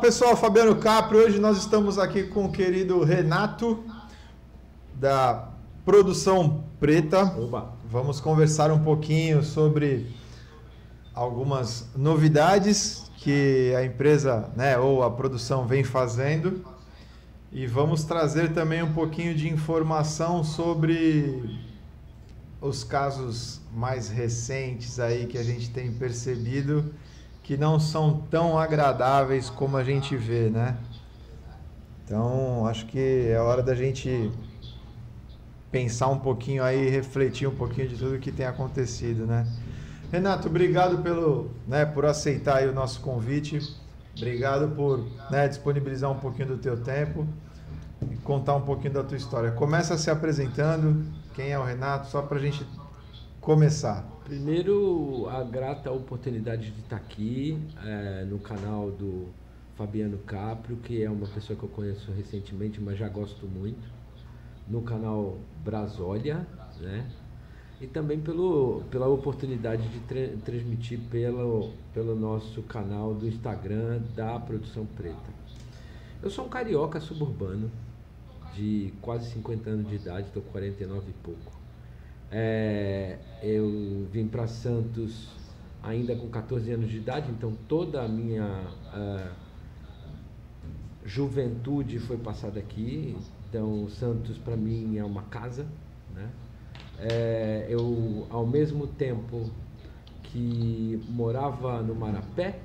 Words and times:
pessoal, 0.00 0.34
Fabiano 0.34 0.76
Capri. 0.76 1.18
Hoje 1.18 1.38
nós 1.38 1.58
estamos 1.58 1.98
aqui 1.98 2.22
com 2.22 2.46
o 2.46 2.50
querido 2.50 3.04
Renato 3.04 3.84
da 4.94 5.50
Produção 5.84 6.64
Preta. 6.80 7.22
Oba. 7.38 7.74
Vamos 7.84 8.18
conversar 8.18 8.70
um 8.70 8.78
pouquinho 8.82 9.42
sobre 9.44 10.06
algumas 11.14 11.86
novidades 11.94 13.10
que 13.18 13.74
a 13.76 13.84
empresa, 13.84 14.48
né, 14.56 14.78
ou 14.78 15.02
a 15.02 15.10
produção 15.10 15.66
vem 15.66 15.84
fazendo. 15.84 16.64
E 17.52 17.66
vamos 17.66 18.02
trazer 18.02 18.54
também 18.54 18.82
um 18.82 18.94
pouquinho 18.94 19.34
de 19.34 19.50
informação 19.50 20.42
sobre 20.42 21.60
os 22.58 22.82
casos 22.82 23.60
mais 23.74 24.08
recentes 24.08 24.98
aí 24.98 25.26
que 25.26 25.36
a 25.36 25.42
gente 25.42 25.68
tem 25.68 25.92
percebido 25.92 26.90
que 27.42 27.56
não 27.56 27.80
são 27.80 28.22
tão 28.30 28.58
agradáveis 28.58 29.50
como 29.50 29.76
a 29.76 29.84
gente 29.84 30.16
vê, 30.16 30.50
né? 30.50 30.76
Então, 32.04 32.66
acho 32.66 32.86
que 32.86 33.28
é 33.28 33.38
hora 33.38 33.62
da 33.62 33.74
gente 33.74 34.30
pensar 35.70 36.08
um 36.08 36.18
pouquinho 36.18 36.62
aí, 36.62 36.88
refletir 36.88 37.46
um 37.48 37.54
pouquinho 37.54 37.88
de 37.88 37.96
tudo 37.96 38.18
que 38.18 38.32
tem 38.32 38.46
acontecido, 38.46 39.26
né? 39.26 39.46
Renato, 40.10 40.48
obrigado 40.48 40.98
pelo, 41.02 41.50
né, 41.68 41.84
por 41.86 42.04
aceitar 42.04 42.66
o 42.66 42.72
nosso 42.72 43.00
convite. 43.00 43.60
Obrigado 44.16 44.74
por 44.74 45.06
né, 45.30 45.46
disponibilizar 45.46 46.10
um 46.10 46.18
pouquinho 46.18 46.48
do 46.48 46.58
teu 46.58 46.76
tempo 46.76 47.26
e 48.10 48.16
contar 48.16 48.56
um 48.56 48.62
pouquinho 48.62 48.92
da 48.92 49.04
tua 49.04 49.16
história. 49.16 49.52
Começa 49.52 49.96
se 49.96 50.10
apresentando, 50.10 51.06
quem 51.32 51.52
é 51.52 51.58
o 51.58 51.62
Renato, 51.62 52.08
só 52.08 52.22
para 52.22 52.38
a 52.38 52.40
gente 52.40 52.66
começar. 53.40 54.04
Primeiro, 54.30 55.28
a 55.28 55.42
grata 55.42 55.90
oportunidade 55.90 56.70
de 56.70 56.80
estar 56.82 56.94
aqui 56.94 57.60
é, 57.84 58.24
no 58.24 58.38
canal 58.38 58.88
do 58.88 59.26
Fabiano 59.76 60.18
Caprio, 60.18 60.76
que 60.76 61.02
é 61.02 61.10
uma 61.10 61.26
pessoa 61.26 61.58
que 61.58 61.64
eu 61.64 61.68
conheço 61.68 62.12
recentemente, 62.12 62.80
mas 62.80 62.96
já 62.96 63.08
gosto 63.08 63.48
muito. 63.48 63.90
No 64.68 64.82
canal 64.82 65.36
Brasólia, 65.64 66.46
né? 66.78 67.10
E 67.80 67.88
também 67.88 68.20
pelo, 68.20 68.84
pela 68.88 69.08
oportunidade 69.08 69.82
de 69.88 69.98
tra 69.98 70.28
transmitir 70.44 71.00
pelo, 71.10 71.72
pelo 71.92 72.14
nosso 72.14 72.62
canal 72.62 73.12
do 73.12 73.26
Instagram 73.26 74.00
da 74.14 74.38
Produção 74.38 74.86
Preta. 74.86 75.34
Eu 76.22 76.30
sou 76.30 76.46
um 76.46 76.48
carioca 76.48 77.00
suburbano, 77.00 77.68
de 78.54 78.94
quase 79.02 79.28
50 79.32 79.70
anos 79.70 79.88
de 79.88 79.96
idade, 79.96 80.28
estou 80.28 80.40
49 80.40 81.10
e 81.10 81.12
pouco. 81.14 81.59
É, 82.30 83.18
eu 83.42 84.06
vim 84.12 84.28
para 84.28 84.46
Santos 84.46 85.28
ainda 85.82 86.14
com 86.14 86.28
14 86.28 86.70
anos 86.72 86.88
de 86.88 86.98
idade, 86.98 87.30
então 87.30 87.56
toda 87.66 88.02
a 88.02 88.08
minha 88.08 88.46
uh, 88.94 89.30
juventude 91.04 91.98
foi 91.98 92.16
passada 92.16 92.60
aqui. 92.60 93.16
Então 93.48 93.88
Santos 93.88 94.38
para 94.38 94.56
mim 94.56 94.96
é 94.96 95.04
uma 95.04 95.22
casa, 95.22 95.66
né? 96.14 96.30
É, 96.98 97.66
eu 97.68 98.26
ao 98.30 98.46
mesmo 98.46 98.86
tempo 98.86 99.50
que 100.22 101.02
morava 101.08 101.82
no 101.82 101.94
Marapé, 101.94 102.60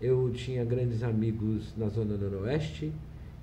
eu 0.00 0.32
tinha 0.32 0.64
grandes 0.64 1.02
amigos 1.02 1.76
na 1.76 1.88
zona 1.88 2.16
noroeste 2.16 2.92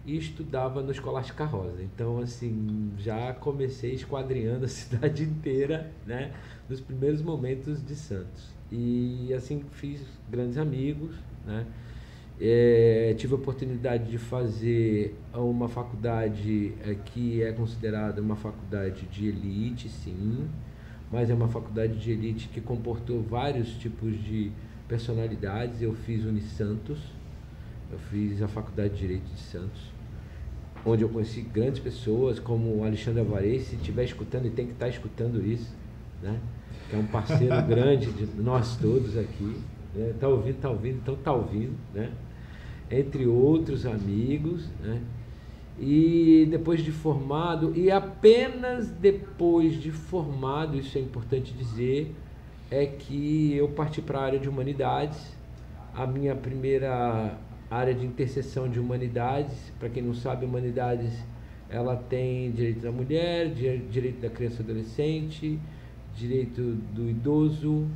e 0.05 0.17
estudava 0.17 0.81
no 0.81 0.91
Escolástica 0.91 1.45
Rosa. 1.45 1.81
Então, 1.81 2.19
assim, 2.19 2.91
já 2.97 3.33
comecei 3.33 3.93
esquadrinhando 3.93 4.65
a 4.65 4.67
cidade 4.69 5.23
inteira, 5.23 5.91
né? 6.05 6.31
Nos 6.69 6.79
primeiros 6.79 7.21
momentos 7.21 7.83
de 7.85 7.95
Santos. 7.95 8.53
E, 8.71 9.33
assim, 9.33 9.63
fiz 9.71 10.01
grandes 10.29 10.57
amigos, 10.57 11.15
né? 11.45 11.65
É, 12.39 13.15
tive 13.17 13.33
a 13.33 13.37
oportunidade 13.37 14.11
de 14.11 14.17
fazer 14.17 15.15
uma 15.33 15.69
faculdade 15.69 16.73
é, 16.83 16.93
que 16.93 17.41
é 17.41 17.53
considerada 17.53 18.21
uma 18.21 18.35
faculdade 18.35 19.05
de 19.05 19.27
elite, 19.29 19.87
sim, 19.87 20.45
mas 21.09 21.29
é 21.29 21.33
uma 21.33 21.47
faculdade 21.47 21.97
de 21.97 22.11
elite 22.11 22.49
que 22.49 22.59
comportou 22.59 23.23
vários 23.23 23.77
tipos 23.77 24.21
de 24.21 24.51
personalidades. 24.85 25.81
Eu 25.81 25.93
fiz 25.93 26.25
Unisantos, 26.25 26.99
eu 27.91 27.97
fiz 27.97 28.41
a 28.41 28.47
Faculdade 28.47 28.95
de 28.95 28.99
Direito 28.99 29.25
de 29.33 29.39
Santos, 29.39 29.94
onde 30.85 31.03
eu 31.03 31.09
conheci 31.09 31.41
grandes 31.41 31.79
pessoas, 31.79 32.39
como 32.39 32.77
o 32.77 32.83
Alexandre 32.83 33.19
Alvarez, 33.21 33.63
se 33.63 33.75
estiver 33.75 34.03
escutando, 34.03 34.45
e 34.45 34.51
tem 34.51 34.67
que 34.67 34.73
estar 34.73 34.87
escutando 34.87 35.45
isso, 35.45 35.73
né? 36.21 36.39
que 36.89 36.95
é 36.95 36.99
um 36.99 37.07
parceiro 37.07 37.61
grande 37.67 38.11
de 38.11 38.25
nós 38.41 38.77
todos 38.77 39.17
aqui. 39.17 39.55
Né? 39.95 40.13
Tá 40.19 40.27
ouvindo, 40.27 40.59
tá 40.59 40.69
ouvindo, 40.69 40.97
então 40.97 41.15
tá 41.15 41.33
ouvindo, 41.33 41.75
né? 41.93 42.11
Entre 42.91 43.25
outros 43.25 43.85
amigos, 43.85 44.67
né? 44.79 45.01
E 45.79 46.47
depois 46.49 46.81
de 46.83 46.91
formado, 46.91 47.73
e 47.75 47.91
apenas 47.91 48.87
depois 48.87 49.73
de 49.81 49.91
formado, 49.91 50.77
isso 50.77 50.97
é 50.97 51.01
importante 51.01 51.53
dizer, 51.53 52.15
é 52.69 52.85
que 52.85 53.53
eu 53.55 53.67
parti 53.69 54.01
para 54.01 54.19
a 54.19 54.23
área 54.23 54.39
de 54.39 54.47
humanidades. 54.47 55.35
A 55.93 56.05
minha 56.05 56.35
primeira 56.35 57.37
área 57.75 57.93
de 57.93 58.05
interseção 58.05 58.69
de 58.69 58.79
humanidades. 58.79 59.71
Para 59.79 59.89
quem 59.89 60.03
não 60.03 60.13
sabe, 60.13 60.45
humanidades 60.45 61.13
ela 61.69 61.95
tem 61.95 62.51
direito 62.51 62.81
da 62.81 62.91
mulher, 62.91 63.49
direito 63.49 64.21
da 64.21 64.29
criança 64.29 64.61
e 64.61 64.63
adolescente, 64.63 65.59
direito 66.15 66.61
do 66.93 67.09
idoso, 67.09 67.87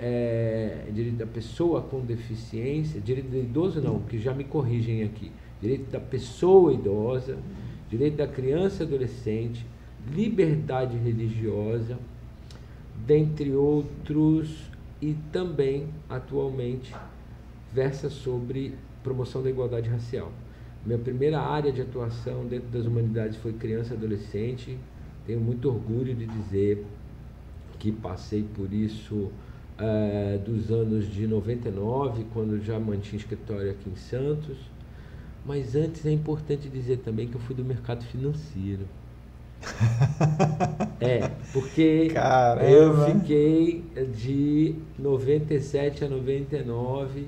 é, 0.00 0.86
direito 0.92 1.16
da 1.16 1.26
pessoa 1.26 1.82
com 1.82 2.00
deficiência, 2.00 3.00
direito 3.00 3.28
do 3.28 3.38
idoso 3.38 3.80
não, 3.80 4.00
que 4.00 4.18
já 4.18 4.32
me 4.32 4.44
corrigem 4.44 5.02
aqui, 5.02 5.30
direito 5.60 5.90
da 5.90 6.00
pessoa 6.00 6.72
idosa, 6.72 7.38
direito 7.90 8.16
da 8.16 8.26
criança 8.26 8.82
e 8.82 8.86
adolescente, 8.86 9.66
liberdade 10.12 10.96
religiosa, 10.96 11.98
dentre 13.06 13.52
outros, 13.52 14.70
e 15.00 15.14
também 15.30 15.88
atualmente 16.08 16.94
versa 17.72 18.08
sobre 18.08 18.74
promoção 19.06 19.40
da 19.40 19.48
igualdade 19.48 19.88
racial. 19.88 20.32
Minha 20.84 20.98
primeira 20.98 21.40
área 21.40 21.72
de 21.72 21.80
atuação 21.80 22.44
dentro 22.44 22.68
das 22.68 22.86
humanidades 22.86 23.36
foi 23.36 23.52
criança 23.52 23.94
e 23.94 23.96
adolescente. 23.96 24.76
Tenho 25.24 25.40
muito 25.40 25.68
orgulho 25.68 26.12
de 26.12 26.26
dizer 26.26 26.84
que 27.78 27.92
passei 27.92 28.42
por 28.42 28.72
isso 28.72 29.30
é, 29.78 30.38
dos 30.44 30.72
anos 30.72 31.08
de 31.08 31.24
99, 31.24 32.26
quando 32.32 32.60
já 32.60 32.80
mantinha 32.80 33.18
escritório 33.18 33.70
aqui 33.70 33.88
em 33.88 33.96
Santos. 33.96 34.56
Mas 35.44 35.76
antes 35.76 36.04
é 36.04 36.10
importante 36.10 36.68
dizer 36.68 36.98
também 36.98 37.28
que 37.28 37.36
eu 37.36 37.40
fui 37.40 37.54
do 37.54 37.64
mercado 37.64 38.04
financeiro. 38.06 38.86
é, 41.00 41.30
porque 41.52 42.10
Caramba. 42.12 42.68
eu 42.68 43.06
fiquei 43.06 43.84
de 44.14 44.74
97 44.98 46.04
a 46.04 46.08
99 46.08 47.26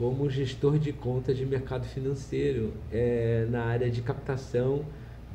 como 0.00 0.30
gestor 0.30 0.78
de 0.78 0.94
contas 0.94 1.36
de 1.36 1.44
mercado 1.44 1.84
financeiro 1.84 2.72
é, 2.90 3.46
na 3.50 3.64
área 3.64 3.90
de 3.90 4.00
captação, 4.00 4.82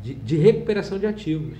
de, 0.01 0.15
de, 0.15 0.37
recuperação 0.37 0.97
de 0.97 1.05
ativos. 1.05 1.59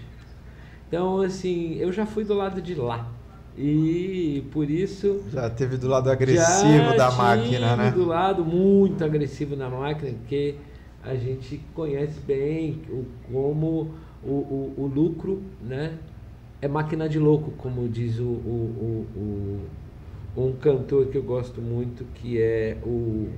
Então, 0.88 1.22
assim, 1.22 1.76
eu 1.76 1.92
já 1.92 2.08
fui 2.08 2.24
do 2.24 2.34
lado 2.34 2.60
de 2.64 2.74
lá. 2.74 3.08
E 3.56 4.44
por 4.52 4.68
isso. 4.68 5.22
Já 5.32 5.52
teve 5.52 5.78
do 5.78 5.88
lado 5.88 6.10
agressivo 6.10 6.98
da 6.98 7.12
máquina, 7.12 7.76
né? 7.76 7.92
do 7.92 8.06
lado 8.06 8.44
muito 8.44 9.06
agressivo 9.06 9.56
da 9.56 9.70
máquina, 9.70 10.12
porque 10.18 10.56
a 11.04 11.14
gente 11.14 11.62
conhece 11.76 12.20
bem 12.22 12.82
o, 12.90 13.06
como 13.32 13.92
o, 14.24 14.32
o, 14.32 14.74
o 14.78 14.88
lucro 14.88 15.44
né, 15.62 15.94
é 16.60 16.68
máquina 16.68 17.08
de 17.08 17.20
louco, 17.20 17.52
como 17.52 17.88
diz 17.88 18.18
o, 18.18 18.24
o, 18.24 19.08
o 19.16 19.85
um 20.36 20.54
cantor 20.54 21.08
que 21.08 21.18
eu 21.18 21.24
gosto 21.24 21.62
muito 21.62 22.04
que 22.16 22.42
é 22.42 22.78
o, 22.84 23.30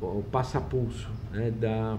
o, 0.00 0.06
o 0.06 0.24
Passapulso, 0.30 1.10
né, 1.32 1.50
da 1.50 1.98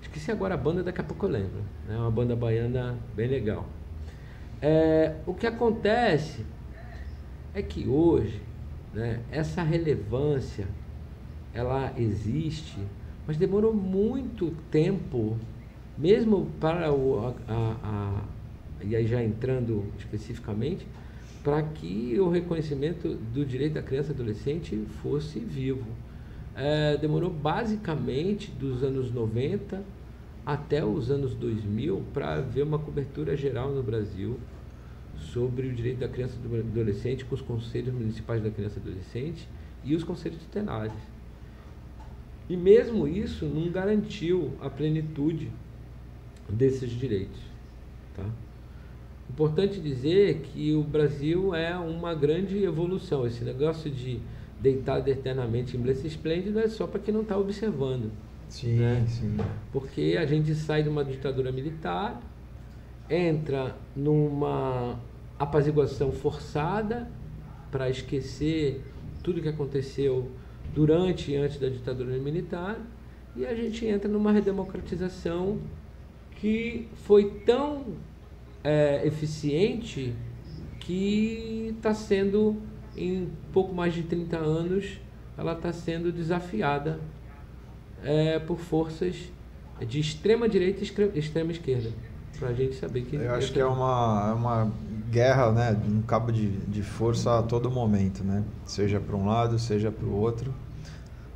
esqueci 0.00 0.30
agora 0.30 0.54
a 0.54 0.56
banda, 0.56 0.82
daqui 0.82 1.00
a 1.00 1.04
pouco 1.04 1.26
eu 1.26 1.30
lembro, 1.30 1.60
é 1.88 1.92
né, 1.92 1.98
uma 1.98 2.10
banda 2.10 2.36
baiana 2.36 2.96
bem 3.16 3.26
legal. 3.26 3.66
É, 4.62 5.16
o 5.26 5.34
que 5.34 5.46
acontece 5.46 6.44
é 7.52 7.62
que 7.62 7.88
hoje 7.88 8.40
né, 8.92 9.20
essa 9.30 9.62
relevância 9.62 10.66
ela 11.52 11.92
existe, 11.96 12.78
mas 13.26 13.36
demorou 13.36 13.74
muito 13.74 14.52
tempo, 14.70 15.36
mesmo 15.98 16.46
para 16.60 16.92
o, 16.92 17.26
a, 17.26 17.52
a, 17.52 17.76
a 17.82 18.24
e 18.84 18.94
aí 18.94 19.06
já 19.06 19.22
entrando 19.22 19.84
especificamente, 19.98 20.86
para 21.44 21.62
que 21.62 22.18
o 22.18 22.30
reconhecimento 22.30 23.16
do 23.16 23.44
direito 23.44 23.74
da 23.74 23.82
criança 23.82 24.12
e 24.12 24.14
adolescente 24.14 24.74
fosse 25.02 25.38
vivo. 25.38 25.84
É, 26.56 26.96
demorou 26.96 27.28
basicamente 27.28 28.50
dos 28.50 28.82
anos 28.82 29.12
90 29.12 29.84
até 30.46 30.82
os 30.82 31.10
anos 31.10 31.34
2000 31.34 32.02
para 32.14 32.36
haver 32.36 32.64
uma 32.64 32.78
cobertura 32.78 33.36
geral 33.36 33.70
no 33.72 33.82
Brasil 33.82 34.40
sobre 35.18 35.68
o 35.68 35.74
direito 35.74 35.98
da 35.98 36.08
criança 36.08 36.36
e 36.42 36.48
do 36.48 36.56
adolescente 36.56 37.24
com 37.26 37.34
os 37.34 37.42
conselhos 37.42 37.92
municipais 37.92 38.42
da 38.42 38.50
criança 38.50 38.78
e 38.78 38.82
adolescente 38.82 39.46
e 39.84 39.94
os 39.94 40.02
conselhos 40.02 40.38
tutelares. 40.38 40.96
E 42.48 42.56
mesmo 42.56 43.06
isso 43.06 43.44
não 43.44 43.70
garantiu 43.70 44.52
a 44.60 44.70
plenitude 44.70 45.50
desses 46.48 46.90
direitos. 46.90 47.40
Tá? 48.16 48.24
Importante 49.28 49.80
dizer 49.80 50.42
que 50.42 50.74
o 50.74 50.82
Brasil 50.82 51.54
é 51.54 51.76
uma 51.76 52.14
grande 52.14 52.62
evolução. 52.62 53.26
Esse 53.26 53.44
negócio 53.44 53.90
de 53.90 54.20
deitado 54.60 55.08
eternamente 55.08 55.76
em 55.76 55.80
bliss 55.80 56.04
esplêndido 56.04 56.58
é 56.58 56.68
só 56.68 56.86
para 56.86 57.00
quem 57.00 57.12
não 57.12 57.22
está 57.22 57.36
observando. 57.36 58.10
Sim, 58.48 58.76
né? 58.76 59.04
sim. 59.08 59.36
Porque 59.72 60.16
a 60.18 60.24
gente 60.26 60.54
sai 60.54 60.82
de 60.82 60.88
uma 60.88 61.04
ditadura 61.04 61.50
militar, 61.50 62.22
entra 63.10 63.76
numa 63.96 64.98
apaziguação 65.38 66.12
forçada 66.12 67.08
para 67.70 67.90
esquecer 67.90 68.82
tudo 69.22 69.42
que 69.42 69.48
aconteceu 69.48 70.30
durante 70.74 71.32
e 71.32 71.36
antes 71.36 71.58
da 71.58 71.68
ditadura 71.68 72.16
militar 72.18 72.78
e 73.36 73.44
a 73.44 73.54
gente 73.54 73.84
entra 73.84 74.08
numa 74.08 74.30
redemocratização 74.30 75.58
que 76.36 76.88
foi 76.94 77.30
tão 77.44 77.96
é, 78.64 79.06
eficiente 79.06 80.14
que 80.80 81.74
está 81.76 81.92
sendo, 81.92 82.56
em 82.96 83.28
pouco 83.52 83.74
mais 83.74 83.92
de 83.92 84.02
30 84.02 84.36
anos, 84.38 84.98
ela 85.36 85.52
está 85.52 85.72
sendo 85.72 86.10
desafiada 86.10 86.98
é, 88.02 88.38
por 88.38 88.58
forças 88.58 89.16
de 89.86 90.00
extrema 90.00 90.48
direita 90.48 90.82
e 90.82 91.18
extrema 91.18 91.52
esquerda. 91.52 91.90
Para 92.38 92.48
a 92.48 92.52
gente 92.52 92.74
saber 92.74 93.02
que. 93.02 93.16
Eu 93.16 93.34
acho 93.34 93.52
que 93.52 93.60
é 93.60 93.66
uma, 93.66 94.30
é 94.30 94.32
uma 94.32 94.72
guerra, 95.10 95.52
né? 95.52 95.80
Um 95.88 96.02
cabo 96.02 96.32
de, 96.32 96.48
de 96.48 96.82
força 96.82 97.38
a 97.38 97.42
todo 97.42 97.70
momento, 97.70 98.24
né? 98.24 98.42
Seja 98.64 98.98
para 98.98 99.16
um 99.16 99.26
lado, 99.26 99.58
seja 99.58 99.90
para 99.92 100.06
o 100.06 100.12
outro. 100.12 100.52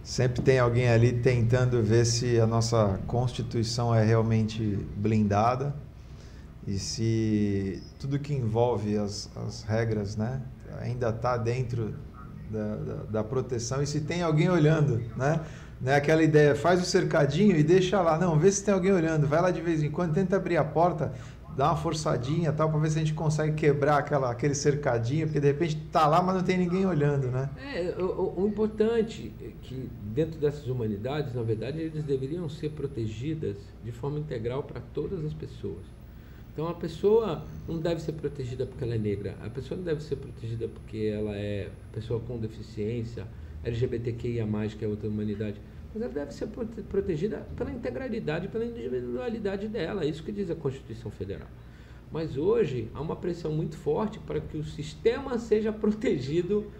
Sempre 0.02 0.42
tem 0.42 0.58
alguém 0.58 0.88
ali 0.88 1.12
tentando 1.12 1.82
ver 1.82 2.04
se 2.04 2.40
a 2.40 2.46
nossa 2.46 2.98
Constituição 3.06 3.94
é 3.94 4.02
realmente 4.02 4.78
blindada 4.96 5.74
e 6.68 6.78
se 6.78 7.82
tudo 7.98 8.18
que 8.18 8.34
envolve 8.34 8.98
as, 8.98 9.30
as 9.34 9.62
regras 9.62 10.18
né, 10.18 10.42
ainda 10.82 11.08
está 11.08 11.34
dentro 11.38 11.94
da, 12.50 12.76
da, 12.76 12.94
da, 13.04 13.24
proteção 13.24 13.82
e 13.82 13.86
se 13.86 14.02
tem 14.02 14.20
alguém 14.20 14.50
olhando. 14.50 15.02
Né? 15.16 15.40
Né, 15.80 15.94
aquela 15.94 16.22
ideia, 16.22 16.54
faz 16.54 16.82
o 16.82 16.84
cercadinho 16.84 17.56
e 17.56 17.62
deixa 17.62 18.02
lá. 18.02 18.18
Não, 18.18 18.38
vê 18.38 18.52
se 18.52 18.62
tem 18.62 18.74
alguém 18.74 18.92
olhando. 18.92 19.26
Vai 19.26 19.40
lá 19.40 19.50
de 19.50 19.62
vez 19.62 19.82
em 19.82 19.90
quando, 19.90 20.12
tenta 20.12 20.36
abrir 20.36 20.58
a 20.58 20.64
porta, 20.64 21.14
dá 21.56 21.68
uma 21.68 21.76
forçadinha 21.76 22.52
tal, 22.52 22.68
para 22.68 22.78
ver 22.80 22.90
se 22.90 22.96
a 22.96 23.00
gente 23.00 23.14
consegue 23.14 23.54
quebrar 23.54 23.96
aquela, 23.96 24.30
aquele 24.30 24.54
cercadinho, 24.54 25.26
porque 25.26 25.40
de 25.40 25.46
repente 25.46 25.74
tá 25.90 26.06
lá, 26.06 26.20
mas 26.20 26.34
não 26.34 26.42
tem 26.42 26.58
ninguém 26.58 26.84
olhando, 26.84 27.28
né? 27.28 27.48
É, 27.56 27.94
o, 27.98 28.42
o 28.42 28.46
importante 28.46 29.32
é 29.40 29.52
que 29.62 29.88
dentro 30.02 30.38
dessas 30.38 30.66
humanidades, 30.66 31.32
na 31.34 31.42
verdade, 31.42 31.80
eles 31.80 32.04
deveriam 32.04 32.46
ser 32.46 32.72
protegidas 32.72 33.56
de 33.82 33.90
forma 33.90 34.18
integral 34.18 34.64
para 34.64 34.82
todas 34.92 35.24
as 35.24 35.32
pessoas. 35.32 35.96
Então 36.58 36.66
a 36.66 36.74
pessoa 36.74 37.44
não 37.68 37.78
deve 37.78 38.02
ser 38.02 38.14
protegida 38.14 38.66
porque 38.66 38.82
ela 38.82 38.96
é 38.96 38.98
negra, 38.98 39.36
a 39.40 39.48
pessoa 39.48 39.78
não 39.78 39.84
deve 39.84 40.02
ser 40.02 40.16
protegida 40.16 40.66
porque 40.66 40.96
ela 41.14 41.36
é 41.36 41.70
pessoa 41.92 42.18
com 42.18 42.36
deficiência, 42.36 43.28
LGBTQIA+, 43.62 44.44
que 44.76 44.84
é 44.84 44.88
outra 44.88 45.08
humanidade 45.08 45.60
mas 45.94 46.02
ela 46.02 46.12
deve 46.12 46.34
ser 46.34 46.48
protegida 46.48 47.46
pela 47.56 47.70
integralidade, 47.70 48.48
pela 48.48 48.64
individualidade 48.64 49.68
dela. 49.68 50.02
É 50.02 50.08
isso 50.08 50.24
que 50.24 50.32
diz 50.32 50.50
a 50.50 50.56
Constituição 50.56 51.12
Federal. 51.12 51.46
Mas 52.10 52.36
hoje 52.36 52.90
há 52.92 53.00
uma 53.00 53.14
pressão 53.14 53.52
muito 53.52 53.76
forte 53.76 54.18
para 54.18 54.40
que 54.40 54.56
o 54.56 54.64
sistema 54.64 55.38
seja 55.38 55.72
protegido 55.72 56.72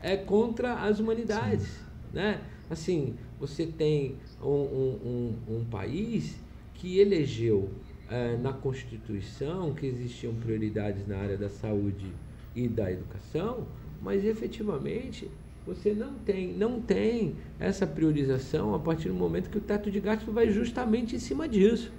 é, 0.00 0.16
contra 0.16 0.76
as 0.76 0.98
humanidades. 0.98 1.78
Né? 2.10 2.40
Assim, 2.70 3.16
você 3.38 3.66
tem 3.66 4.16
um, 4.42 4.48
um, 4.48 5.36
um, 5.48 5.56
um 5.58 5.64
país 5.66 6.40
que 6.72 6.98
elegeu 6.98 7.70
é, 8.10 8.36
na 8.36 8.52
Constituição 8.52 9.74
que 9.74 9.86
existiam 9.86 10.34
prioridades 10.34 11.06
na 11.06 11.16
área 11.18 11.36
da 11.36 11.48
saúde 11.48 12.12
e 12.54 12.68
da 12.68 12.90
educação, 12.90 13.66
mas 14.00 14.24
efetivamente 14.24 15.30
você 15.66 15.92
não 15.92 16.14
tem, 16.14 16.52
não 16.52 16.80
tem 16.80 17.34
essa 17.58 17.86
priorização 17.86 18.74
a 18.74 18.78
partir 18.78 19.08
do 19.08 19.14
momento 19.14 19.50
que 19.50 19.58
o 19.58 19.60
teto 19.60 19.90
de 19.90 19.98
gasto 20.00 20.30
vai 20.30 20.48
justamente 20.50 21.16
em 21.16 21.18
cima 21.18 21.48
disso. 21.48 21.92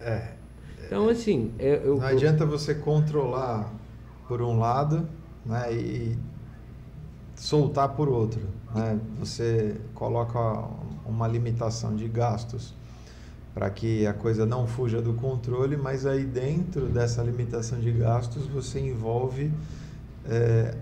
É. 0.00 0.32
Então, 0.86 1.08
assim. 1.08 1.52
É, 1.58 1.82
eu, 1.84 1.98
não 1.98 2.06
adianta 2.06 2.46
você 2.46 2.74
controlar 2.74 3.70
por 4.26 4.40
um 4.40 4.58
lado 4.58 5.06
né, 5.44 5.72
e 5.74 6.18
soltar 7.34 7.90
por 7.90 8.08
outro. 8.08 8.40
Né? 8.74 8.98
Você 9.18 9.78
coloca 9.94 10.38
uma 11.04 11.28
limitação 11.28 11.94
de 11.94 12.08
gastos 12.08 12.74
para 13.58 13.70
que 13.70 14.06
a 14.06 14.14
coisa 14.14 14.46
não 14.46 14.68
fuja 14.68 15.02
do 15.02 15.14
controle, 15.14 15.76
mas 15.76 16.06
aí 16.06 16.22
dentro 16.22 16.86
dessa 16.86 17.24
limitação 17.24 17.80
de 17.80 17.90
gastos 17.90 18.46
você 18.46 18.78
envolve 18.78 19.50
é, 20.24 20.76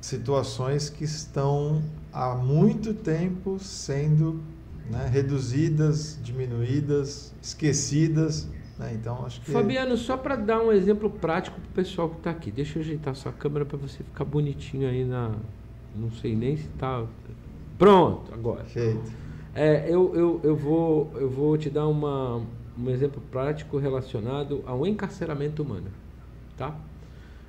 situações 0.00 0.88
que 0.88 1.04
estão 1.04 1.82
há 2.10 2.34
muito 2.34 2.94
tempo 2.94 3.58
sendo 3.58 4.40
né, 4.90 5.06
reduzidas, 5.12 6.18
diminuídas, 6.22 7.34
esquecidas. 7.42 8.48
Né? 8.78 8.92
Então, 8.94 9.26
acho 9.26 9.42
que... 9.42 9.50
Fabiano, 9.50 9.94
só 9.98 10.16
para 10.16 10.36
dar 10.36 10.62
um 10.62 10.72
exemplo 10.72 11.10
prático 11.10 11.60
para 11.60 11.68
o 11.68 11.74
pessoal 11.74 12.08
que 12.08 12.16
está 12.16 12.30
aqui, 12.30 12.50
deixa 12.50 12.78
eu 12.78 12.82
ajeitar 12.82 13.14
sua 13.14 13.32
câmera 13.32 13.66
para 13.66 13.76
você 13.76 14.02
ficar 14.02 14.24
bonitinho 14.24 14.88
aí 14.88 15.04
na. 15.04 15.32
Não 15.94 16.10
sei 16.10 16.34
nem 16.34 16.56
se 16.56 16.64
está. 16.64 17.04
Pronto, 17.76 18.32
agora. 18.32 18.64
Feito. 18.64 19.25
É, 19.58 19.86
eu, 19.88 20.14
eu, 20.14 20.40
eu, 20.44 20.54
vou, 20.54 21.10
eu 21.14 21.30
vou 21.30 21.56
te 21.56 21.70
dar 21.70 21.88
uma, 21.88 22.42
um 22.78 22.90
exemplo 22.90 23.22
prático 23.30 23.78
relacionado 23.78 24.62
ao 24.66 24.86
encarceramento 24.86 25.62
humano. 25.62 25.86
Tá? 26.58 26.78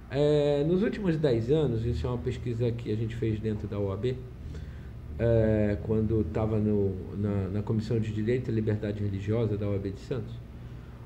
É, 0.09 0.63
nos 0.65 0.83
últimos 0.83 1.17
10 1.17 1.51
anos, 1.51 1.85
isso 1.85 2.07
é 2.07 2.09
uma 2.09 2.17
pesquisa 2.17 2.71
que 2.71 2.89
a 2.93 2.95
gente 2.95 3.13
fez 3.13 3.41
dentro 3.41 3.67
da 3.67 3.77
OAB, 3.77 4.15
é, 5.19 5.77
quando 5.83 6.21
estava 6.21 6.57
na, 6.57 7.49
na 7.49 7.61
Comissão 7.61 7.99
de 7.99 8.13
Direito 8.13 8.49
e 8.49 8.53
Liberdade 8.53 9.03
Religiosa 9.03 9.57
da 9.57 9.67
OAB 9.67 9.91
de 9.91 9.99
Santos, 9.99 10.33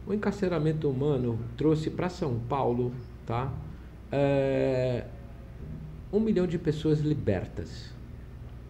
o 0.06 0.14
encarceramento 0.14 0.88
humano 0.88 1.40
trouxe 1.58 1.90
para 1.90 2.10
São 2.10 2.38
Paulo 2.48 2.94
tá, 3.26 3.52
é, 4.12 5.06
um 6.14 6.20
milhão 6.20 6.46
de 6.46 6.60
pessoas 6.60 7.00
libertas. 7.00 7.90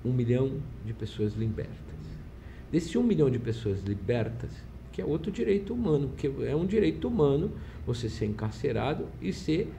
Um 0.05 0.13
milhão 0.13 0.59
de 0.85 0.93
pessoas 0.93 1.33
libertas. 1.33 1.90
Desse 2.71 2.97
um 2.97 3.03
milhão 3.03 3.29
de 3.29 3.37
pessoas 3.37 3.83
libertas, 3.83 4.49
que 4.91 5.01
é 5.01 5.05
outro 5.05 5.31
direito 5.31 5.73
humano, 5.73 6.11
que 6.17 6.31
é 6.45 6.55
um 6.55 6.65
direito 6.65 7.07
humano 7.07 7.51
você 7.85 8.09
ser 8.09 8.25
encarcerado 8.25 9.07
e 9.21 9.33
ser 9.33 9.71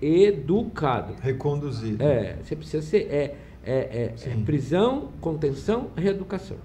reeducado. 0.00 1.14
Reconduzido. 1.20 2.02
É, 2.02 2.36
você 2.42 2.54
precisa 2.56 2.82
ser. 2.82 3.08
É, 3.10 3.36
é, 3.62 3.74
é, 3.74 4.14
é 4.26 4.36
prisão, 4.44 5.10
contenção, 5.20 5.90
reeducação. 5.96 6.56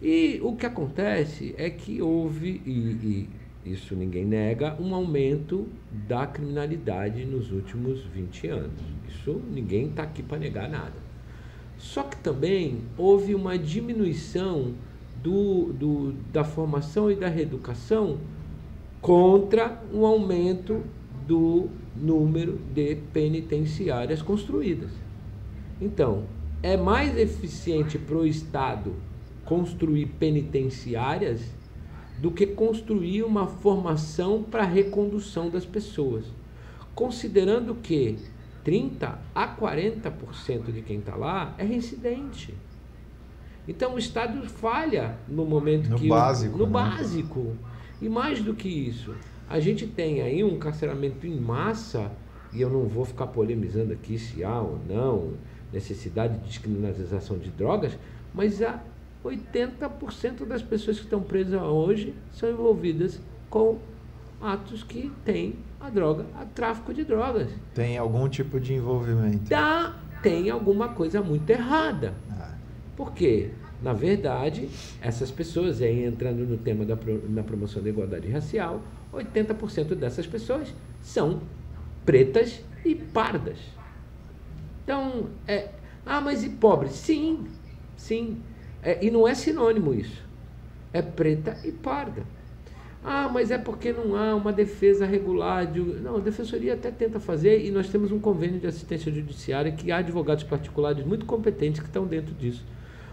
E 0.00 0.40
o 0.42 0.56
que 0.56 0.66
acontece 0.66 1.54
é 1.56 1.70
que 1.70 2.02
houve, 2.02 2.60
e, 2.66 3.28
e 3.64 3.70
isso 3.72 3.94
ninguém 3.94 4.24
nega, 4.24 4.76
um 4.80 4.94
aumento 4.94 5.68
da 6.08 6.26
criminalidade 6.26 7.24
nos 7.24 7.52
últimos 7.52 8.04
20 8.06 8.48
anos. 8.48 8.82
Isso 9.08 9.40
ninguém 9.50 9.88
está 9.88 10.02
aqui 10.02 10.22
para 10.22 10.38
negar 10.38 10.68
nada. 10.68 11.11
Só 11.82 12.04
que 12.04 12.16
também 12.18 12.78
houve 12.96 13.34
uma 13.34 13.58
diminuição 13.58 14.72
do, 15.20 15.72
do, 15.72 16.12
da 16.32 16.44
formação 16.44 17.10
e 17.10 17.16
da 17.16 17.26
reeducação 17.28 18.18
contra 19.00 19.82
um 19.92 20.06
aumento 20.06 20.80
do 21.26 21.68
número 21.96 22.60
de 22.72 22.94
penitenciárias 23.12 24.22
construídas. 24.22 24.90
Então, 25.80 26.22
é 26.62 26.76
mais 26.76 27.18
eficiente 27.18 27.98
para 27.98 28.16
o 28.16 28.26
Estado 28.26 28.94
construir 29.44 30.06
penitenciárias 30.20 31.40
do 32.20 32.30
que 32.30 32.46
construir 32.46 33.24
uma 33.24 33.48
formação 33.48 34.44
para 34.44 34.62
a 34.62 34.66
recondução 34.66 35.50
das 35.50 35.66
pessoas. 35.66 36.24
Considerando 36.94 37.74
que 37.74 38.16
30 38.64 39.18
a 39.34 39.56
40% 39.56 40.72
de 40.72 40.82
quem 40.82 40.98
está 40.98 41.16
lá 41.16 41.54
é 41.58 41.64
reincidente. 41.64 42.54
Então 43.66 43.94
o 43.94 43.98
Estado 43.98 44.46
falha 44.48 45.16
no 45.28 45.44
momento 45.44 45.88
no 45.88 45.98
que. 45.98 46.08
Básico, 46.08 46.58
no 46.58 46.66
né? 46.66 46.72
básico. 46.72 47.56
E 48.00 48.08
mais 48.08 48.42
do 48.42 48.54
que 48.54 48.68
isso, 48.68 49.14
a 49.48 49.60
gente 49.60 49.86
tem 49.86 50.20
aí 50.20 50.42
um 50.42 50.58
carceramento 50.58 51.26
em 51.26 51.38
massa, 51.38 52.10
e 52.52 52.60
eu 52.60 52.68
não 52.68 52.84
vou 52.86 53.04
ficar 53.04 53.28
polemizando 53.28 53.92
aqui 53.92 54.18
se 54.18 54.42
há 54.42 54.60
ou 54.60 54.78
não 54.88 55.34
necessidade 55.72 56.36
de 56.38 56.48
descriminalização 56.48 57.38
de 57.38 57.50
drogas, 57.50 57.96
mas 58.34 58.60
há 58.60 58.82
80% 59.24 60.44
das 60.46 60.62
pessoas 60.62 60.98
que 60.98 61.04
estão 61.04 61.22
presas 61.22 61.62
hoje 61.62 62.14
são 62.32 62.50
envolvidas 62.50 63.20
com 63.48 63.78
atos 64.40 64.82
que 64.82 65.10
têm 65.24 65.54
a 65.82 65.90
droga, 65.90 66.24
a 66.38 66.44
tráfico 66.44 66.94
de 66.94 67.04
drogas. 67.04 67.48
Tem 67.74 67.98
algum 67.98 68.28
tipo 68.28 68.60
de 68.60 68.72
envolvimento. 68.72 69.50
Dá, 69.50 69.96
tem 70.22 70.48
alguma 70.48 70.90
coisa 70.90 71.20
muito 71.20 71.50
errada. 71.50 72.14
Ah. 72.30 72.54
Porque, 72.96 73.50
na 73.82 73.92
verdade, 73.92 74.68
essas 75.00 75.32
pessoas, 75.32 75.82
aí 75.82 76.04
entrando 76.04 76.46
no 76.46 76.56
tema 76.56 76.84
da 76.84 76.96
na 77.28 77.42
promoção 77.42 77.82
da 77.82 77.88
igualdade 77.88 78.30
racial, 78.30 78.80
80% 79.12 79.96
dessas 79.96 80.24
pessoas 80.24 80.72
são 81.00 81.42
pretas 82.06 82.62
e 82.84 82.94
pardas. 82.94 83.58
Então, 84.84 85.30
é, 85.48 85.70
ah, 86.06 86.20
mas 86.20 86.44
e 86.44 86.50
pobres? 86.50 86.92
Sim, 86.92 87.48
sim. 87.96 88.40
É, 88.84 89.04
e 89.04 89.10
não 89.10 89.26
é 89.26 89.34
sinônimo 89.34 89.92
isso. 89.92 90.22
É 90.92 91.02
preta 91.02 91.58
e 91.64 91.72
parda. 91.72 92.22
Ah, 93.04 93.28
mas 93.28 93.50
é 93.50 93.58
porque 93.58 93.92
não 93.92 94.14
há 94.16 94.34
uma 94.34 94.52
defesa 94.52 95.04
regular. 95.04 95.66
De... 95.66 95.80
Não, 95.80 96.16
a 96.16 96.20
defensoria 96.20 96.74
até 96.74 96.90
tenta 96.90 97.18
fazer 97.18 97.64
e 97.64 97.70
nós 97.70 97.88
temos 97.88 98.12
um 98.12 98.20
convênio 98.20 98.60
de 98.60 98.66
assistência 98.66 99.10
judiciária 99.12 99.72
que 99.72 99.90
há 99.90 99.98
advogados 99.98 100.44
particulares 100.44 101.04
muito 101.04 101.26
competentes 101.26 101.80
que 101.80 101.86
estão 101.86 102.06
dentro 102.06 102.32
disso. 102.34 102.64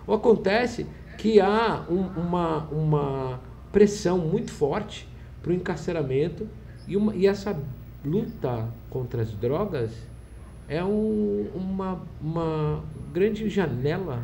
Ou 0.05 0.15
acontece 0.15 0.86
que 1.17 1.41
há 1.41 1.86
um, 1.89 2.01
uma, 2.19 2.67
uma 2.69 3.41
pressão 3.72 4.19
muito 4.19 4.51
forte 4.51 5.08
para 5.41 5.51
o 5.51 5.55
encarceramento 5.55 6.48
e, 6.88 6.96
uma, 6.96 7.15
e 7.15 7.25
essa 7.25 7.60
luta 8.05 8.69
contra 8.89 9.22
as 9.22 9.31
drogas 9.34 9.91
é 10.67 10.84
um, 10.84 11.50
uma, 11.55 12.01
uma 12.22 12.84
grande 13.12 13.50
janela 13.50 14.24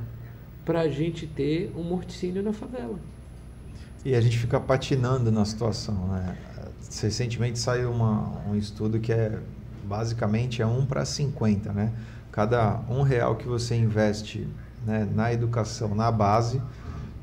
para 0.63 0.81
a 0.81 0.87
gente 0.87 1.25
ter 1.25 1.71
um 1.75 1.83
morticínio 1.83 2.43
na 2.43 2.53
favela. 2.53 2.99
E 4.05 4.13
a 4.13 4.21
gente 4.21 4.37
fica 4.37 4.59
patinando 4.59 5.31
na 5.31 5.43
situação, 5.43 5.95
né? 6.09 6.37
Recentemente 7.01 7.57
saiu 7.57 7.91
uma, 7.91 8.39
um 8.47 8.55
estudo 8.55 8.99
que 8.99 9.11
é 9.11 9.39
basicamente 9.83 10.61
é 10.61 10.65
1 10.65 10.85
para 10.85 11.03
50, 11.03 11.73
né? 11.73 11.91
Cada 12.31 12.81
um 12.87 13.01
real 13.01 13.35
que 13.35 13.47
você 13.47 13.75
investe 13.75 14.47
né, 14.85 15.09
na 15.11 15.33
educação, 15.33 15.95
na 15.95 16.11
base, 16.11 16.61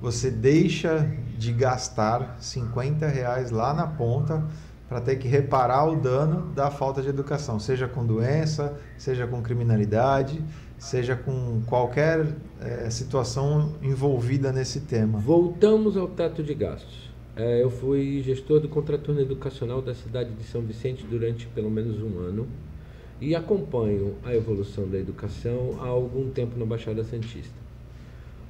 você 0.00 0.28
deixa 0.28 1.08
de 1.38 1.52
gastar 1.52 2.36
50 2.40 3.06
reais 3.06 3.52
lá 3.52 3.72
na 3.72 3.86
ponta 3.86 4.44
para 4.88 5.00
ter 5.00 5.16
que 5.16 5.28
reparar 5.28 5.84
o 5.84 5.94
dano 5.94 6.52
da 6.52 6.68
falta 6.68 7.00
de 7.00 7.08
educação, 7.08 7.60
seja 7.60 7.86
com 7.86 8.04
doença, 8.04 8.76
seja 8.98 9.24
com 9.24 9.40
criminalidade, 9.40 10.44
seja 10.82 11.14
com 11.14 11.62
qualquer 11.64 12.26
é, 12.60 12.90
situação 12.90 13.72
envolvida 13.80 14.52
nesse 14.52 14.80
tema. 14.80 15.16
Voltamos 15.20 15.96
ao 15.96 16.08
teto 16.08 16.42
de 16.42 16.52
gastos. 16.54 17.08
É, 17.36 17.62
eu 17.62 17.70
fui 17.70 18.20
gestor 18.20 18.58
do 18.58 18.68
contraturno 18.68 19.20
educacional 19.20 19.80
da 19.80 19.94
cidade 19.94 20.32
de 20.32 20.42
São 20.42 20.60
Vicente 20.60 21.06
durante 21.08 21.46
pelo 21.46 21.70
menos 21.70 22.02
um 22.02 22.18
ano 22.18 22.48
e 23.20 23.32
acompanho 23.36 24.16
a 24.24 24.34
evolução 24.34 24.88
da 24.88 24.98
educação 24.98 25.78
há 25.80 25.86
algum 25.86 26.28
tempo 26.30 26.58
na 26.58 26.66
Baixada 26.66 27.04
Santista. 27.04 27.54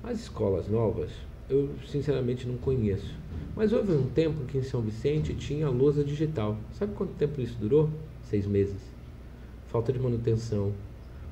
As 0.02 0.18
escolas 0.20 0.68
novas, 0.68 1.10
eu 1.50 1.68
sinceramente 1.86 2.48
não 2.48 2.56
conheço, 2.56 3.14
mas 3.54 3.74
houve 3.74 3.92
um 3.92 4.06
tempo 4.06 4.46
que 4.46 4.56
em 4.56 4.62
São 4.62 4.80
Vicente 4.80 5.34
tinha 5.34 5.68
lousa 5.68 6.02
digital. 6.02 6.56
Sabe 6.78 6.94
quanto 6.94 7.12
tempo 7.12 7.42
isso 7.42 7.58
durou? 7.60 7.90
Seis 8.22 8.46
meses. 8.46 8.80
Falta 9.66 9.92
de 9.92 9.98
manutenção, 9.98 10.72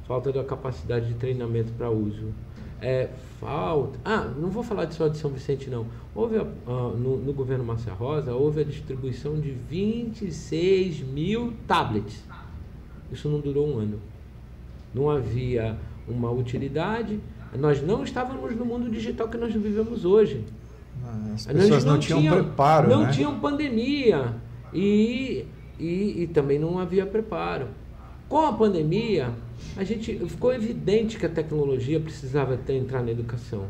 falta 0.07 0.33
da 0.33 0.45
capacidade 0.45 1.09
de 1.09 1.15
treinamento 1.15 1.73
para 1.73 1.91
uso. 1.91 2.33
É, 2.83 3.11
falta. 3.39 3.99
Ah, 4.05 4.31
não 4.37 4.49
vou 4.49 4.63
falar 4.63 4.91
só 4.91 5.09
de 5.09 5.19
São 5.19 5.31
Vicente, 5.31 5.69
não. 5.69 5.87
Houve 6.15 6.39
a, 6.39 6.45
no, 6.67 7.19
no, 7.19 7.33
governo 7.33 7.63
Márcia 7.63 7.93
Rosa, 7.93 8.35
houve 8.35 8.63
a 8.63 8.65
distribuição 8.65 9.39
de 9.39 9.51
26 9.51 11.01
mil 11.01 11.53
tablets. 11.67 12.25
Isso 13.13 13.29
não 13.29 13.41
durou 13.41 13.69
um 13.69 13.79
ano. 13.79 14.01
Não 14.95 15.11
havia 15.11 15.77
uma 16.09 16.31
utilidade. 16.31 17.21
Nós 17.59 17.83
não 17.83 18.03
estávamos 18.03 18.57
no 18.57 18.65
mundo 18.65 18.91
digital 18.91 19.29
que 19.29 19.37
nós 19.37 19.53
vivemos 19.53 20.05
hoje. 20.05 20.45
As 21.35 21.47
pessoas 21.47 21.85
não, 21.85 21.95
não, 21.95 22.01
tinham, 22.01 22.21
tinham 22.21 22.35
preparo. 22.35 22.89
Não 22.89 23.03
né? 23.03 23.11
tinham 23.13 23.39
pandemia. 23.39 24.35
E, 24.73 25.45
e, 25.79 26.23
e 26.23 26.27
também 26.29 26.59
não 26.59 26.79
havia 26.79 27.05
preparo. 27.05 27.69
Com 28.29 28.47
a 28.47 28.53
pandemia, 28.53 29.33
a 29.77 29.85
gente 29.85 30.15
ficou 30.29 30.53
evidente 30.53 31.19
que 31.19 31.27
a 31.27 31.29
tecnologia 31.29 32.01
precisava 32.01 32.57
ter, 32.57 32.75
entrar 32.75 33.03
na 33.03 33.11
educação. 33.11 33.67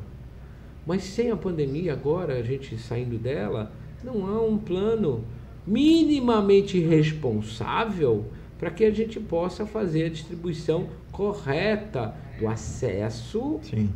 Mas 0.87 1.05
sem 1.05 1.31
a 1.31 1.37
pandemia, 1.37 1.93
agora, 1.93 2.35
a 2.35 2.43
gente 2.43 2.77
saindo 2.79 3.19
dela, 3.19 3.73
não 4.03 4.27
há 4.27 4.43
um 4.43 4.59
plano 4.59 5.25
minimamente 5.67 6.79
responsável 6.81 8.27
para 8.59 8.71
que 8.71 8.85
a 8.85 8.91
gente 8.91 9.21
possa 9.21 9.67
fazer 9.67 10.05
a 10.05 10.09
distribuição 10.09 10.89
correta 11.13 12.15
do 12.39 12.49
acesso 12.49 13.61
Sim. 13.63 13.91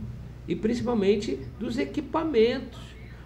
e 0.47 0.55
principalmente 0.55 1.39
dos 1.59 1.79
equipamentos. 1.79 2.81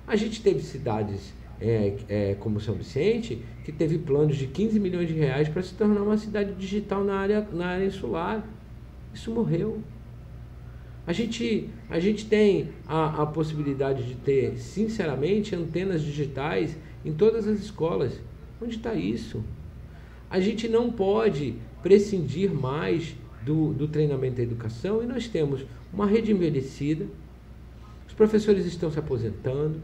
A 0.07 0.17
gente 0.17 0.41
teve 0.41 0.61
cidades 0.61 1.33
é, 1.61 1.97
é, 2.09 2.35
como 2.39 2.61
São 2.61 2.75
Vicente, 2.75 3.43
que 3.65 3.73
teve 3.73 3.99
planos 3.99 4.37
de 4.37 4.47
15 4.47 4.81
milhões 4.81 5.09
de 5.09 5.15
reais 5.15 5.49
para 5.49 5.63
se 5.63 5.75
tornar 5.75 6.03
uma 6.03 6.17
cidade 6.17 6.55
digital 6.55 7.05
na 7.05 7.17
área, 7.17 7.47
na 7.53 7.67
área 7.67 7.85
insular. 7.85 8.47
Isso 9.12 9.31
morreu. 9.31 9.83
A 11.07 11.12
gente, 11.12 11.71
a 11.88 11.99
gente 11.99 12.27
tem 12.27 12.69
a, 12.87 13.23
a 13.23 13.27
possibilidade 13.27 14.05
de 14.05 14.15
ter, 14.15 14.59
sinceramente, 14.59 15.55
antenas 15.57 16.03
digitais 16.03 16.77
em 17.05 17.12
todas 17.12 17.49
as 17.49 17.61
escolas. 17.61 18.21
Onde 18.61 18.77
está 18.77 18.93
isso? 18.95 19.43
A 20.31 20.38
gente 20.38 20.69
não 20.69 20.93
pode 20.93 21.55
prescindir 21.83 22.53
mais 22.53 23.15
do, 23.43 23.73
do 23.73 23.88
treinamento 23.88 24.37
da 24.37 24.43
educação 24.43 25.03
e 25.03 25.07
nós 25.07 25.27
temos 25.27 25.65
uma 25.93 26.07
rede 26.07 26.31
envelhecida, 26.33 27.07
os 28.07 28.12
professores 28.12 28.67
estão 28.67 28.91
se 28.91 28.99
aposentando, 28.99 29.81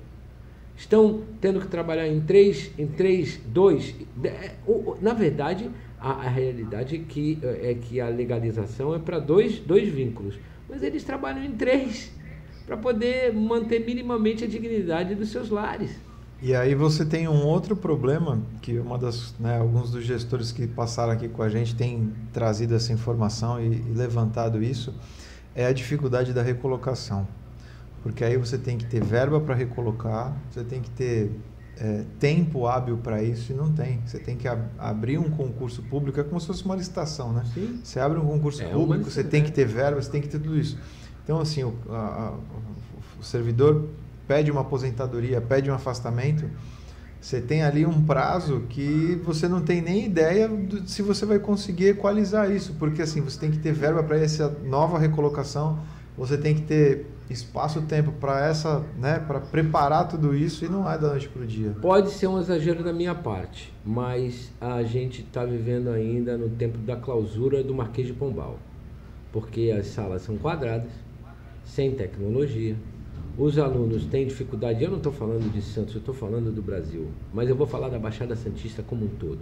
estão 0.77 1.23
tendo 1.41 1.61
que 1.61 1.69
trabalhar 1.69 2.07
em 2.09 2.21
três, 2.21 2.71
em 2.79 2.87
três, 2.87 3.41
dois. 3.47 3.95
É, 4.23 4.53
na 5.01 5.15
verdade, 5.15 5.71
a, 6.05 6.27
a 6.27 6.29
realidade 6.29 6.97
é 6.97 6.99
que, 6.99 7.39
é 7.43 7.75
que 7.75 8.01
a 8.01 8.09
legalização 8.09 8.95
é 8.95 8.99
para 8.99 9.19
dois, 9.19 9.59
dois 9.59 9.89
vínculos, 9.89 10.39
mas 10.69 10.83
eles 10.83 11.03
trabalham 11.05 11.45
em 11.45 11.53
três 11.53 12.13
para 12.67 12.77
poder 12.77 13.33
manter 13.33 13.85
minimamente 13.85 14.45
a 14.45 14.47
dignidade 14.47 15.15
dos 15.15 15.31
seus 15.31 15.51
lares. 15.51 15.99
E 16.43 16.55
aí 16.55 16.75
você 16.75 17.05
tem 17.05 17.27
um 17.27 17.47
outro 17.47 17.75
problema 17.75 18.43
que 18.61 18.79
uma 18.79 18.99
das, 18.99 19.35
né, 19.39 19.59
alguns 19.59 19.91
dos 19.91 20.05
gestores 20.05 20.53
que 20.53 20.67
passaram 20.67 21.13
aqui 21.13 21.29
com 21.29 21.43
a 21.43 21.49
gente 21.49 21.75
têm 21.75 22.13
trazido 22.33 22.75
essa 22.75 22.93
informação 22.93 23.61
e, 23.61 23.77
e 23.77 23.95
levantado 23.95 24.63
isso, 24.63 24.93
é 25.55 25.67
a 25.67 25.73
dificuldade 25.73 26.33
da 26.33 26.43
recolocação 26.43 27.27
porque 28.05 28.23
aí 28.23 28.37
você 28.37 28.59
tem 28.59 28.77
que 28.77 28.85
ter 28.85 29.03
verba 29.03 29.41
para 29.41 29.55
recolocar, 29.55 30.37
você 30.51 30.63
tem 30.63 30.83
que 30.83 30.91
ter 30.91 31.31
é, 31.79 32.05
tempo 32.19 32.67
hábil 32.67 32.99
para 32.99 33.23
isso 33.23 33.53
e 33.53 33.55
não 33.55 33.73
tem. 33.73 34.01
Você 34.07 34.19
tem 34.19 34.37
que 34.37 34.47
ab 34.47 34.63
abrir 34.79 35.19
um 35.19 35.31
concurso 35.31 35.83
público, 35.83 36.21
é 36.21 36.25
como 36.25 36.41
se 36.41 36.47
fosse 36.47 36.65
uma 36.65 36.77
licitação, 36.77 37.33
né? 37.33 37.45
Sim. 37.53 37.81
Você 37.83 37.99
abre 37.99 38.19
um 38.19 38.27
concurso 38.27 38.63
é 38.63 38.69
público, 38.69 39.11
você 39.11 39.25
tem 39.25 39.43
que 39.43 39.53
ter 39.53 39.67
verba, 39.67 40.01
você 40.01 40.11
tem 40.11 40.21
que 40.21 40.29
ter 40.29 40.39
tudo 40.39 40.57
isso. 40.59 40.79
Então, 41.23 41.41
assim, 41.41 41.65
o, 41.65 41.75
a, 41.89 42.35
o 43.19 43.23
servidor 43.23 43.89
pede 44.27 44.51
uma 44.51 44.61
aposentadoria, 44.61 45.41
pede 45.41 45.71
um 45.71 45.75
afastamento, 45.75 46.49
você 47.21 47.41
tem 47.41 47.63
ali 47.63 47.87
um 47.87 48.05
prazo 48.05 48.65
que 48.69 49.19
você 49.25 49.49
não 49.49 49.63
tem 49.63 49.81
nem 49.81 50.05
ideia 50.05 50.47
de 50.47 50.91
se 50.91 51.01
você 51.01 51.25
vai 51.25 51.39
conseguir 51.39 51.89
equalizar 51.89 52.51
isso, 52.51 52.75
porque 52.79 53.01
assim, 53.01 53.23
você 53.23 53.41
tem 53.41 53.51
que 53.51 53.59
ter 53.59 53.73
verba 53.73 54.03
para 54.03 54.19
essa 54.19 54.55
nova 54.63 54.99
recolocação, 54.99 55.81
você 56.19 56.37
tem 56.37 56.55
que 56.55 56.63
ter 56.63 57.14
espaço-tempo 57.29 58.13
para 58.13 58.47
essa, 58.47 58.85
né, 58.99 59.19
para 59.19 59.41
preparar 59.41 60.09
tudo 60.09 60.35
isso 60.35 60.65
e 60.65 60.69
não 60.69 60.91
é 60.91 60.99
da 60.99 61.09
noite 61.09 61.29
para 61.29 61.43
o 61.43 61.47
dia. 61.47 61.75
Pode 61.81 62.11
ser 62.11 62.27
um 62.27 62.39
exagero 62.39 62.85
da 62.85 62.93
minha 62.93 63.15
parte, 63.15 63.73
mas 63.85 64.53
a 64.61 64.83
gente 64.83 65.23
está 65.23 65.45
vivendo 65.45 65.89
ainda 65.89 66.37
no 66.37 66.51
tempo 66.51 66.79
da 66.79 66.97
clausura 66.97 67.63
do 67.63 67.75
Marquês 67.75 68.07
de 68.07 68.13
Pombal, 68.13 68.59
porque 69.33 69.75
as 69.77 69.87
salas 69.87 70.23
são 70.23 70.37
quadradas, 70.37 70.93
sem 71.65 71.93
tecnologia. 71.93 72.77
Os 73.37 73.59
alunos 73.59 74.05
têm 74.07 74.27
dificuldade. 74.27 74.85
Eu 74.85 74.91
não 74.91 74.99
estou 74.99 75.13
falando 75.13 75.51
de 75.53 75.61
Santos, 75.61 75.95
eu 75.95 75.99
estou 75.99 76.15
falando 76.15 76.53
do 76.53 76.63
Brasil, 76.63 77.09
mas 77.33 77.49
eu 77.49 77.57
vou 77.57 77.67
falar 77.67 77.89
da 77.89 77.99
Baixada 77.99 78.37
Santista 78.37 78.83
como 78.83 79.07
um 79.07 79.09
todo. 79.09 79.41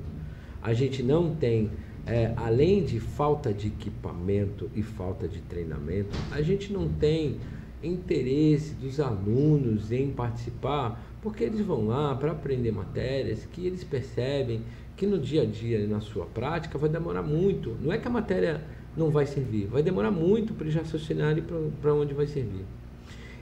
A 0.63 0.73
gente 0.73 1.03
não 1.03 1.35
tem 1.35 1.71
é, 2.07 2.33
além 2.37 2.85
de 2.85 2.99
falta 2.99 3.53
de 3.53 3.69
equipamento 3.69 4.71
e 4.75 4.83
falta 4.83 5.29
de 5.29 5.41
treinamento, 5.41 6.17
a 6.31 6.43
gente 6.43 6.73
não 6.73 6.89
tem 6.89 7.37
interesse 7.83 8.75
dos 8.75 9.01
alunos 9.01 9.91
em 9.91 10.11
participar, 10.11 11.03
porque 11.21 11.45
eles 11.45 11.61
vão 11.61 11.87
lá 11.87 12.15
para 12.15 12.33
aprender 12.33 12.73
matérias 12.73 13.47
que 13.53 13.67
eles 13.67 13.83
percebem 13.85 14.63
que 14.97 15.07
no 15.07 15.19
dia 15.19 15.43
a 15.43 15.47
dia, 15.47 15.87
na 15.87 16.01
sua 16.01 16.27
prática, 16.27 16.79
vai 16.79 16.89
demorar 16.89 17.23
muito. 17.23 17.77
Não 17.81 17.93
é 17.93 17.99
que 17.99 18.07
a 18.07 18.11
matéria 18.11 18.63
não 18.97 19.11
vai 19.11 19.27
servir, 19.27 19.67
vai 19.67 19.83
demorar 19.83 20.11
muito 20.11 20.55
para 20.55 20.65
eles 20.65 20.75
raciocinarem 20.75 21.43
para 21.81 21.95
onde 21.95 22.15
vai 22.15 22.27
servir. 22.27 22.65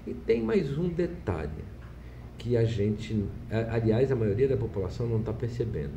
E 0.06 0.14
tem 0.14 0.42
mais 0.42 0.78
um 0.78 0.88
detalhe 0.88 1.64
que 2.38 2.56
a 2.56 2.64
gente, 2.64 3.24
aliás, 3.70 4.10
a 4.10 4.16
maioria 4.16 4.48
da 4.48 4.56
população 4.56 5.06
não 5.06 5.20
está 5.20 5.32
percebendo. 5.32 5.92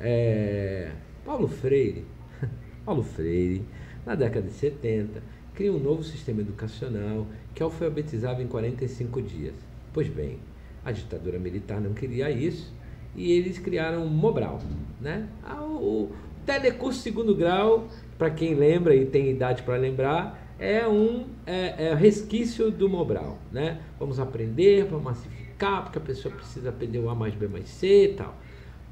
É, 0.00 0.92
Paulo 1.24 1.46
Freire, 1.46 2.04
Paulo 2.84 3.02
Freire, 3.02 3.62
na 4.06 4.14
década 4.14 4.46
de 4.46 4.54
70, 4.54 5.22
cria 5.54 5.72
um 5.72 5.78
novo 5.78 6.02
sistema 6.02 6.40
educacional 6.40 7.26
que 7.54 7.62
alfabetizava 7.62 8.42
em 8.42 8.46
45 8.46 9.22
dias. 9.22 9.54
Pois 9.92 10.08
bem, 10.08 10.38
a 10.84 10.90
ditadura 10.90 11.38
militar 11.38 11.80
não 11.80 11.94
queria 11.94 12.30
isso 12.30 12.72
e 13.14 13.32
eles 13.32 13.58
criaram 13.58 14.04
o 14.04 14.10
Mobral. 14.10 14.60
Né? 15.00 15.28
Ah, 15.42 15.62
o 15.62 16.10
telecurso 16.44 17.00
segundo 17.00 17.34
grau, 17.34 17.88
para 18.18 18.30
quem 18.30 18.54
lembra 18.54 18.94
e 18.94 19.06
tem 19.06 19.30
idade 19.30 19.62
para 19.62 19.76
lembrar, 19.76 20.54
é 20.58 20.86
um 20.86 21.26
é, 21.46 21.86
é 21.86 21.94
resquício 21.94 22.70
do 22.70 22.88
Mobral. 22.88 23.38
Né? 23.52 23.80
Vamos 23.98 24.18
aprender 24.18 24.86
para 24.86 24.98
massificar, 24.98 25.84
porque 25.84 25.98
a 25.98 26.02
pessoa 26.02 26.34
precisa 26.34 26.70
aprender 26.70 26.98
o 26.98 27.08
A 27.08 27.14
mais 27.14 27.34
B 27.34 27.46
mais 27.46 27.68
C 27.68 28.06
e 28.06 28.14
tal. 28.14 28.36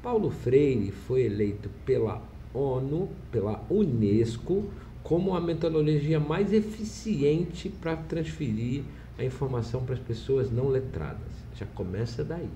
Paulo 0.01 0.29
Freire 0.29 0.91
foi 0.91 1.23
eleito 1.23 1.69
pela 1.85 2.21
ONU, 2.53 3.09
pela 3.31 3.63
Unesco, 3.69 4.69
como 5.03 5.35
a 5.35 5.41
metodologia 5.41 6.19
mais 6.19 6.53
eficiente 6.53 7.69
para 7.69 7.95
transferir 7.95 8.83
a 9.19 9.23
informação 9.23 9.83
para 9.83 9.95
as 9.95 9.99
pessoas 9.99 10.49
não 10.49 10.69
letradas. 10.69 11.31
Já 11.55 11.65
começa 11.65 12.23
daí. 12.23 12.49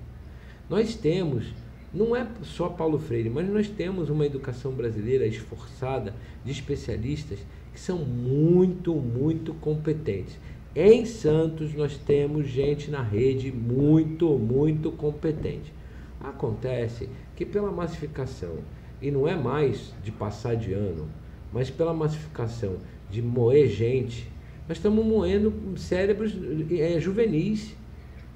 Nós 0.68 0.96
temos, 0.96 1.52
não 1.92 2.16
é 2.16 2.26
só 2.42 2.68
Paulo 2.68 2.98
Freire, 2.98 3.30
mas 3.30 3.48
nós 3.48 3.68
temos 3.68 4.08
uma 4.08 4.26
educação 4.26 4.72
brasileira 4.72 5.26
esforçada 5.26 6.14
de 6.44 6.50
especialistas 6.50 7.38
que 7.72 7.78
são 7.78 7.98
muito, 7.98 8.94
muito 8.94 9.52
competentes. 9.54 10.38
Em 10.74 11.04
Santos 11.04 11.74
nós 11.74 11.96
temos 11.96 12.48
gente 12.48 12.90
na 12.90 13.02
rede 13.02 13.52
muito, 13.52 14.38
muito 14.38 14.90
competente. 14.92 15.72
Acontece 16.20 17.08
que 17.36 17.44
pela 17.44 17.70
massificação, 17.70 18.56
e 19.00 19.10
não 19.10 19.28
é 19.28 19.36
mais 19.36 19.92
de 20.02 20.10
passar 20.10 20.56
de 20.56 20.72
ano, 20.72 21.08
mas 21.52 21.70
pela 21.70 21.94
massificação 21.94 22.76
de 23.10 23.22
moer 23.22 23.68
gente, 23.68 24.30
nós 24.68 24.76
estamos 24.76 25.04
moendo 25.04 25.78
cérebros 25.78 26.32
é, 26.70 27.00
juvenis. 27.00 27.74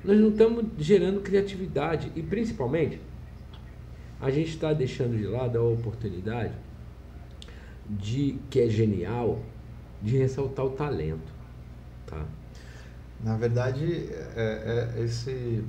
Nós 0.03 0.19
não 0.19 0.31
estamos 0.31 0.65
gerando 0.79 1.21
criatividade. 1.21 2.11
E 2.17 2.23
principalmente, 2.23 2.99
a 4.21 4.31
gente 4.31 4.49
está 4.49 4.73
deixando 4.73 5.17
de 5.17 5.27
lado 5.27 5.59
a 5.59 5.63
oportunidade 5.63 6.55
de 7.89 8.39
que 8.49 8.61
é 8.61 8.69
genial 8.69 9.41
de 10.01 10.17
ressaltar 10.17 10.65
o 10.65 10.71
talento. 10.71 11.33
Tá? 12.07 12.25
Na 13.23 13.37
verdade, 13.37 14.09
é, 14.35 14.95
é, 14.97 15.03
esse 15.05 15.63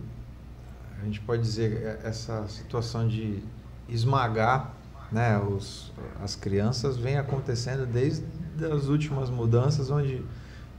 a 1.01 1.05
gente 1.05 1.19
pode 1.19 1.41
dizer 1.41 1.83
é, 1.83 2.07
essa 2.07 2.47
situação 2.47 3.07
de 3.07 3.43
esmagar 3.89 4.73
né, 5.13 5.39
os, 5.39 5.91
as 6.21 6.35
crianças 6.35 6.97
vem 6.97 7.17
acontecendo 7.17 7.85
desde 7.85 8.25
as 8.71 8.87
últimas 8.87 9.29
mudanças 9.29 9.91
onde 9.91 10.23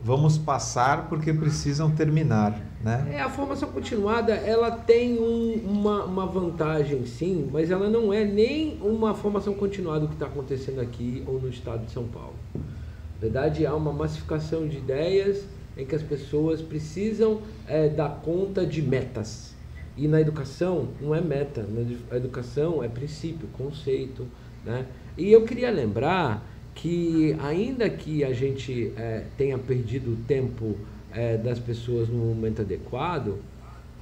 vamos 0.02 0.36
passar 0.36 1.08
porque 1.08 1.32
precisam 1.32 1.90
terminar, 1.90 2.60
né? 2.82 3.14
É, 3.14 3.20
a 3.20 3.30
formação 3.30 3.70
continuada, 3.70 4.34
ela 4.34 4.70
tem 4.70 5.18
um, 5.18 5.54
uma, 5.64 6.04
uma 6.04 6.26
vantagem 6.26 7.06
sim, 7.06 7.48
mas 7.50 7.70
ela 7.70 7.88
não 7.88 8.12
é 8.12 8.24
nem 8.24 8.76
uma 8.82 9.14
formação 9.14 9.54
continuada 9.54 10.06
que 10.06 10.12
está 10.12 10.26
acontecendo 10.26 10.80
aqui 10.80 11.24
ou 11.26 11.40
no 11.40 11.48
estado 11.48 11.86
de 11.86 11.92
São 11.92 12.04
Paulo. 12.04 12.34
Na 12.54 13.20
verdade, 13.20 13.64
há 13.64 13.74
uma 13.74 13.92
massificação 13.92 14.68
de 14.68 14.76
ideias 14.76 15.46
em 15.76 15.86
que 15.86 15.94
as 15.94 16.02
pessoas 16.02 16.60
precisam 16.60 17.40
é, 17.66 17.88
dar 17.88 18.20
conta 18.22 18.66
de 18.66 18.82
metas. 18.82 19.53
E 19.96 20.08
na 20.08 20.20
educação 20.20 20.88
não 21.00 21.14
é 21.14 21.20
meta, 21.20 21.64
a 22.10 22.16
educação 22.16 22.82
é 22.82 22.88
princípio, 22.88 23.46
conceito, 23.56 24.26
né? 24.64 24.86
E 25.16 25.30
eu 25.30 25.44
queria 25.44 25.70
lembrar 25.70 26.44
que 26.74 27.36
ainda 27.40 27.88
que 27.88 28.24
a 28.24 28.32
gente 28.32 28.92
é, 28.96 29.24
tenha 29.38 29.56
perdido 29.56 30.14
o 30.14 30.16
tempo 30.16 30.76
é, 31.12 31.36
das 31.36 31.60
pessoas 31.60 32.08
no 32.08 32.16
momento 32.16 32.62
adequado, 32.62 33.38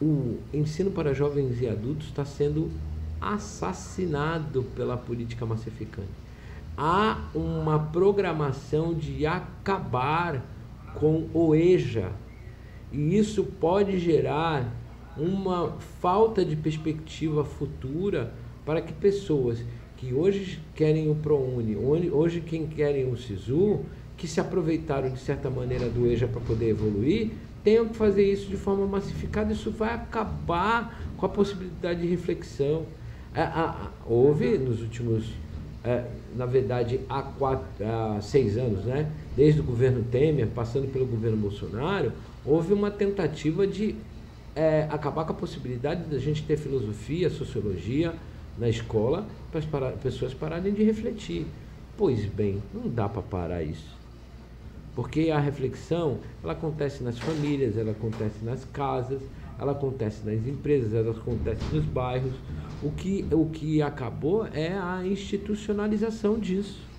o 0.01 0.39
ensino 0.53 0.91
para 0.91 1.13
jovens 1.13 1.61
e 1.61 1.69
adultos 1.69 2.09
está 2.09 2.25
sendo 2.25 2.71
assassinado 3.21 4.65
pela 4.75 4.97
política 4.97 5.45
massificante. 5.45 6.09
Há 6.77 7.29
uma 7.35 7.79
programação 7.79 8.95
de 8.95 9.27
acabar 9.27 10.43
com 10.95 11.29
o 11.35 11.55
EJA, 11.55 12.11
e 12.91 13.17
isso 13.17 13.45
pode 13.45 13.99
gerar 13.99 14.82
uma 15.17 15.73
falta 16.01 16.45
de 16.45 16.57
perspectiva 16.57 17.45
futura 17.45 18.33
para 18.65 18.81
que 18.81 18.93
pessoas 18.93 19.63
que 19.97 20.13
hoje 20.13 20.61
querem 20.75 21.11
o 21.11 21.15
ProUni, 21.15 21.77
hoje 22.11 22.41
quem 22.41 22.67
querem 22.67 23.11
o 23.11 23.17
SISU, 23.17 23.81
que 24.17 24.27
se 24.27 24.41
aproveitaram 24.41 25.11
de 25.11 25.19
certa 25.19 25.49
maneira 25.49 25.89
do 25.89 26.07
EJA 26.07 26.27
para 26.27 26.41
poder 26.41 26.71
evoluir, 26.71 27.31
tenham 27.63 27.89
que 27.89 27.97
fazer 27.97 28.25
isso 28.25 28.49
de 28.49 28.57
forma 28.57 28.87
massificada, 28.87 29.53
isso 29.53 29.71
vai 29.71 29.95
acabar 29.95 31.01
com 31.17 31.27
a 31.27 31.29
possibilidade 31.29 32.01
de 32.01 32.09
reflexão. 32.09 32.85
É, 33.35 33.49
houve 34.05 34.59
nos 34.59 34.81
últimos, 34.81 35.33
é, 35.85 36.05
na 36.35 36.47
verdade, 36.47 37.01
há, 37.09 37.23
quatro, 37.23 37.65
há 37.85 38.21
seis 38.21 38.57
anos, 38.57 38.85
né? 38.85 39.11
desde 39.37 39.61
o 39.61 39.65
governo 39.65 40.05
Temer, 40.11 40.49
passando 40.49 40.93
pelo 40.93 41.07
governo 41.07 41.37
Bolsonaro, 41.37 42.13
houve 42.45 42.73
uma 42.73 42.91
tentativa 42.91 43.67
de 43.67 43.95
é, 44.55 44.87
acabar 44.91 45.25
com 45.25 45.33
a 45.33 45.37
possibilidade 45.37 46.05
da 46.05 46.19
gente 46.19 46.43
ter 46.43 46.57
filosofia, 46.57 47.31
sociologia, 47.31 48.15
na 48.59 48.69
escola 48.69 49.27
para 49.51 49.61
as 49.61 49.65
para, 49.65 49.91
pessoas 49.93 50.35
pararem 50.35 50.73
de 50.73 50.83
refletir. 50.83 51.47
Pois 51.97 52.25
bem, 52.25 52.63
não 52.73 52.89
dá 52.89 53.09
para 53.09 53.23
parar 53.23 53.63
isso. 53.63 54.01
Porque 54.95 55.31
a 55.31 55.39
reflexão, 55.39 56.19
ela 56.43 56.53
acontece 56.53 57.03
nas 57.03 57.19
famílias, 57.19 57.79
ela 57.79 57.93
acontece 57.93 58.45
nas 58.45 58.65
casas, 58.67 59.23
ela 59.59 59.73
acontece 59.73 60.25
nas 60.25 60.47
empresas, 60.47 60.93
ela 60.93 61.13
acontece 61.13 61.63
nos 61.73 61.85
bairros. 61.85 62.33
O 62.83 62.91
que, 62.91 63.25
o 63.31 63.47
que 63.47 63.81
acabou 63.81 64.47
é 64.47 64.73
a 64.73 65.03
institucionalização 65.07 66.39
disso. 66.39 66.92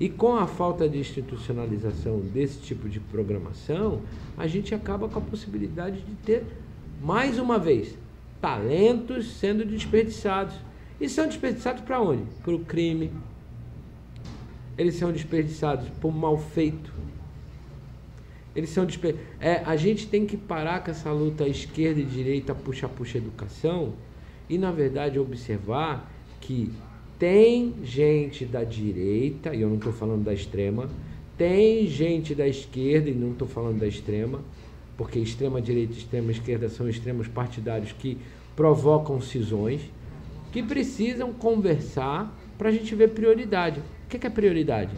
E 0.00 0.08
com 0.08 0.36
a 0.36 0.46
falta 0.46 0.88
de 0.88 0.98
institucionalização 0.98 2.20
desse 2.20 2.60
tipo 2.60 2.88
de 2.88 3.00
programação, 3.00 4.02
a 4.36 4.46
gente 4.46 4.74
acaba 4.74 5.08
com 5.08 5.18
a 5.18 5.22
possibilidade 5.22 6.00
de 6.00 6.14
ter, 6.24 6.44
mais 7.02 7.38
uma 7.38 7.58
vez, 7.58 7.96
talentos 8.40 9.38
sendo 9.38 9.64
desperdiçados. 9.64 10.54
E 11.00 11.08
são 11.08 11.26
desperdiçados 11.26 11.82
para 11.82 12.00
onde? 12.00 12.22
Para 12.44 12.54
o 12.54 12.60
crime. 12.60 13.10
Eles 14.76 14.94
são 14.94 15.10
desperdiçados 15.10 15.88
por 16.00 16.14
mal 16.14 16.38
feito. 16.38 16.92
Eles 18.54 18.70
são 18.70 18.84
desper... 18.84 19.16
é, 19.40 19.62
A 19.64 19.76
gente 19.76 20.06
tem 20.06 20.26
que 20.26 20.36
parar 20.36 20.82
com 20.84 20.90
essa 20.90 21.10
luta 21.12 21.46
esquerda 21.48 22.00
e 22.00 22.04
direita, 22.04 22.54
puxa-puxa 22.54 23.18
educação, 23.18 23.94
e 24.48 24.56
na 24.56 24.70
verdade 24.70 25.18
observar 25.18 26.10
que 26.40 26.72
tem 27.18 27.74
gente 27.82 28.44
da 28.44 28.62
direita, 28.62 29.54
e 29.54 29.62
eu 29.62 29.68
não 29.68 29.76
estou 29.76 29.92
falando 29.92 30.24
da 30.24 30.32
extrema, 30.32 30.88
tem 31.36 31.86
gente 31.86 32.34
da 32.34 32.46
esquerda, 32.46 33.10
e 33.10 33.14
não 33.14 33.32
estou 33.32 33.48
falando 33.48 33.80
da 33.80 33.86
extrema, 33.86 34.40
porque 34.96 35.18
extrema 35.18 35.60
direita 35.60 35.94
e 35.94 35.96
extrema 35.96 36.30
esquerda 36.30 36.68
são 36.68 36.88
extremos 36.88 37.28
partidários 37.28 37.92
que 37.92 38.18
provocam 38.54 39.20
cisões, 39.20 39.80
que 40.52 40.62
precisam 40.62 41.32
conversar 41.32 42.36
para 42.56 42.68
a 42.68 42.72
gente 42.72 42.94
ver 42.94 43.10
prioridade. 43.10 43.80
O 44.04 44.08
que 44.08 44.26
é 44.26 44.30
prioridade? 44.30 44.90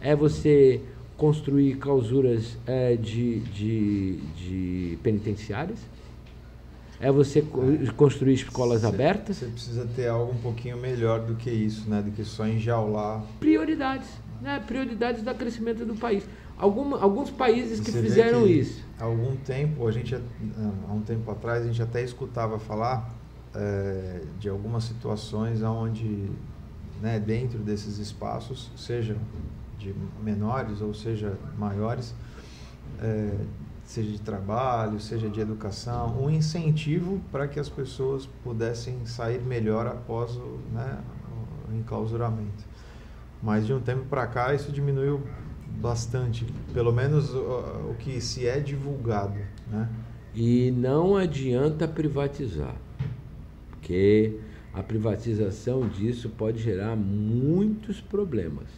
É 0.00 0.14
você 0.14 0.80
construir 1.16 1.76
clausuras 1.76 2.56
é, 2.66 2.96
de, 2.96 3.40
de, 3.40 4.16
de 4.36 4.98
penitenciárias? 5.02 5.78
É 7.02 7.10
você 7.10 7.44
construir 7.96 8.34
escolas 8.34 8.82
cê, 8.82 8.86
abertas? 8.86 9.38
Você 9.38 9.46
precisa 9.46 9.88
ter 9.96 10.06
algo 10.06 10.32
um 10.32 10.38
pouquinho 10.38 10.76
melhor 10.76 11.20
do 11.26 11.34
que 11.34 11.50
isso, 11.50 11.90
né? 11.90 12.00
Do 12.00 12.12
que 12.12 12.24
só 12.24 12.46
enjaular. 12.46 13.24
Prioridades, 13.40 14.08
né? 14.40 14.62
Prioridades 14.64 15.20
do 15.20 15.34
crescimento 15.34 15.84
do 15.84 15.96
país. 15.96 16.24
Alguma, 16.56 17.00
alguns 17.00 17.28
países 17.28 17.80
que 17.80 17.90
fizeram 17.90 18.44
que 18.44 18.52
isso. 18.52 18.84
Há 19.00 19.04
algum 19.04 19.34
tempo, 19.34 19.88
a 19.88 19.90
gente, 19.90 20.14
há 20.14 20.92
um 20.92 21.00
tempo 21.00 21.28
atrás, 21.28 21.64
a 21.64 21.66
gente 21.66 21.82
até 21.82 22.04
escutava 22.04 22.56
falar 22.60 23.12
é, 23.52 24.20
de 24.38 24.48
algumas 24.48 24.84
situações 24.84 25.60
onde, 25.60 26.30
né, 27.00 27.18
dentro 27.18 27.58
desses 27.58 27.98
espaços, 27.98 28.70
seja 28.76 29.16
de 29.76 29.92
menores 30.22 30.80
ou 30.80 30.94
seja 30.94 31.36
maiores, 31.58 32.14
é, 33.00 33.34
seja 33.92 34.10
de 34.10 34.20
trabalho, 34.20 34.98
seja 34.98 35.28
de 35.28 35.38
educação, 35.38 36.24
um 36.24 36.30
incentivo 36.30 37.20
para 37.30 37.46
que 37.46 37.60
as 37.60 37.68
pessoas 37.68 38.26
pudessem 38.42 39.04
sair 39.04 39.42
melhor 39.42 39.86
após 39.86 40.34
o, 40.34 40.58
né, 40.72 40.98
o 41.70 41.76
enclausuramento. 41.76 42.64
Mas 43.42 43.66
de 43.66 43.74
um 43.74 43.80
tempo 43.80 44.06
para 44.06 44.26
cá 44.26 44.54
isso 44.54 44.72
diminuiu 44.72 45.20
bastante, 45.78 46.46
pelo 46.72 46.90
menos 46.90 47.34
o, 47.34 47.90
o 47.90 47.96
que 47.98 48.18
se 48.18 48.46
é 48.46 48.60
divulgado, 48.60 49.38
né? 49.70 49.88
E 50.34 50.70
não 50.70 51.14
adianta 51.14 51.86
privatizar, 51.86 52.74
porque 53.68 54.40
a 54.72 54.82
privatização 54.82 55.86
disso 55.86 56.30
pode 56.30 56.62
gerar 56.62 56.96
muitos 56.96 58.00
problemas, 58.00 58.68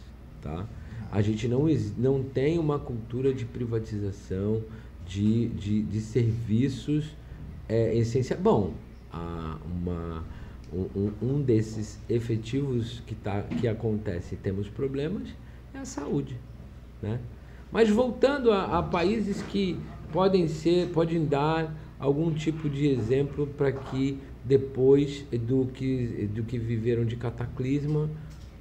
tá? 0.41 0.65
A 1.09 1.21
gente 1.21 1.47
não, 1.47 1.67
não 1.97 2.21
tem 2.21 2.59
uma 2.59 2.77
cultura 2.77 3.33
de 3.33 3.45
privatização 3.45 4.61
de, 5.05 5.47
de, 5.49 5.83
de 5.83 6.01
serviços 6.01 7.15
é. 7.67 7.93
Bom, 8.39 8.73
uma, 9.65 10.23
um, 10.73 11.11
um 11.21 11.41
desses 11.41 11.99
efetivos 12.09 13.01
que, 13.05 13.15
tá, 13.15 13.41
que 13.43 13.67
acontece 13.67 14.35
e 14.35 14.37
temos 14.37 14.67
problemas 14.67 15.29
é 15.73 15.79
a 15.79 15.85
saúde. 15.85 16.37
Né? 17.01 17.19
Mas 17.71 17.89
voltando 17.89 18.51
a, 18.51 18.79
a 18.79 18.83
países 18.83 19.41
que 19.43 19.77
podem 20.11 20.47
ser, 20.47 20.89
podem 20.89 21.25
dar 21.25 21.75
algum 21.99 22.33
tipo 22.33 22.69
de 22.69 22.87
exemplo 22.87 23.47
para 23.47 23.71
que 23.71 24.19
depois 24.43 25.25
do 25.31 25.65
que, 25.73 26.29
do 26.33 26.43
que 26.43 26.57
viveram 26.57 27.03
de 27.03 27.15
cataclisma 27.15 28.09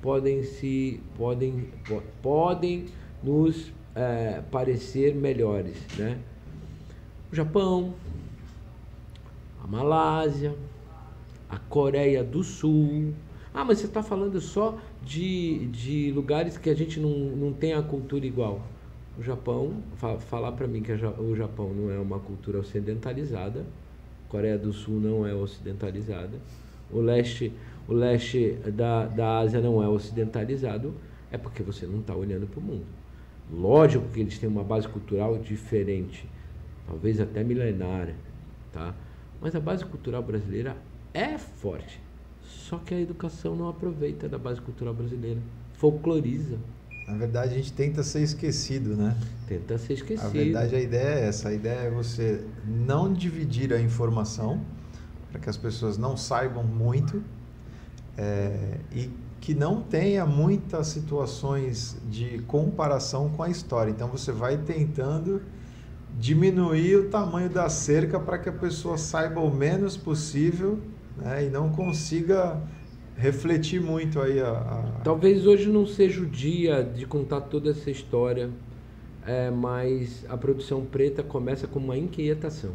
podem 0.01 0.43
se 0.43 1.01
podem 1.17 1.69
podem 2.23 2.87
nos 3.23 3.73
é, 3.95 4.43
parecer 4.51 5.15
melhores, 5.15 5.77
né? 5.99 6.19
O 7.35 7.37
Japão, 7.37 7.95
a 9.61 9.67
Malásia, 9.67 10.55
a 11.51 11.59
Coreia 11.59 12.23
do 12.23 12.45
Sul. 12.45 13.13
Ah, 13.53 13.65
mas 13.65 13.79
você 13.79 13.87
está 13.87 14.05
falando 14.05 14.41
só 14.41 14.79
de, 15.03 15.67
de 15.67 16.13
lugares 16.13 16.57
que 16.57 16.71
a 16.71 16.77
gente 16.77 17.01
não, 17.01 17.11
não 17.11 17.53
tem 17.53 17.73
a 17.73 17.83
cultura 17.83 18.25
igual. 18.25 18.63
O 19.19 19.23
Japão, 19.25 19.83
falar 20.29 20.53
para 20.53 20.69
mim 20.69 20.81
que 20.81 20.93
o 20.93 21.35
Japão 21.35 21.75
não 21.75 21.91
é 21.91 21.99
uma 21.99 22.21
cultura 22.21 22.61
ocidentalizada, 22.61 23.67
Coreia 24.29 24.57
do 24.57 24.73
Sul 24.73 25.01
não 25.01 25.27
é 25.27 25.35
ocidentalizada, 25.35 26.39
o 26.89 27.01
leste, 27.01 27.53
o 27.89 27.95
leste 27.95 28.51
da, 28.77 29.07
da 29.07 29.39
Ásia 29.41 29.61
não 29.61 29.83
é 29.83 29.89
ocidentalizado, 29.89 30.95
é 31.33 31.37
porque 31.37 31.65
você 31.65 31.85
não 31.85 31.99
está 31.99 32.15
olhando 32.15 32.47
para 32.47 32.61
o 32.61 32.63
mundo. 32.63 32.87
Lógico 33.53 34.07
que 34.11 34.21
eles 34.21 34.39
têm 34.39 34.49
uma 34.49 34.63
base 34.63 34.87
cultural 34.87 35.37
diferente, 35.37 36.33
talvez 36.87 37.21
até 37.21 37.43
milenária, 37.43 38.17
tá? 38.73 38.95
mas 39.45 39.55
a 39.55 39.61
base 39.61 39.85
cultural 39.85 40.23
brasileira 40.23 40.75
é 41.13 41.37
forte. 41.37 42.01
Só 42.43 42.79
que 42.79 42.95
a 42.95 43.01
educação 43.01 43.55
não 43.55 43.69
aproveita 43.69 44.27
da 44.27 44.39
base 44.39 44.59
cultural 44.59 44.95
brasileira, 44.95 45.39
folcloriza. 45.75 46.57
Na 47.07 47.15
verdade, 47.15 47.53
a 47.53 47.57
gente 47.59 47.71
tenta 47.75 48.03
ser 48.03 48.23
esquecido, 48.23 48.97
né? 48.97 49.15
Tenta 49.47 49.77
ser 49.77 49.93
esquecido. 49.93 50.25
Na 50.25 50.31
verdade, 50.31 50.75
a 50.75 50.81
ideia 50.81 51.21
é 51.21 51.27
essa. 51.27 51.51
A 51.51 51.53
ideia 51.53 51.81
é 51.81 51.91
você 51.91 52.43
não 52.67 53.13
dividir 53.13 53.71
a 53.75 53.79
informação 53.79 54.65
para 55.31 55.39
que 55.39 55.51
as 55.51 55.59
pessoas 55.59 55.99
não 55.99 56.17
saibam 56.17 56.65
muito 56.65 57.23
é, 58.17 58.79
e 58.91 59.11
que 59.43 59.55
não 59.55 59.83
tenha 59.83 60.25
muitas 60.25 60.87
situações 60.87 61.99
de 62.11 62.39
comparação 62.47 63.29
com 63.29 63.43
a 63.43 63.51
história. 63.51 63.91
Então, 63.91 64.09
você 64.09 64.33
vai 64.33 64.57
tentando 64.57 65.43
diminuir 66.19 66.97
o 66.97 67.09
tamanho 67.09 67.51
da 67.51 67.69
cerca 67.69 68.19
para 68.21 68.39
que 68.39 68.49
a 68.49 68.53
pessoa 68.53 68.97
saiba 68.97 69.41
o 69.41 69.53
menos 69.53 69.97
possível 69.97 70.79
né, 71.17 71.47
e 71.47 71.51
não 71.51 71.71
consiga 71.71 72.61
refletir 73.17 73.81
muito 73.81 74.21
aí 74.21 74.41
a, 74.41 74.51
a, 74.51 74.83
Talvez 75.03 75.47
hoje 75.47 75.69
não 75.69 75.87
seja 75.87 76.23
o 76.23 76.27
dia 76.27 76.83
de 76.83 77.07
contar 77.07 77.43
toda 77.43 77.71
essa 77.71 77.91
história, 77.91 78.51
é, 79.27 79.51
mas 79.51 80.25
a 80.29 80.37
produção 80.37 80.85
preta 80.85 81.23
começa 81.23 81.67
com 81.67 81.79
uma 81.79 81.97
inquietação. 81.97 82.73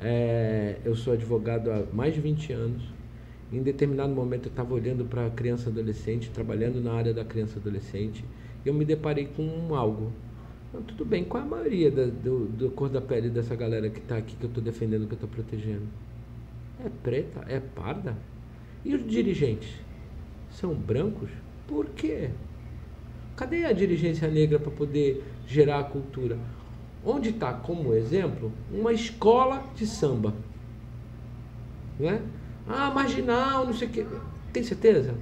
É, 0.00 0.76
eu 0.84 0.94
sou 0.94 1.12
advogado 1.12 1.70
há 1.70 1.82
mais 1.92 2.14
de 2.14 2.20
20 2.20 2.52
anos. 2.52 2.82
Em 3.52 3.62
determinado 3.62 4.12
momento 4.12 4.46
eu 4.46 4.50
estava 4.50 4.74
olhando 4.74 5.04
para 5.04 5.26
a 5.26 5.30
criança 5.30 5.70
adolescente, 5.70 6.30
trabalhando 6.30 6.80
na 6.80 6.92
área 6.92 7.12
da 7.12 7.24
criança 7.24 7.58
adolescente, 7.58 8.24
e 8.64 8.68
eu 8.68 8.74
me 8.74 8.84
deparei 8.84 9.26
com 9.26 9.74
algo. 9.74 10.12
Tudo 10.70 11.04
bem, 11.04 11.24
qual 11.24 11.42
é 11.42 11.46
a 11.46 11.48
maioria 11.48 11.90
da 11.90 12.04
do, 12.04 12.44
do 12.44 12.70
cor 12.70 12.90
da 12.90 13.00
pele 13.00 13.30
dessa 13.30 13.56
galera 13.56 13.88
que 13.88 14.00
está 14.00 14.18
aqui, 14.18 14.36
que 14.36 14.44
eu 14.44 14.48
estou 14.48 14.62
defendendo, 14.62 15.06
que 15.06 15.14
eu 15.14 15.16
estou 15.16 15.28
protegendo? 15.28 15.86
É 16.84 16.88
preta? 17.02 17.42
É 17.48 17.58
parda? 17.58 18.14
E 18.84 18.94
os 18.94 19.06
dirigentes? 19.10 19.70
São 20.50 20.74
brancos? 20.74 21.30
Por 21.66 21.86
quê? 21.86 22.30
Cadê 23.34 23.64
a 23.64 23.72
dirigência 23.72 24.28
negra 24.28 24.58
para 24.58 24.70
poder 24.70 25.24
gerar 25.46 25.78
a 25.78 25.84
cultura? 25.84 26.38
Onde 27.04 27.30
está, 27.30 27.54
como 27.54 27.94
exemplo, 27.94 28.52
uma 28.70 28.92
escola 28.92 29.64
de 29.74 29.86
samba? 29.86 30.34
Né? 31.98 32.20
Ah, 32.68 32.90
marginal, 32.90 33.64
não 33.64 33.72
sei 33.72 33.88
o 33.88 33.90
quê. 33.90 34.06
Tem 34.52 34.62
certeza? 34.62 35.14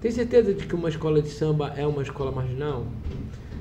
Tem 0.00 0.10
certeza 0.10 0.54
de 0.54 0.66
que 0.66 0.74
uma 0.74 0.88
escola 0.88 1.20
de 1.20 1.30
samba 1.30 1.74
é 1.76 1.86
uma 1.86 2.02
escola 2.02 2.30
marginal? 2.30 2.86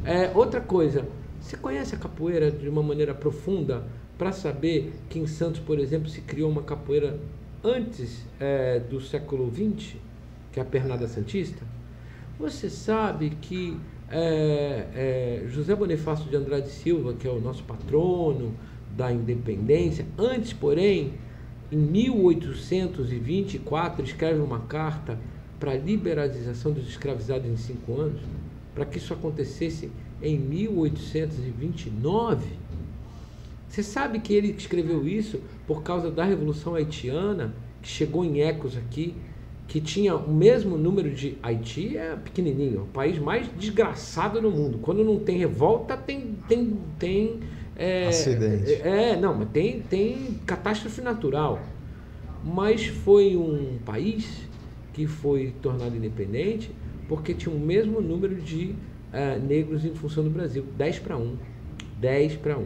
É, 0.07 0.31
outra 0.33 0.59
coisa, 0.61 1.05
você 1.37 1.57
conhece 1.57 1.93
a 1.93 1.97
capoeira 1.97 2.49
de 2.49 2.69
uma 2.69 2.81
maneira 2.81 3.13
profunda 3.13 3.83
para 4.17 4.31
saber 4.31 4.93
que 5.09 5.19
em 5.19 5.27
Santos, 5.27 5.59
por 5.59 5.77
exemplo, 5.79 6.07
se 6.07 6.21
criou 6.21 6.49
uma 6.49 6.63
capoeira 6.63 7.19
antes 7.61 8.25
é, 8.39 8.79
do 8.79 9.01
século 9.01 9.51
XX, 9.53 9.97
que 10.53 10.61
é 10.61 10.63
a 10.63 10.65
Pernada 10.65 11.09
Santista, 11.09 11.65
você 12.39 12.69
sabe 12.69 13.31
que 13.41 13.77
é, 14.09 14.85
é, 14.95 15.43
José 15.49 15.75
Bonifácio 15.75 16.29
de 16.29 16.37
Andrade 16.37 16.69
Silva, 16.69 17.13
que 17.13 17.27
é 17.27 17.29
o 17.29 17.41
nosso 17.41 17.65
patrono 17.65 18.55
da 18.95 19.11
independência, 19.11 20.05
antes, 20.17 20.53
porém, 20.53 21.15
em 21.69 21.77
1824, 21.77 24.05
escreve 24.05 24.39
uma 24.39 24.61
carta 24.61 25.19
para 25.59 25.71
a 25.71 25.77
liberalização 25.77 26.71
dos 26.71 26.87
escravizados 26.87 27.45
em 27.45 27.57
cinco 27.57 27.99
anos, 27.99 28.21
para 28.77 28.85
que 28.85 28.97
isso 28.99 29.11
acontecesse 29.11 29.89
em 30.21 30.37
1829 30.37 32.45
você 33.67 33.81
sabe 33.83 34.19
que 34.19 34.33
ele 34.33 34.55
escreveu 34.57 35.05
isso 35.07 35.41
por 35.65 35.83
causa 35.83 36.09
da 36.09 36.23
Revolução 36.23 36.73
Haitiana, 36.75 37.53
que 37.81 37.89
chegou 37.89 38.23
em 38.23 38.41
ecos 38.41 38.77
aqui, 38.77 39.13
que 39.67 39.81
tinha 39.81 40.15
o 40.15 40.31
mesmo 40.31 40.77
número 40.77 41.11
de. 41.11 41.37
Haiti 41.43 41.97
é 41.97 42.15
pequenininho, 42.15 42.83
o 42.83 42.87
país 42.87 43.19
mais 43.19 43.49
desgraçado 43.57 44.39
do 44.39 44.49
mundo. 44.49 44.79
Quando 44.81 45.03
não 45.03 45.19
tem 45.19 45.37
revolta, 45.37 45.97
tem. 45.97 46.37
tem, 46.47 46.79
tem 46.97 47.41
é, 47.75 48.07
Acidente. 48.07 48.75
É, 48.75 49.17
não, 49.17 49.35
mas 49.35 49.49
tem, 49.49 49.81
tem 49.81 50.39
catástrofe 50.45 51.01
natural. 51.01 51.59
Mas 52.43 52.87
foi 52.87 53.35
um 53.35 53.77
país 53.85 54.47
que 54.93 55.05
foi 55.05 55.53
tornado 55.61 55.95
independente 55.95 56.71
porque 57.07 57.33
tinha 57.33 57.53
o 57.53 57.59
mesmo 57.59 58.01
número 58.01 58.35
de 58.35 58.75
uh, 59.13 59.39
negros 59.45 59.85
em 59.85 59.93
função 59.93 60.23
do 60.23 60.29
Brasil 60.29 60.65
10 60.77 60.99
para 60.99 61.17
1. 61.17 61.35
10 61.99 62.35
para 62.37 62.57
1. 62.57 62.65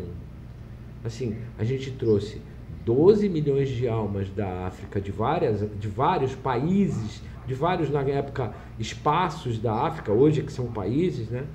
Assim, 1.04 1.36
a 1.58 1.64
gente 1.64 1.92
trouxe 1.92 2.42
12 2.86 3.30
milhões 3.30 3.70
de 3.70 3.88
almas 3.88 4.30
da 4.30 4.68
África, 4.68 5.00
de, 5.00 5.12
várias, 5.12 5.66
de 5.80 5.88
vários 5.88 6.36
países, 6.36 7.22
de 7.48 7.54
vários, 7.54 7.90
na 7.90 8.02
época, 8.02 8.54
espaços 8.80 9.60
da 9.60 9.74
África, 9.74 10.12
hoje 10.12 10.44
que 10.44 10.52
são 10.52 10.68
países, 10.68 11.30
né? 11.30 11.46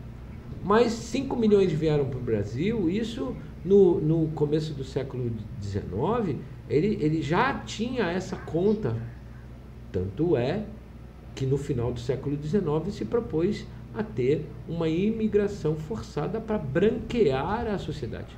Mas 0.65 0.93
5 0.93 1.37
milhões 1.37 1.73
vieram 1.73 2.07
para 2.07 2.19
o 2.19 2.23
Brasil, 2.23 2.91
isso 2.91 3.37
no, 3.65 4.01
no 4.01 4.29
começo 4.29 4.73
do 4.75 4.83
século 4.83 5.31
XIX, 5.63 6.39
ele, 6.69 6.99
ele 7.01 7.23
já 7.23 7.55
tinha 7.55 8.05
essa 8.05 8.37
conta. 8.37 8.97
Tanto 9.93 10.37
é 10.37 10.65
que 11.37 11.47
no 11.47 11.57
final 11.57 11.93
do 11.93 12.01
século 12.01 12.37
XIX 12.43 12.93
se 12.93 13.05
propôs 13.05 13.65
a 13.95 14.03
ter 14.03 14.45
uma 14.69 14.89
imigração 14.89 15.77
forçada 15.77 16.41
para 16.41 16.59
branquear 16.59 17.69
a 17.69 17.79
sociedade. 17.79 18.37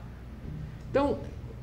Então, 0.91 1.19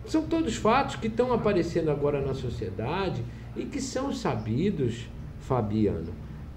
são 0.07 0.23
todos 0.23 0.55
fatos 0.55 0.95
que 0.95 1.05
estão 1.07 1.31
aparecendo 1.33 1.91
agora 1.91 2.19
na 2.21 2.33
sociedade 2.33 3.21
e 3.55 3.65
que 3.65 3.79
são 3.81 4.11
sabidos, 4.13 5.07
Fabiano, 5.41 6.13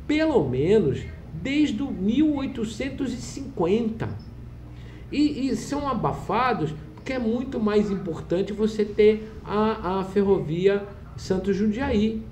pelo 0.07 0.49
menos 0.49 1.03
desde 1.43 1.83
o 1.83 1.91
1850. 1.91 4.09
E, 5.11 5.49
e 5.49 5.57
são 5.57 5.89
abafados 5.89 6.73
porque 6.95 7.15
é 7.15 7.19
muito 7.19 7.59
mais 7.59 7.91
importante 7.91 8.53
você 8.53 8.85
ter 8.85 9.33
a, 9.45 10.01
a 10.01 10.05
ferrovia 10.05 10.87
Santos 11.17 11.57
Jundiaí. 11.57 12.23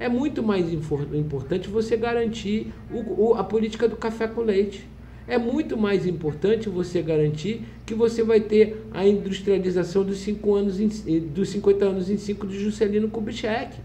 É 0.00 0.08
muito 0.08 0.42
mais 0.42 0.72
importante 0.72 1.68
você 1.68 1.94
garantir 1.94 2.72
o, 2.90 3.28
o, 3.28 3.34
a 3.34 3.44
política 3.44 3.86
do 3.86 3.96
café 3.96 4.26
com 4.26 4.40
leite 4.40 4.88
é 5.28 5.38
muito 5.38 5.76
mais 5.76 6.06
importante 6.06 6.68
você 6.68 7.00
garantir 7.02 7.62
que 7.86 7.94
você 7.94 8.22
vai 8.22 8.40
ter 8.40 8.84
a 8.92 9.06
industrialização 9.06 10.02
dos, 10.02 10.18
cinco 10.18 10.54
anos 10.54 10.80
em, 10.80 10.88
eh, 11.06 11.20
dos 11.20 11.50
50 11.50 11.84
anos 11.84 12.10
em 12.10 12.16
5 12.16 12.46
de 12.48 12.58
Juscelino 12.58 13.08
Kubitschek. 13.08 13.76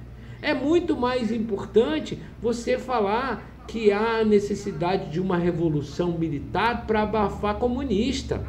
É 0.41 0.53
muito 0.55 0.95
mais 0.95 1.31
importante 1.31 2.17
você 2.41 2.79
falar 2.79 3.63
que 3.67 3.91
há 3.91 4.23
necessidade 4.23 5.11
de 5.11 5.19
uma 5.19 5.37
revolução 5.37 6.17
militar 6.17 6.87
para 6.87 7.03
abafar 7.03 7.59
comunista. 7.59 8.41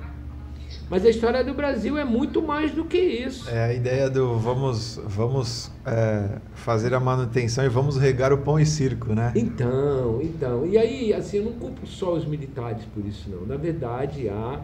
Mas 0.89 1.05
a 1.05 1.11
história 1.11 1.43
do 1.43 1.53
Brasil 1.53 1.99
é 1.99 2.05
muito 2.05 2.41
mais 2.41 2.71
do 2.71 2.85
que 2.85 2.97
isso. 2.97 3.51
É 3.51 3.65
a 3.65 3.75
ideia 3.75 4.09
do 4.09 4.39
vamos, 4.39 5.01
vamos 5.05 5.71
é, 5.85 6.39
fazer 6.55 6.95
a 6.95 7.01
manutenção 7.01 7.65
e 7.65 7.69
vamos 7.69 7.97
regar 7.97 8.33
o 8.33 8.39
pão 8.39 8.59
e 8.59 8.65
circo, 8.65 9.13
né? 9.13 9.33
Então, 9.35 10.21
então. 10.23 10.65
E 10.65 10.79
aí, 10.79 11.13
assim, 11.13 11.39
eu 11.39 11.45
não 11.47 11.53
culpo 11.55 11.85
só 11.87 12.15
os 12.15 12.25
militares 12.25 12.85
por 12.95 13.05
isso, 13.05 13.29
não. 13.29 13.45
Na 13.45 13.57
verdade, 13.57 14.29
há 14.29 14.61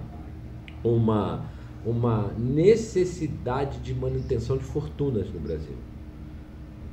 uma, 0.85 1.45
uma 1.85 2.33
necessidade 2.39 3.81
de 3.81 3.93
manutenção 3.93 4.57
de 4.57 4.65
fortunas 4.65 5.29
no 5.29 5.41
Brasil. 5.41 5.77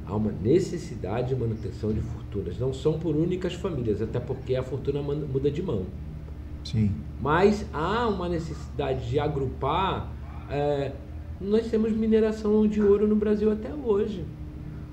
Há 0.07 0.15
uma 0.15 0.31
necessidade 0.31 1.29
de 1.29 1.35
manutenção 1.35 1.93
de 1.93 2.01
fortunas. 2.01 2.57
Não 2.57 2.73
são 2.73 2.97
por 2.97 3.15
únicas 3.15 3.53
famílias, 3.53 4.01
até 4.01 4.19
porque 4.19 4.55
a 4.55 4.63
fortuna 4.63 5.03
muda 5.03 5.51
de 5.51 5.61
mão. 5.61 5.85
Sim. 6.63 6.91
Mas 7.19 7.65
há 7.73 8.07
uma 8.07 8.29
necessidade 8.29 9.09
de 9.09 9.19
agrupar. 9.19 10.11
É, 10.49 10.91
nós 11.39 11.67
temos 11.67 11.91
mineração 11.91 12.67
de 12.67 12.81
ouro 12.81 13.07
no 13.07 13.15
Brasil 13.15 13.51
até 13.51 13.73
hoje. 13.73 14.25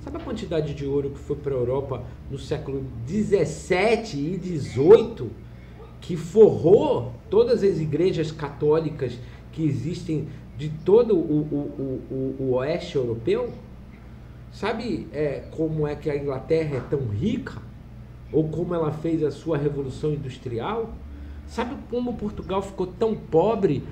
Sabe 0.01 0.19
a 0.19 0.21
quantidade 0.21 0.75
de 0.75 0.87
ouro 0.87 1.11
que 1.11 1.19
foi 1.19 1.37
para 1.37 1.53
a 1.53 1.57
Europa 1.57 2.05
no 2.31 2.39
século 2.39 2.85
17 3.07 4.17
e 4.17 4.37
18 4.37 5.29
que 6.01 6.17
forrou 6.17 7.13
todas 7.29 7.65
as 7.65 7.81
igrejas 7.81 8.31
católicas 8.31 9.19
que 9.51 9.65
existem 9.65 10.29
de 10.57 10.69
todo 10.69 11.17
o, 11.17 11.19
o, 11.19 12.03
o, 12.09 12.37
o 12.39 12.53
oeste 12.55 12.97
europeu? 12.97 13.53
Sabe 14.53 15.09
é, 15.13 15.45
como 15.51 15.87
é 15.87 15.95
que 15.97 16.09
a 16.09 16.17
Inglaterra 16.17 16.77
é 16.77 16.81
tão 16.89 17.01
rica? 17.09 17.61
Ou 18.33 18.49
como 18.49 18.75
ela 18.75 18.93
fez 18.93 19.23
a 19.23 19.31
sua 19.31 19.59
revolução 19.59 20.13
industrial? 20.13 20.93
Sabe 21.47 21.77
como 21.91 22.15
Portugal 22.15 22.61
ficou 22.61 22.87
tão 22.87 23.15
pobre, 23.15 23.83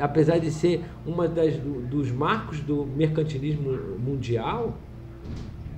apesar 0.00 0.38
de 0.38 0.50
ser 0.50 0.84
uma 1.06 1.26
das, 1.26 1.56
dos 1.56 2.10
marcos 2.10 2.60
do 2.60 2.84
mercantilismo 2.84 3.72
mundial? 3.98 4.76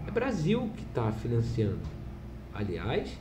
É 0.07 0.11
Brasil 0.11 0.68
que 0.77 0.83
está 0.83 1.12
financiando. 1.12 1.79
Aliás, 2.53 3.16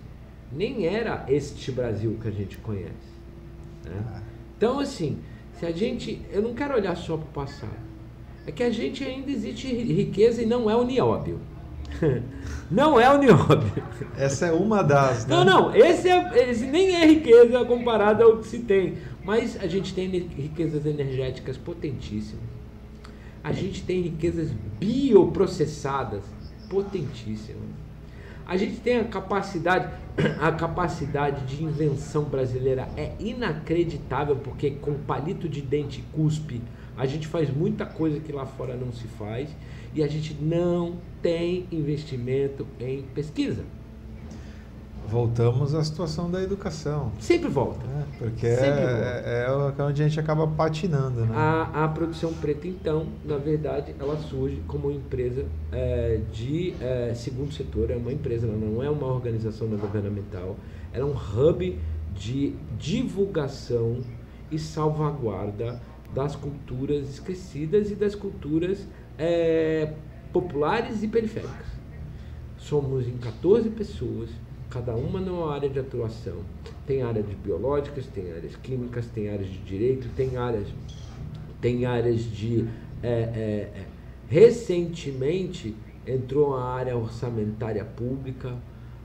nem 0.51 0.85
era 0.85 1.25
este 1.27 1.71
Brasil 1.71 2.17
que 2.21 2.27
a 2.27 2.31
gente 2.31 2.57
conhece. 2.57 3.13
Né? 3.85 4.03
Ah. 4.07 4.21
Então, 4.57 4.79
assim, 4.79 5.19
se 5.53 5.65
a 5.65 5.71
gente. 5.71 6.21
Eu 6.31 6.41
não 6.41 6.53
quero 6.53 6.75
olhar 6.75 6.95
só 6.95 7.17
para 7.17 7.25
o 7.25 7.45
passado. 7.45 7.93
É 8.45 8.51
que 8.51 8.63
a 8.63 8.69
gente 8.69 9.03
ainda 9.03 9.31
existe 9.31 9.67
riqueza 9.67 10.41
e 10.41 10.45
não 10.45 10.69
é 10.69 10.75
o 10.75 10.83
nióbio. 10.83 11.39
Não 12.71 12.99
é 12.99 13.13
o 13.13 13.17
nióbio. 13.17 13.83
Essa 14.17 14.47
é 14.47 14.51
uma 14.51 14.81
das. 14.81 15.25
Né? 15.25 15.35
Não, 15.35 15.45
não. 15.45 15.75
Esse, 15.75 16.09
é, 16.09 16.49
esse 16.49 16.65
nem 16.65 16.95
é 16.95 17.05
riqueza 17.05 17.63
comparado 17.65 18.23
ao 18.23 18.37
que 18.37 18.47
se 18.47 18.59
tem. 18.59 18.97
Mas 19.23 19.57
a 19.61 19.67
gente 19.67 19.93
tem 19.93 20.09
riquezas 20.09 20.85
energéticas 20.85 21.55
potentíssimas. 21.55 22.43
A 23.43 23.51
gente 23.51 23.83
tem 23.83 24.01
riquezas 24.01 24.49
bioprocessadas 24.79 26.23
potentíssimas. 26.69 27.61
A 28.45 28.57
gente 28.57 28.77
tem 28.77 28.99
a 28.99 29.03
capacidade, 29.05 29.93
a 30.41 30.51
capacidade 30.51 31.45
de 31.45 31.63
invenção 31.63 32.23
brasileira 32.23 32.89
é 32.97 33.13
inacreditável, 33.19 34.35
porque 34.37 34.71
com 34.71 34.93
palito 34.95 35.47
de 35.47 35.61
dente 35.61 36.03
cuspe, 36.11 36.61
a 36.97 37.05
gente 37.05 37.27
faz 37.27 37.49
muita 37.49 37.85
coisa 37.85 38.19
que 38.19 38.31
lá 38.31 38.45
fora 38.45 38.75
não 38.75 38.91
se 38.91 39.07
faz 39.07 39.49
e 39.95 40.03
a 40.03 40.07
gente 40.07 40.33
não 40.41 40.97
tem 41.21 41.65
investimento 41.71 42.65
em 42.79 43.03
pesquisa. 43.13 43.63
Voltamos 45.07 45.75
à 45.75 45.83
situação 45.83 46.31
da 46.31 46.41
educação. 46.41 47.11
Sempre 47.19 47.49
volta. 47.49 47.85
É, 47.85 48.03
porque 48.17 48.47
Sempre 48.47 48.81
é, 48.81 49.45
volta. 49.47 49.81
é, 49.81 49.85
onde 49.85 50.01
a 50.01 50.07
gente 50.07 50.19
acaba 50.19 50.47
patinando. 50.47 51.25
Né? 51.25 51.35
A, 51.35 51.83
a 51.83 51.87
produção 51.89 52.33
preta, 52.33 52.67
então, 52.67 53.07
na 53.23 53.37
verdade, 53.37 53.93
ela 53.99 54.17
surge 54.17 54.61
como 54.67 54.89
empresa 54.89 55.45
é, 55.71 56.19
de 56.31 56.73
é, 56.79 57.13
segundo 57.13 57.53
setor. 57.53 57.91
É 57.91 57.95
uma 57.95 58.11
empresa, 58.11 58.47
ela 58.47 58.57
não 58.57 58.81
é 58.81 58.89
uma 58.89 59.07
organização 59.07 59.67
não 59.67 59.77
governamental. 59.77 60.55
Ela 60.91 61.03
é 61.03 61.05
um 61.05 61.15
hub 61.15 61.77
de 62.15 62.55
divulgação 62.79 63.99
e 64.49 64.57
salvaguarda 64.57 65.81
das 66.13 66.35
culturas 66.35 67.09
esquecidas 67.09 67.91
e 67.91 67.95
das 67.95 68.15
culturas 68.15 68.87
é, 69.17 69.93
populares 70.31 71.03
e 71.03 71.07
periféricas. 71.07 71.67
Somos 72.57 73.07
em 73.07 73.17
14 73.17 73.69
pessoas, 73.69 74.29
cada 74.69 74.95
uma 74.95 75.19
numa 75.19 75.53
área 75.53 75.69
de 75.69 75.79
atuação. 75.79 76.37
Tem 76.87 77.03
áreas 77.03 77.27
de 77.27 77.35
biológicas, 77.35 78.05
tem 78.07 78.31
áreas 78.31 78.55
químicas, 78.55 79.05
tem 79.07 79.29
áreas 79.29 79.49
de 79.49 79.57
direito, 79.59 80.09
tem 80.15 80.37
áreas, 80.37 80.67
tem 81.61 81.85
áreas 81.85 82.23
de. 82.23 82.65
É, 83.01 83.07
é, 83.07 83.79
é 83.79 83.85
recentemente 84.29 85.75
entrou 86.07 86.55
a 86.55 86.73
área 86.73 86.97
orçamentária 86.97 87.83
pública. 87.85 88.55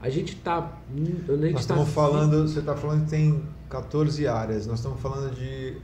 A 0.00 0.08
gente 0.08 0.34
está. 0.34 0.78
Nós 0.90 1.60
estamos 1.60 1.86
tá, 1.86 1.92
falando, 1.92 2.48
você 2.48 2.60
está 2.60 2.76
falando 2.76 3.04
que 3.04 3.10
tem 3.10 3.42
14 3.68 4.26
áreas, 4.26 4.66
nós 4.66 4.78
estamos 4.78 5.00
falando 5.00 5.34
de. 5.34 5.76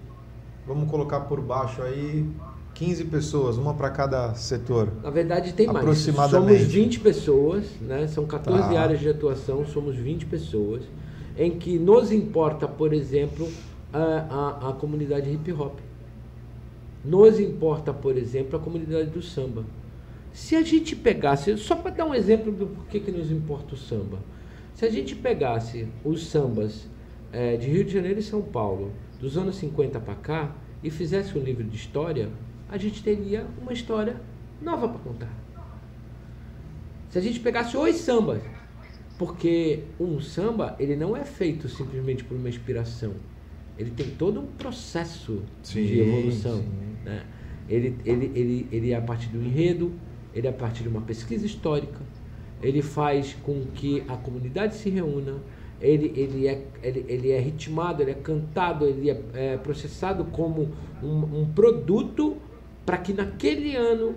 Vamos 0.67 0.89
colocar 0.89 1.21
por 1.21 1.41
baixo 1.43 1.83
aí 1.83 2.27
15 2.75 3.05
pessoas, 3.05 3.57
uma 3.57 3.73
para 3.73 3.89
cada 3.89 4.35
setor. 4.35 4.93
Na 5.03 5.11
verdade, 5.11 5.53
tem 5.53 5.67
mais. 5.67 5.99
Somos 5.99 6.61
20 6.61 7.01
pessoas, 7.01 7.65
né? 7.81 8.07
são 8.09 8.27
14 8.27 8.61
tá. 8.61 8.81
áreas 8.81 9.01
de 9.01 9.09
atuação, 9.09 9.65
somos 9.65 9.95
20 9.95 10.27
pessoas, 10.27 10.83
em 11.39 11.53
que 11.53 11.79
nos 11.79 12.11
importa, 12.11 12.67
por 12.67 12.93
exemplo, 12.93 13.49
a, 13.93 14.59
a, 14.63 14.71
a 14.71 14.73
comunidade 14.73 15.31
hip 15.31 15.53
hop. 15.53 15.79
Nos 17.05 17.39
importa, 17.39 17.93
por 17.93 18.17
exemplo, 18.17 18.59
a 18.59 18.61
comunidade 18.61 19.11
do 19.11 19.23
samba. 19.23 19.65
Se 20.33 20.57
a 20.57 20.63
gente 20.63 20.97
pegasse, 20.97 21.57
só 21.57 21.77
para 21.77 21.93
dar 21.93 22.07
um 22.07 22.15
exemplo 22.15 22.51
do 22.51 22.67
porquê 22.67 22.99
que 22.99 23.13
nos 23.13 23.31
importa 23.31 23.75
o 23.75 23.79
samba, 23.79 24.19
se 24.75 24.85
a 24.85 24.91
gente 24.91 25.15
pegasse 25.15 25.87
os 26.05 26.27
sambas 26.27 26.89
é, 27.33 27.57
de 27.57 27.69
Rio 27.69 27.85
de 27.85 27.93
Janeiro 27.93 28.19
e 28.19 28.23
São 28.23 28.43
Paulo, 28.43 28.91
dos 29.21 29.39
anos 29.39 29.55
50 29.57 30.01
para 30.01 30.15
cá, 30.15 30.57
e 30.83 30.91
fizesse 30.91 31.39
um 31.39 31.43
livro 31.43 31.63
de 31.63 31.77
história, 31.77 32.29
a 32.75 32.77
gente 32.77 33.05
teria 33.05 33.47
uma 33.63 33.73
história 33.73 34.21
nova 34.61 34.89
para 34.89 34.99
contar. 34.99 35.31
Se 37.09 37.17
a 37.17 37.21
gente 37.21 37.39
pegasse 37.39 37.77
os 37.77 37.97
sambas, 37.99 38.43
porque 39.17 39.85
um 40.01 40.21
samba 40.21 40.75
ele 40.81 40.97
não 40.97 41.17
é 41.17 41.25
feito 41.25 41.69
simplesmente 41.69 42.25
por 42.25 42.37
uma 42.37 42.49
inspiração, 42.49 43.13
ele 43.79 43.93
tem 43.93 44.11
todo 44.11 44.41
um 44.41 44.47
processo 44.47 45.41
sim, 45.63 45.87
de 45.87 46.01
evolução. 46.01 46.59
Sim. 46.59 46.97
Né? 47.05 47.25
Ele, 47.69 47.97
ele, 48.05 48.33
ele, 48.35 48.69
ele 48.73 48.91
é 48.91 48.97
a 48.97 49.01
partir 49.01 49.29
do 49.29 49.41
enredo, 49.41 49.93
ele 50.35 50.49
é 50.49 50.51
a 50.51 50.53
partir 50.53 50.83
de 50.83 50.89
uma 50.89 51.03
pesquisa 51.03 51.47
histórica, 51.47 52.01
ele 52.61 52.83
faz 52.83 53.35
com 53.35 53.67
que 53.73 54.03
a 54.09 54.17
comunidade 54.17 54.75
se 54.75 54.91
reúna, 54.91 55.37
ele, 55.81 56.13
ele, 56.17 56.49
é, 56.49 56.67
ele, 56.83 57.05
ele 57.09 57.31
é 57.31 57.39
ritmado, 57.39 58.03
ele 58.03 58.11
é 58.11 58.15
cantado, 58.15 58.85
ele 58.85 59.11
é, 59.11 59.23
é 59.33 59.57
processado 59.59 60.25
como 60.25 60.73
um, 61.01 61.43
um 61.43 61.47
produto 61.55 62.37
para 62.85 62.99
que 62.99 63.13
naquele 63.13 63.77
ano 63.77 64.15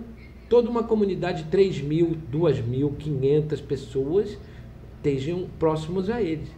toda 0.48 0.68
uma 0.68 0.82
comunidade 0.82 1.44
de 1.44 1.50
3 1.50 1.82
mil, 1.82 2.16
2 2.30 2.64
mil, 2.66 2.92
500 2.98 3.60
pessoas 3.60 4.38
estejam 4.96 5.48
próximos 5.58 6.10
a 6.10 6.22
eles. 6.22 6.48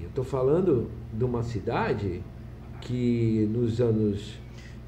Eu 0.00 0.08
estou 0.08 0.24
falando 0.24 0.90
de 1.12 1.24
uma 1.24 1.42
cidade 1.42 2.22
que 2.80 3.48
nos 3.52 3.80
anos 3.80 4.40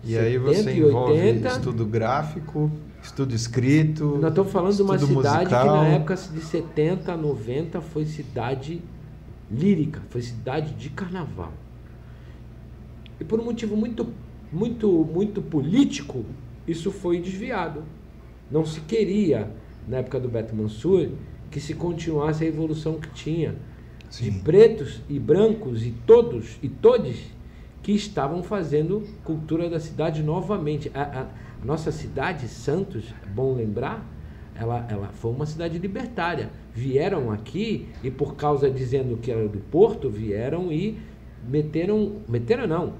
e 0.03 0.18
aí 0.18 0.37
você 0.37 0.73
envolve 0.73 1.12
80, 1.12 1.49
estudo 1.49 1.87
gráfico, 1.87 2.70
estudo 3.03 3.35
escrito. 3.35 4.18
Nós 4.20 4.31
estamos 4.31 4.53
falando 4.53 4.77
de 4.77 4.83
uma 4.83 4.99
cidade 4.99 5.14
musical. 5.14 5.62
que 5.62 5.66
na 5.68 5.87
época 5.88 6.14
de 6.14 6.40
70 6.40 7.12
a 7.12 7.16
90 7.16 7.81
foi 7.81 8.05
cidade 8.05 8.83
lírica, 9.51 10.03
foi 10.11 10.20
cidade 10.20 10.75
de 10.75 10.90
carnaval. 10.90 11.53
E 13.18 13.25
por 13.25 13.40
um 13.40 13.44
motivo 13.44 13.77
muito 13.77 14.07
muito, 14.54 14.88
muito 14.88 15.42
político, 15.42 16.24
isso 16.66 16.92
foi 16.92 17.20
desviado. 17.20 17.82
Não 18.50 18.64
se 18.64 18.80
queria, 18.82 19.50
na 19.88 19.98
época 19.98 20.20
do 20.20 20.28
Beto 20.28 20.54
Mansur, 20.54 21.08
que 21.50 21.60
se 21.60 21.74
continuasse 21.74 22.44
a 22.44 22.46
evolução 22.46 23.00
que 23.00 23.10
tinha. 23.10 23.56
Sim. 24.08 24.30
De 24.30 24.38
pretos 24.40 25.00
e 25.08 25.18
brancos 25.18 25.84
e 25.84 25.90
todos 25.90 26.56
e 26.62 26.68
todes 26.68 27.34
que 27.82 27.92
estavam 27.92 28.42
fazendo 28.42 29.02
cultura 29.24 29.68
da 29.68 29.80
cidade 29.80 30.22
novamente. 30.22 30.90
A, 30.94 31.02
a, 31.02 31.26
nossa 31.64 31.90
cidade, 31.90 32.46
Santos, 32.46 33.12
é 33.24 33.26
bom 33.28 33.54
lembrar, 33.54 34.06
ela, 34.54 34.86
ela 34.88 35.08
foi 35.08 35.32
uma 35.32 35.46
cidade 35.46 35.78
libertária. 35.78 36.50
Vieram 36.72 37.32
aqui 37.32 37.88
e 38.04 38.10
por 38.10 38.36
causa 38.36 38.70
dizendo 38.70 39.16
que 39.16 39.30
era 39.32 39.48
do 39.48 39.58
Porto, 39.58 40.08
vieram 40.08 40.70
e 40.70 40.98
meteram, 41.48 42.20
meteram 42.28 42.66
não, 42.66 42.92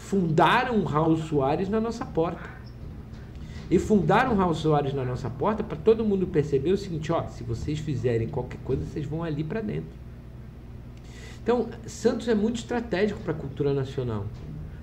fundaram 0.00 0.82
Raul 0.82 1.16
Soares 1.16 1.68
na 1.68 1.80
nossa 1.80 2.04
porta. 2.04 2.58
E 3.70 3.78
fundaram 3.78 4.34
Raul 4.34 4.54
Soares 4.54 4.92
na 4.92 5.04
nossa 5.04 5.30
porta 5.30 5.62
para 5.62 5.76
todo 5.76 6.04
mundo 6.04 6.26
perceber 6.26 6.72
o 6.72 6.76
seguinte: 6.76 7.12
ó, 7.12 7.26
se 7.28 7.44
vocês 7.44 7.78
fizerem 7.78 8.28
qualquer 8.28 8.58
coisa, 8.64 8.84
vocês 8.84 9.06
vão 9.06 9.22
ali 9.22 9.44
para 9.44 9.60
dentro. 9.60 10.00
Então, 11.42 11.68
Santos 11.86 12.28
é 12.28 12.34
muito 12.34 12.56
estratégico 12.56 13.20
para 13.20 13.32
a 13.32 13.36
cultura 13.36 13.72
nacional. 13.72 14.26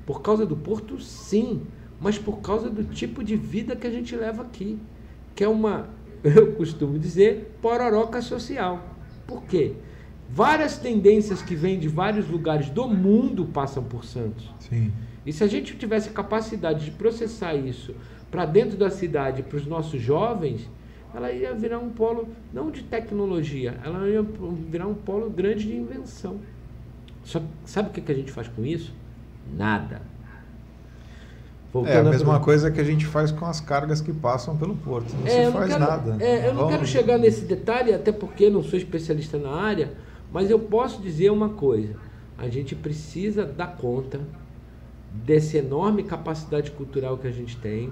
Por 0.05 0.21
causa 0.21 0.45
do 0.45 0.55
porto, 0.55 0.99
sim, 1.01 1.63
mas 1.99 2.17
por 2.17 2.37
causa 2.37 2.69
do 2.69 2.83
tipo 2.83 3.23
de 3.23 3.35
vida 3.35 3.75
que 3.75 3.85
a 3.85 3.91
gente 3.91 4.15
leva 4.15 4.43
aqui, 4.43 4.79
que 5.35 5.43
é 5.43 5.47
uma, 5.47 5.89
eu 6.23 6.53
costumo 6.53 6.97
dizer, 6.97 7.57
pororoca 7.61 8.21
social. 8.21 8.95
Por 9.25 9.43
quê? 9.43 9.73
Várias 10.29 10.77
tendências 10.77 11.41
que 11.41 11.55
vêm 11.55 11.79
de 11.79 11.87
vários 11.87 12.29
lugares 12.29 12.69
do 12.69 12.87
mundo 12.87 13.45
passam 13.45 13.83
por 13.83 14.03
Santos. 14.03 14.49
Sim. 14.59 14.91
E 15.25 15.31
se 15.31 15.43
a 15.43 15.47
gente 15.47 15.75
tivesse 15.75 16.09
capacidade 16.09 16.85
de 16.85 16.91
processar 16.91 17.53
isso 17.53 17.95
para 18.29 18.45
dentro 18.45 18.77
da 18.77 18.89
cidade, 18.89 19.43
para 19.43 19.57
os 19.57 19.65
nossos 19.65 20.01
jovens, 20.01 20.69
ela 21.13 21.31
ia 21.31 21.53
virar 21.53 21.79
um 21.79 21.89
polo, 21.89 22.27
não 22.53 22.69
de 22.69 22.83
tecnologia, 22.83 23.77
ela 23.83 24.07
ia 24.07 24.21
virar 24.69 24.87
um 24.87 24.93
polo 24.93 25.29
grande 25.29 25.65
de 25.65 25.75
invenção. 25.75 26.37
Só 27.23 27.41
sabe 27.65 27.89
o 27.89 27.91
que, 27.91 28.01
que 28.01 28.11
a 28.11 28.15
gente 28.15 28.31
faz 28.31 28.47
com 28.47 28.65
isso? 28.65 28.93
Nada. 29.55 30.01
Voltando 31.73 31.95
é 31.95 31.99
a 31.99 32.03
mesma 32.03 32.39
coisa 32.39 32.71
que 32.71 32.79
a 32.79 32.83
gente 32.83 33.05
faz 33.05 33.31
com 33.31 33.45
as 33.45 33.59
cargas 33.59 33.99
que 33.99 34.13
passam 34.13 34.55
pelo 34.55 34.75
porto. 34.75 35.13
Não 35.13 35.27
é, 35.27 35.45
se 35.45 35.51
faz 35.51 35.67
quero, 35.67 35.79
nada. 35.79 36.23
É, 36.23 36.47
eu 36.47 36.53
não 36.53 36.63
Vamos... 36.63 36.71
quero 36.71 36.87
chegar 36.87 37.17
nesse 37.17 37.45
detalhe, 37.45 37.93
até 37.93 38.11
porque 38.11 38.49
não 38.49 38.63
sou 38.63 38.77
especialista 38.77 39.37
na 39.37 39.51
área, 39.51 39.91
mas 40.31 40.49
eu 40.49 40.59
posso 40.59 41.01
dizer 41.01 41.31
uma 41.31 41.49
coisa. 41.49 41.95
A 42.37 42.47
gente 42.49 42.75
precisa 42.75 43.45
dar 43.45 43.77
conta 43.77 44.21
dessa 45.11 45.57
enorme 45.57 46.03
capacidade 46.03 46.71
cultural 46.71 47.17
que 47.17 47.27
a 47.27 47.31
gente 47.31 47.57
tem, 47.57 47.91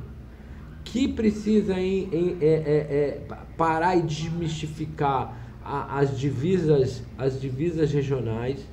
que 0.84 1.08
precisa 1.08 1.80
em, 1.80 2.08
em, 2.12 2.38
é, 2.42 2.46
é, 2.46 2.50
é, 2.50 3.22
parar 3.58 3.96
e 3.96 4.04
desmistificar 4.04 5.36
a, 5.64 6.00
as 6.00 6.18
divisas, 6.18 7.02
as 7.18 7.42
divisas 7.42 7.92
regionais. 7.92 8.64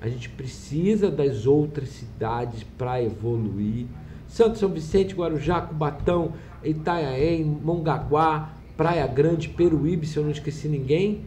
A 0.00 0.08
gente 0.08 0.28
precisa 0.30 1.10
das 1.10 1.44
outras 1.44 1.90
cidades 1.90 2.62
para 2.76 3.02
evoluir. 3.02 3.86
Santo 4.26 4.58
São 4.58 4.68
Vicente, 4.68 5.14
Guarujá, 5.14 5.60
Cubatão, 5.60 6.32
Itaiaém, 6.62 7.44
Mongaguá, 7.44 8.52
Praia 8.76 9.06
Grande, 9.06 9.48
Peruíbe, 9.48 10.06
se 10.06 10.16
eu 10.16 10.22
não 10.22 10.30
esqueci 10.30 10.68
ninguém, 10.68 11.24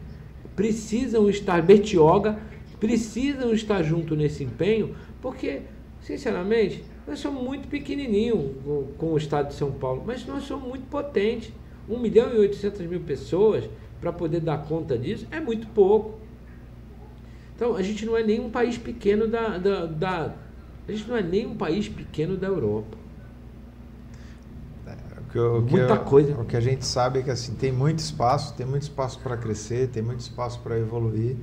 precisam 0.54 1.28
estar, 1.28 1.62
Betioga, 1.62 2.38
precisam 2.78 3.52
estar 3.52 3.82
junto 3.82 4.16
nesse 4.16 4.44
empenho, 4.44 4.96
porque, 5.20 5.62
sinceramente, 6.00 6.84
nós 7.06 7.18
somos 7.18 7.42
muito 7.42 7.68
pequenininho 7.68 8.92
com 8.98 9.12
o 9.12 9.16
estado 9.16 9.48
de 9.48 9.54
São 9.54 9.72
Paulo, 9.72 10.02
mas 10.06 10.26
nós 10.26 10.44
somos 10.44 10.68
muito 10.68 10.86
potentes. 10.88 11.52
1 11.88 11.98
milhão 11.98 12.32
e 12.32 12.38
800 12.38 12.86
mil 12.86 13.00
pessoas 13.00 13.64
para 14.00 14.12
poder 14.12 14.40
dar 14.40 14.58
conta 14.64 14.96
disso 14.96 15.26
é 15.30 15.40
muito 15.40 15.66
pouco. 15.68 16.18
Então, 17.56 17.76
a 17.76 17.82
gente 17.82 18.06
não 18.06 18.16
é 18.16 18.22
nem 18.22 18.40
um 18.40 18.50
país 18.50 18.78
pequeno 18.78 19.26
da, 19.26 19.58
da, 19.58 19.86
da 19.86 20.34
a 20.86 20.92
gente 20.92 21.08
não 21.08 21.16
é 21.16 21.22
nem 21.22 21.46
um 21.46 21.56
país 21.56 21.88
pequeno 21.88 22.36
da 22.36 22.48
Europa. 22.48 23.01
Que, 25.32 25.38
o 25.38 25.62
Muita 25.62 25.96
que, 25.96 26.04
coisa. 26.04 26.34
O 26.34 26.44
que 26.44 26.56
a 26.56 26.60
gente 26.60 26.84
sabe 26.84 27.20
é 27.20 27.22
que 27.22 27.30
assim, 27.30 27.54
tem 27.54 27.72
muito 27.72 27.98
espaço, 27.98 28.54
tem 28.54 28.66
muito 28.66 28.82
espaço 28.82 29.18
para 29.20 29.36
crescer, 29.36 29.88
tem 29.88 30.02
muito 30.02 30.20
espaço 30.20 30.60
para 30.60 30.78
evoluir, 30.78 31.36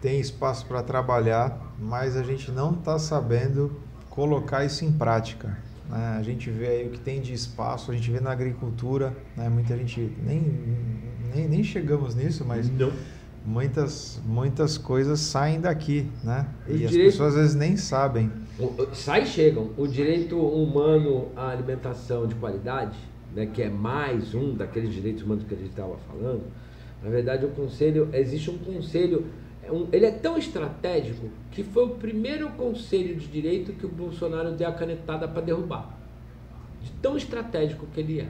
tem 0.00 0.18
espaço 0.18 0.64
para 0.66 0.82
trabalhar, 0.82 1.74
mas 1.78 2.16
a 2.16 2.22
gente 2.22 2.50
não 2.50 2.72
está 2.72 2.98
sabendo 2.98 3.78
colocar 4.08 4.64
isso 4.64 4.84
em 4.84 4.90
prática. 4.90 5.58
Né? 5.90 6.16
A 6.18 6.22
gente 6.22 6.50
vê 6.50 6.68
aí 6.68 6.86
o 6.88 6.90
que 6.90 6.98
tem 6.98 7.20
de 7.20 7.34
espaço, 7.34 7.92
a 7.92 7.94
gente 7.94 8.10
vê 8.10 8.18
na 8.18 8.32
agricultura, 8.32 9.14
né? 9.36 9.48
muita 9.50 9.76
gente 9.76 10.00
nem, 10.24 10.40
nem, 11.34 11.46
nem 11.48 11.62
chegamos 11.62 12.14
nisso, 12.14 12.44
mas 12.46 12.70
não 12.70 12.90
muitas, 13.46 14.20
muitas 14.26 14.76
coisas 14.76 15.20
saem 15.20 15.60
daqui, 15.60 16.10
né? 16.24 16.46
O 16.68 16.74
e 16.74 16.84
as 16.84 16.90
pessoas 16.90 17.34
às 17.34 17.40
vezes 17.40 17.54
nem 17.54 17.76
sabem. 17.76 18.30
Sai 18.94 19.24
e 19.24 19.26
chegam. 19.26 19.70
O 19.76 19.86
direito 19.86 20.38
humano 20.38 21.28
à 21.36 21.50
alimentação 21.50 22.26
de 22.26 22.34
qualidade, 22.36 22.96
né, 23.34 23.46
que 23.46 23.62
é 23.62 23.68
mais 23.68 24.34
um 24.34 24.54
daqueles 24.54 24.94
direitos 24.94 25.22
humanos 25.22 25.44
que 25.44 25.54
a 25.54 25.56
gente 25.58 25.70
estava 25.70 25.96
falando, 25.98 26.42
na 27.02 27.10
verdade 27.10 27.44
o 27.44 27.50
conselho, 27.50 28.08
existe 28.14 28.50
um 28.50 28.56
conselho, 28.56 29.26
é 29.62 29.68
ele 29.92 30.06
é 30.06 30.10
tão 30.10 30.38
estratégico 30.38 31.28
que 31.50 31.62
foi 31.62 31.84
o 31.84 31.90
primeiro 31.90 32.48
conselho 32.50 33.16
de 33.16 33.26
direito 33.26 33.74
que 33.74 33.84
o 33.84 33.90
Bolsonaro 33.90 34.52
deu 34.52 34.68
a 34.68 34.72
canetada 34.72 35.28
para 35.28 35.42
derrubar. 35.42 35.94
De 36.82 36.90
tão 37.02 37.16
estratégico 37.16 37.86
que 37.92 38.00
ele 38.00 38.20
é. 38.20 38.28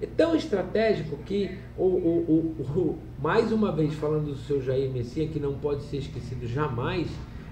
É 0.00 0.06
tão 0.06 0.34
estratégico 0.34 1.16
que, 1.18 1.56
o, 1.78 1.84
o, 1.84 2.54
o, 2.58 2.78
o, 2.78 2.98
mais 3.22 3.52
uma 3.52 3.70
vez 3.70 3.94
falando 3.94 4.26
do 4.26 4.36
seu 4.36 4.60
Jair 4.60 4.90
Messias, 4.90 5.30
que 5.30 5.38
não 5.38 5.54
pode 5.54 5.84
ser 5.84 5.98
esquecido 5.98 6.46
jamais, 6.46 7.08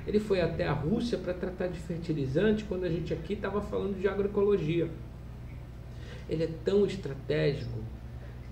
ele 0.06 0.20
foi 0.20 0.40
até 0.40 0.66
a 0.66 0.72
Rússia 0.72 1.16
para 1.16 1.32
tratar 1.32 1.68
de 1.68 1.78
fertilizante 1.78 2.64
quando 2.64 2.84
a 2.84 2.88
gente 2.88 3.12
aqui 3.12 3.32
estava 3.32 3.60
falando 3.60 3.98
de 3.98 4.06
agroecologia. 4.06 4.88
Ele 6.28 6.44
é 6.44 6.50
tão 6.64 6.84
estratégico 6.84 7.78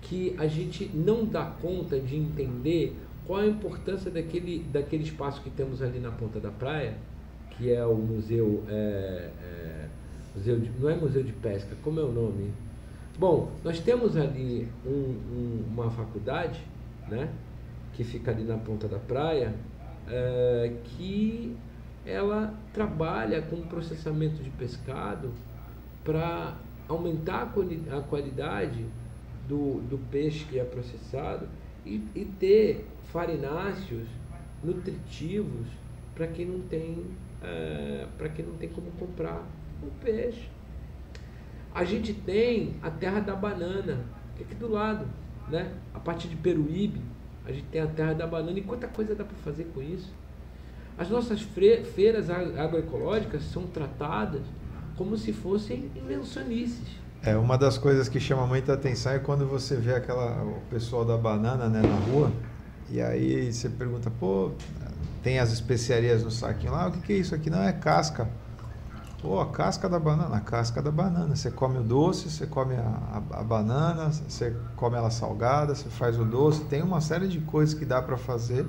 que 0.01 0.35
a 0.37 0.47
gente 0.47 0.89
não 0.93 1.25
dá 1.25 1.45
conta 1.45 1.99
de 1.99 2.15
entender 2.15 2.95
qual 3.25 3.39
a 3.39 3.47
importância 3.47 4.11
daquele, 4.11 4.59
daquele 4.71 5.03
espaço 5.03 5.41
que 5.41 5.49
temos 5.49 5.81
ali 5.81 5.99
na 5.99 6.11
ponta 6.11 6.39
da 6.39 6.51
praia, 6.51 6.95
que 7.51 7.71
é 7.71 7.85
o 7.85 7.95
museu, 7.95 8.63
é, 8.67 9.29
é, 9.41 9.87
museu 10.35 10.59
de, 10.59 10.71
não 10.79 10.89
é 10.89 10.95
museu 10.95 11.23
de 11.23 11.31
pesca, 11.31 11.75
como 11.83 11.99
é 11.99 12.03
o 12.03 12.11
nome? 12.11 12.51
Bom, 13.17 13.51
nós 13.63 13.79
temos 13.79 14.17
ali 14.17 14.67
um, 14.85 14.89
um, 14.89 15.63
uma 15.71 15.89
faculdade, 15.89 16.59
né, 17.07 17.29
que 17.93 18.03
fica 18.03 18.31
ali 18.31 18.43
na 18.43 18.57
ponta 18.57 18.87
da 18.87 18.97
praia, 18.97 19.53
é, 20.07 20.73
que 20.83 21.55
ela 22.05 22.53
trabalha 22.73 23.41
com 23.41 23.61
processamento 23.61 24.43
de 24.43 24.49
pescado 24.51 25.31
para 26.03 26.55
aumentar 26.87 27.53
a 27.91 28.01
qualidade 28.01 28.85
do, 29.47 29.81
do 29.81 29.97
peixe 30.09 30.45
que 30.45 30.59
é 30.59 30.63
processado 30.63 31.47
e, 31.85 32.03
e 32.13 32.25
ter 32.25 32.85
farináceos 33.11 34.07
nutritivos 34.63 35.67
para 36.15 36.27
quem 36.27 36.45
não 36.45 36.59
tem 36.61 37.05
é, 37.41 38.07
para 38.17 38.29
quem 38.29 38.45
não 38.45 38.55
tem 38.55 38.69
como 38.69 38.89
comprar 38.91 39.45
o 39.81 39.91
peixe. 40.03 40.49
A 41.73 41.83
gente 41.83 42.13
tem 42.13 42.75
a 42.81 42.89
terra 42.89 43.19
da 43.19 43.35
banana, 43.35 44.05
que 44.35 44.43
é 44.43 44.45
aqui 44.45 44.55
do 44.55 44.71
lado, 44.71 45.05
né? 45.49 45.73
A 45.93 45.99
partir 45.99 46.27
de 46.27 46.35
Peruíbe, 46.35 47.01
a 47.45 47.51
gente 47.51 47.65
tem 47.65 47.81
a 47.81 47.87
terra 47.87 48.13
da 48.13 48.27
banana. 48.27 48.57
E 48.57 48.61
quanta 48.61 48.87
coisa 48.87 49.15
dá 49.15 49.23
para 49.23 49.35
fazer 49.37 49.65
com 49.73 49.81
isso? 49.81 50.11
As 50.97 51.09
nossas 51.09 51.41
feiras 51.41 52.29
agroecológicas 52.29 53.43
são 53.43 53.63
tratadas 53.63 54.41
como 54.95 55.17
se 55.17 55.33
fossem 55.33 55.89
invencionices. 55.95 57.03
É, 57.23 57.35
uma 57.37 57.57
das 57.57 57.77
coisas 57.77 58.09
que 58.09 58.19
chama 58.19 58.45
muita 58.45 58.73
atenção 58.73 59.13
é 59.13 59.19
quando 59.19 59.47
você 59.47 59.75
vê 59.75 59.95
aquela, 59.95 60.43
o 60.43 60.61
pessoal 60.69 61.05
da 61.05 61.17
banana 61.17 61.67
né, 61.69 61.81
na 61.81 61.95
rua, 62.11 62.31
e 62.89 63.01
aí 63.01 63.51
você 63.51 63.69
pergunta, 63.69 64.11
pô, 64.11 64.51
tem 65.23 65.39
as 65.39 65.51
especiarias 65.51 66.21
no 66.21 66.29
saquinho 66.29 66.73
lá, 66.73 66.89
o 66.89 66.91
que, 66.91 66.99
que 66.99 67.13
é 67.13 67.15
isso 67.15 67.33
aqui? 67.33 67.49
Não, 67.49 67.63
é 67.63 67.71
casca. 67.71 68.27
Pô, 69.23 69.39
a 69.39 69.45
casca 69.45 69.87
da 69.87 69.97
banana, 69.97 70.35
a 70.35 70.41
casca 70.41 70.81
da 70.81 70.91
banana. 70.91 71.33
Você 71.33 71.49
come 71.49 71.77
o 71.77 71.81
doce, 71.81 72.29
você 72.29 72.45
come 72.45 72.75
a, 72.75 73.21
a, 73.31 73.39
a, 73.39 73.43
banana, 73.43 74.11
você 74.11 74.53
come 74.75 74.97
ela 74.97 75.09
salgada, 75.09 75.73
você 75.73 75.87
faz 75.87 76.19
o 76.19 76.25
doce. 76.25 76.65
Tem 76.65 76.81
uma 76.81 76.99
série 76.99 77.29
de 77.29 77.39
coisas 77.39 77.73
que 77.73 77.85
dá 77.85 78.01
para 78.01 78.17
fazer 78.17 78.65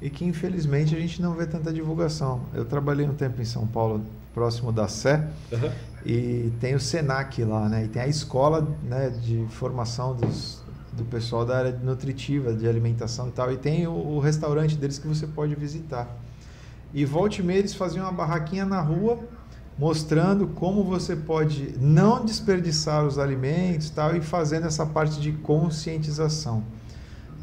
e 0.00 0.08
que 0.08 0.24
infelizmente 0.24 0.96
a 0.96 0.98
gente 0.98 1.20
não 1.20 1.34
vê 1.34 1.46
tanta 1.46 1.70
divulgação. 1.70 2.46
Eu 2.54 2.64
trabalhei 2.64 3.06
um 3.06 3.12
tempo 3.12 3.42
em 3.42 3.44
São 3.44 3.66
Paulo, 3.66 4.02
próximo 4.32 4.72
da 4.72 4.88
Sé, 4.88 5.28
uhum. 5.52 5.70
e 6.06 6.50
tem 6.60 6.74
o 6.74 6.80
Senac 6.80 7.44
lá, 7.44 7.68
né? 7.68 7.84
E 7.84 7.88
tem 7.88 8.00
a 8.00 8.08
escola 8.08 8.66
né, 8.84 9.10
de 9.10 9.46
formação 9.50 10.16
dos, 10.16 10.62
do 10.94 11.04
pessoal 11.04 11.44
da 11.44 11.58
área 11.58 11.72
nutritiva, 11.72 12.54
de 12.54 12.66
alimentação 12.66 13.28
e 13.28 13.32
tal. 13.32 13.52
E 13.52 13.58
tem 13.58 13.86
o, 13.86 13.92
o 13.92 14.18
restaurante 14.18 14.76
deles 14.78 14.98
que 14.98 15.06
você 15.06 15.26
pode 15.26 15.54
visitar. 15.54 16.08
E 16.94 17.04
volte 17.04 17.42
e 17.42 17.44
meia 17.44 17.58
eles 17.58 17.74
faziam 17.74 18.06
uma 18.06 18.12
barraquinha 18.12 18.64
na 18.64 18.80
rua 18.80 19.18
mostrando 19.78 20.46
como 20.48 20.84
você 20.84 21.16
pode 21.16 21.76
não 21.78 22.24
desperdiçar 22.24 23.04
os 23.04 23.18
alimentos 23.18 23.90
tal, 23.90 24.16
e 24.16 24.20
fazendo 24.20 24.66
essa 24.66 24.86
parte 24.86 25.20
de 25.20 25.32
conscientização. 25.32 26.62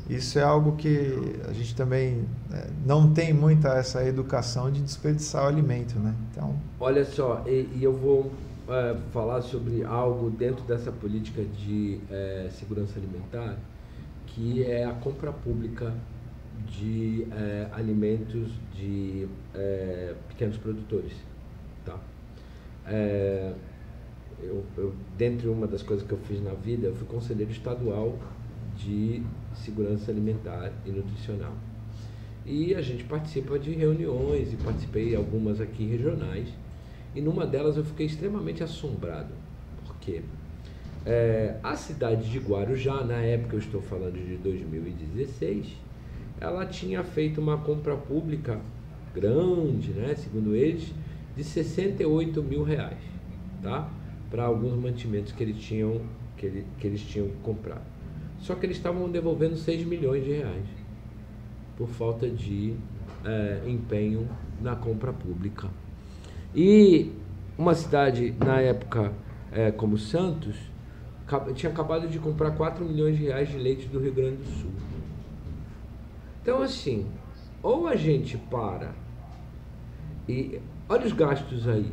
Isso 0.10 0.38
é 0.40 0.44
algo 0.44 0.76
que 0.76 1.40
a 1.48 1.54
gente 1.54 1.76
também 1.76 2.26
é, 2.52 2.68
não 2.86 3.14
tem 3.14 3.34
muita 3.34 3.70
essa 3.70 4.06
educação 4.06 4.70
de 4.70 4.82
desperdiçar 4.82 5.46
o 5.46 5.48
alimento, 5.48 5.98
né? 6.00 6.14
Então, 6.32 6.56
olha 6.80 7.06
só, 7.06 7.44
e, 7.48 7.70
e 7.76 7.80
eu 7.82 7.94
vou 7.94 8.32
é, 8.68 8.98
falar 9.14 9.42
sobre 9.42 9.84
algo 9.86 10.30
dentro 10.30 10.66
dessa 10.66 10.92
política 10.92 11.44
de 11.44 12.00
é, 12.10 12.50
segurança 12.52 13.00
alimentar, 13.00 13.58
que 14.28 14.64
é 14.64 14.84
a 14.86 14.92
compra 14.92 15.32
pública 15.32 15.94
de 16.68 17.28
é, 17.32 17.68
alimentos 17.72 18.52
de 18.76 19.28
é, 19.54 20.14
pequenos 20.30 20.58
produtores? 20.58 21.14
É, 22.92 23.54
eu, 24.44 24.64
eu, 24.78 24.94
dentre 25.18 25.48
uma 25.48 25.66
das 25.66 25.82
coisas 25.82 26.06
que 26.06 26.14
eu 26.14 26.18
fiz 26.20 26.44
na 26.44 26.54
vida, 26.54 26.88
eu 26.88 26.96
fui 26.96 27.08
conselheiro 27.08 27.52
estadual 27.52 28.18
de 28.76 29.24
segurança 29.56 30.12
alimentar 30.12 30.72
e 30.86 30.90
nutricional. 30.90 31.54
E 32.46 32.76
a 32.76 32.82
gente 32.82 33.04
participa 33.04 33.58
de 33.58 33.72
reuniões 33.72 34.52
e 34.52 34.58
participei 34.58 35.16
algumas 35.16 35.62
aqui 35.62 35.86
regionais. 35.86 36.50
E 37.16 37.22
numa 37.22 37.46
delas 37.46 37.78
eu 37.78 37.84
fiquei 37.84 38.08
extremamente 38.08 38.64
assombrado. 38.64 39.34
Por 39.86 39.96
quê? 39.98 40.22
É, 41.06 41.56
a 41.64 41.76
cidade 41.76 42.30
de 42.30 42.40
Guarujá, 42.40 43.04
na 43.04 43.18
época 43.18 43.56
eu 43.56 43.60
estou 43.60 43.82
falando 43.82 44.14
de 44.14 44.38
2016, 44.38 45.78
ela 46.40 46.66
tinha 46.66 47.04
feito 47.04 47.40
uma 47.40 47.58
compra 47.58 47.96
pública 47.96 48.60
grande, 49.14 49.92
né, 49.92 50.16
segundo 50.16 50.56
eles, 50.56 50.92
de 51.36 51.44
68 51.44 52.44
mil 52.44 52.64
reais, 52.64 52.98
tá? 53.62 53.90
Para 54.30 54.46
alguns 54.46 54.76
mantimentos 54.76 55.32
que 55.32 55.44
eles 55.44 55.58
tinham 55.58 56.02
que, 56.38 56.46
ele, 56.46 56.66
que 56.80 56.88
eles 56.88 57.02
tinham 57.02 57.30
comprado. 57.44 57.86
Só 58.40 58.56
que 58.56 58.66
eles 58.66 58.78
estavam 58.78 59.10
devolvendo 59.10 59.56
6 59.56 59.86
milhões 59.86 60.24
de 60.26 60.32
reais 60.32 60.66
por 61.78 61.88
falta 61.88 62.28
de 62.28 62.76
é, 63.24 63.62
empenho 63.68 64.28
na 64.60 64.76
compra 64.76 65.14
pública. 65.14 65.70
E 66.54 67.12
uma 67.58 67.76
cidade, 67.76 68.36
na 68.40 68.60
época, 68.60 69.14
é, 69.52 69.72
como 69.72 69.98
Santos, 69.98 70.56
tinha 71.56 71.72
acabado 71.72 72.08
de 72.08 72.20
comprar 72.20 72.52
4 72.52 72.84
milhões 72.84 73.18
de 73.18 73.26
reais 73.26 73.50
de 73.50 73.58
leite 73.58 73.88
do 73.88 74.00
Rio 74.00 74.14
Grande 74.14 74.38
do 74.38 74.50
Sul. 74.50 74.72
Então, 76.42 76.62
assim, 76.62 77.06
ou 77.62 77.88
a 77.88 77.96
gente 77.96 78.38
para 78.38 78.94
e 80.28 80.60
olha 80.92 81.06
os 81.06 81.14
gastos 81.14 81.70
aí, 81.70 81.90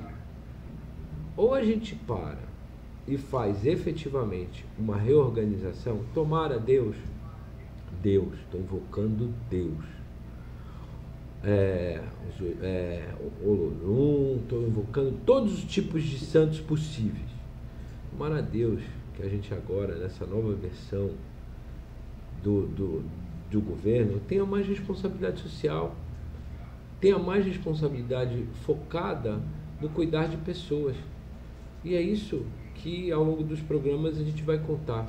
ou 1.36 1.54
a 1.54 1.62
gente 1.62 1.94
para 1.94 2.48
e 3.06 3.16
faz 3.16 3.64
efetivamente 3.64 4.66
uma 4.76 4.96
reorganização, 4.96 6.00
tomara 6.12 6.58
Deus, 6.58 6.96
Deus, 8.02 8.34
estou 8.40 8.60
invocando 8.60 9.32
Deus. 9.48 9.84
É, 11.44 12.02
é, 12.60 13.14
Olorum, 13.44 14.40
estou 14.42 14.66
invocando 14.66 15.12
todos 15.24 15.58
os 15.58 15.64
tipos 15.64 16.02
de 16.02 16.18
santos 16.18 16.58
possíveis. 16.58 17.30
Tomara 18.10 18.42
Deus 18.42 18.82
que 19.14 19.22
a 19.22 19.28
gente 19.28 19.54
agora, 19.54 19.94
nessa 19.94 20.26
nova 20.26 20.52
versão 20.54 21.10
do, 22.42 22.66
do, 22.66 23.04
do 23.48 23.60
governo, 23.60 24.20
tenha 24.26 24.44
mais 24.44 24.66
responsabilidade 24.66 25.40
social, 25.40 25.94
tenha 27.00 27.18
mais 27.18 27.44
responsabilidade 27.44 28.44
focada 28.64 29.40
no 29.80 29.88
cuidar 29.88 30.28
de 30.28 30.36
pessoas. 30.38 30.96
E 31.84 31.94
é 31.94 32.00
isso 32.00 32.44
que 32.74 33.10
ao 33.12 33.22
longo 33.22 33.42
dos 33.42 33.60
programas 33.60 34.18
a 34.18 34.24
gente 34.24 34.42
vai 34.42 34.58
contar. 34.58 35.06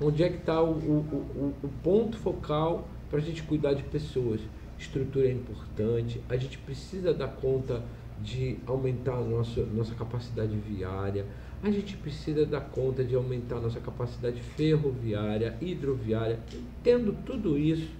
Onde 0.00 0.22
é 0.22 0.28
que 0.28 0.38
está 0.38 0.62
o, 0.62 0.72
o, 0.72 1.54
o, 1.62 1.66
o 1.66 1.68
ponto 1.82 2.16
focal 2.16 2.88
para 3.10 3.18
a 3.18 3.22
gente 3.22 3.42
cuidar 3.42 3.74
de 3.74 3.82
pessoas? 3.82 4.40
Estrutura 4.78 5.28
é 5.28 5.32
importante, 5.32 6.20
a 6.28 6.36
gente 6.36 6.58
precisa 6.58 7.14
dar 7.14 7.28
conta 7.28 7.82
de 8.20 8.56
aumentar 8.66 9.14
a 9.14 9.20
nossa, 9.20 9.64
nossa 9.66 9.94
capacidade 9.94 10.56
viária, 10.56 11.26
a 11.62 11.70
gente 11.70 11.96
precisa 11.96 12.44
dar 12.44 12.60
conta 12.60 13.04
de 13.04 13.14
aumentar 13.14 13.56
a 13.56 13.60
nossa 13.60 13.80
capacidade 13.80 14.40
ferroviária, 14.40 15.56
hidroviária, 15.60 16.40
tendo 16.82 17.12
tudo 17.24 17.58
isso, 17.58 17.90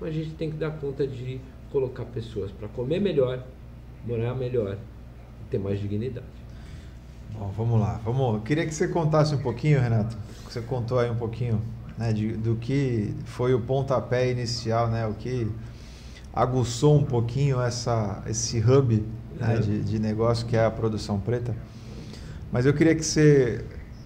mas 0.00 0.10
a 0.10 0.12
gente 0.12 0.34
tem 0.34 0.50
que 0.50 0.56
dar 0.56 0.72
conta 0.72 1.06
de 1.06 1.40
colocar 1.76 2.06
pessoas 2.06 2.50
para 2.50 2.68
comer 2.68 3.00
melhor, 3.00 3.44
morar 4.06 4.34
melhor 4.34 4.78
e 5.42 5.50
ter 5.50 5.58
mais 5.58 5.78
dignidade. 5.78 6.26
Bom, 7.38 7.52
vamos 7.54 7.78
lá. 7.78 8.00
Vamos. 8.02 8.36
Eu 8.36 8.40
queria 8.40 8.64
que 8.64 8.74
você 8.74 8.88
contasse 8.88 9.34
um 9.34 9.42
pouquinho, 9.42 9.78
Renato. 9.78 10.16
Você 10.48 10.62
contou 10.62 10.98
aí 10.98 11.10
um 11.10 11.16
pouquinho 11.16 11.60
né, 11.98 12.14
de, 12.14 12.32
do 12.32 12.56
que 12.56 13.14
foi 13.26 13.52
o 13.52 13.60
pontapé 13.60 14.30
inicial, 14.30 14.88
né, 14.88 15.06
o 15.06 15.12
que 15.12 15.46
aguçou 16.32 16.96
um 16.96 17.04
pouquinho 17.04 17.60
essa, 17.60 18.22
esse 18.26 18.58
hub 18.58 19.04
né, 19.38 19.58
de, 19.58 19.82
de 19.82 19.98
negócio 19.98 20.46
que 20.46 20.56
é 20.56 20.64
a 20.64 20.70
produção 20.70 21.20
preta. 21.20 21.54
Mas 22.50 22.64
eu 22.64 22.72
queria 22.72 22.94
que 22.94 23.04
você 23.04 23.62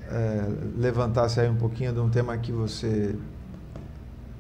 é, 0.09 0.45
levantasse 0.77 1.39
aí 1.39 1.49
um 1.49 1.57
pouquinho 1.57 1.93
de 1.93 2.01
um 2.01 2.11
tema 2.11 2.37
que 2.37 2.51
você 2.51 3.15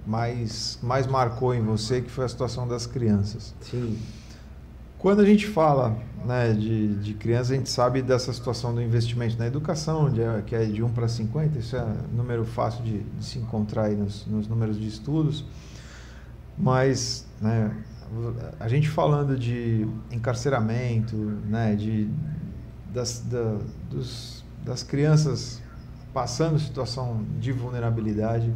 mais, 0.06 0.78
mais 0.82 1.06
marcou 1.06 1.54
em 1.54 1.62
você, 1.62 2.00
que 2.00 2.10
foi 2.10 2.24
a 2.24 2.28
situação 2.28 2.66
das 2.66 2.86
crianças. 2.86 3.54
Sim. 3.60 3.98
Quando 4.98 5.20
a 5.20 5.24
gente 5.24 5.46
fala 5.46 5.96
né, 6.26 6.52
de, 6.52 6.94
de 6.96 7.14
crianças, 7.14 7.52
a 7.52 7.54
gente 7.54 7.70
sabe 7.70 8.02
dessa 8.02 8.32
situação 8.32 8.74
do 8.74 8.82
investimento 8.82 9.38
na 9.38 9.46
educação, 9.46 10.10
de, 10.10 10.20
que 10.46 10.54
é 10.54 10.64
de 10.64 10.82
1 10.82 10.90
para 10.90 11.08
50, 11.08 11.58
isso 11.58 11.74
é 11.76 11.82
um 11.82 12.16
número 12.16 12.44
fácil 12.44 12.84
de, 12.84 12.98
de 12.98 13.24
se 13.24 13.38
encontrar 13.38 13.84
aí 13.84 13.96
nos, 13.96 14.26
nos, 14.26 14.46
números 14.46 14.78
de 14.78 14.86
estudos, 14.86 15.44
mas 16.58 17.26
né, 17.40 17.74
a 18.58 18.68
gente 18.68 18.90
falando 18.90 19.38
de 19.38 19.88
encarceramento, 20.10 21.16
né, 21.16 21.74
de, 21.74 22.08
das, 22.92 23.20
da, 23.20 23.56
dos, 23.90 24.44
das 24.64 24.82
crianças 24.82 25.62
passando 26.12 26.58
situação 26.58 27.24
de 27.38 27.52
vulnerabilidade, 27.52 28.52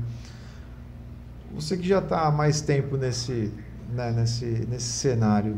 você 1.55 1.77
que 1.77 1.87
já 1.87 1.99
está 1.99 2.27
há 2.27 2.31
mais 2.31 2.61
tempo 2.61 2.97
nesse, 2.97 3.53
né, 3.93 4.11
nesse, 4.11 4.45
nesse 4.69 4.89
cenário, 4.89 5.57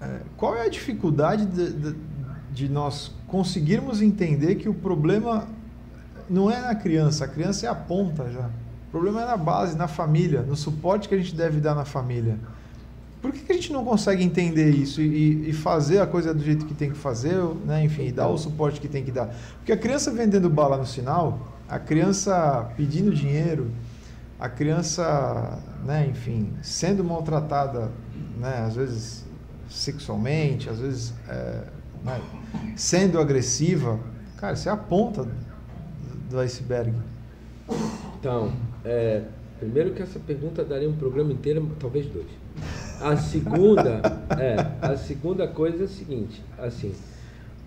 é, 0.00 0.20
qual 0.36 0.54
é 0.54 0.66
a 0.66 0.68
dificuldade 0.68 1.46
de, 1.46 1.72
de, 1.72 1.96
de, 2.52 2.68
nós 2.68 3.12
conseguirmos 3.26 4.00
entender 4.00 4.56
que 4.56 4.68
o 4.68 4.74
problema 4.74 5.48
não 6.28 6.50
é 6.50 6.60
na 6.60 6.74
criança, 6.74 7.24
a 7.24 7.28
criança 7.28 7.66
é 7.66 7.68
a 7.68 7.74
ponta 7.74 8.30
já. 8.30 8.48
O 8.88 8.90
problema 8.90 9.22
é 9.22 9.26
na 9.26 9.36
base, 9.36 9.76
na 9.76 9.88
família, 9.88 10.42
no 10.42 10.56
suporte 10.56 11.08
que 11.08 11.14
a 11.14 11.18
gente 11.18 11.34
deve 11.34 11.60
dar 11.60 11.74
na 11.74 11.84
família. 11.84 12.38
Por 13.20 13.32
que, 13.32 13.40
que 13.40 13.52
a 13.52 13.54
gente 13.54 13.72
não 13.72 13.84
consegue 13.84 14.22
entender 14.22 14.70
isso 14.70 15.00
e, 15.02 15.50
e, 15.50 15.52
fazer 15.52 15.98
a 15.98 16.06
coisa 16.06 16.32
do 16.32 16.42
jeito 16.42 16.64
que 16.64 16.72
tem 16.72 16.90
que 16.90 16.96
fazer, 16.96 17.36
né? 17.66 17.82
enfim, 17.84 18.06
e 18.06 18.12
dar 18.12 18.28
o 18.28 18.38
suporte 18.38 18.80
que 18.80 18.86
tem 18.86 19.04
que 19.04 19.10
dar? 19.10 19.34
Porque 19.56 19.72
a 19.72 19.76
criança 19.76 20.12
vendendo 20.12 20.48
bala 20.48 20.76
no 20.76 20.86
sinal, 20.86 21.56
a 21.68 21.80
criança 21.80 22.70
pedindo 22.76 23.12
dinheiro, 23.12 23.70
a 24.38 24.48
criança, 24.48 25.58
né, 25.84 26.06
enfim, 26.06 26.52
sendo 26.62 27.02
maltratada, 27.02 27.90
né, 28.38 28.64
às 28.66 28.76
vezes 28.76 29.24
sexualmente, 29.68 30.70
às 30.70 30.78
vezes 30.78 31.14
é, 31.28 31.64
né, 32.04 32.20
sendo 32.76 33.18
agressiva, 33.18 33.98
cara, 34.36 34.54
isso 34.54 34.68
é 34.68 34.72
a 34.72 34.76
ponta 34.76 35.26
do 36.30 36.38
iceberg. 36.38 36.94
Então, 38.18 38.52
é, 38.84 39.24
primeiro 39.58 39.92
que 39.92 40.02
essa 40.02 40.18
pergunta 40.20 40.64
daria 40.64 40.88
um 40.88 40.96
programa 40.96 41.32
inteiro, 41.32 41.70
talvez 41.78 42.06
dois. 42.06 42.28
A 43.00 43.16
segunda, 43.16 44.00
é, 44.38 44.56
a 44.80 44.96
segunda 44.96 45.48
coisa 45.48 45.82
é 45.82 45.84
a 45.84 45.88
seguinte, 45.88 46.42
assim, 46.58 46.94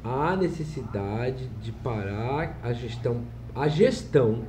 há 0.03 0.35
necessidade 0.35 1.47
de 1.61 1.71
parar 1.71 2.57
a 2.63 2.73
gestão, 2.73 3.21
a 3.55 3.67
gestão, 3.67 4.43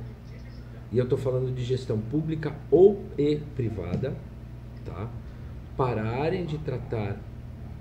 e 0.93 0.97
eu 0.99 1.05
estou 1.05 1.17
falando 1.17 1.53
de 1.53 1.63
gestão 1.63 1.99
pública 1.99 2.55
ou 2.69 3.03
e 3.17 3.37
privada, 3.55 4.15
tá? 4.85 5.09
Pararem 5.75 6.45
de 6.45 6.59
tratar 6.59 7.17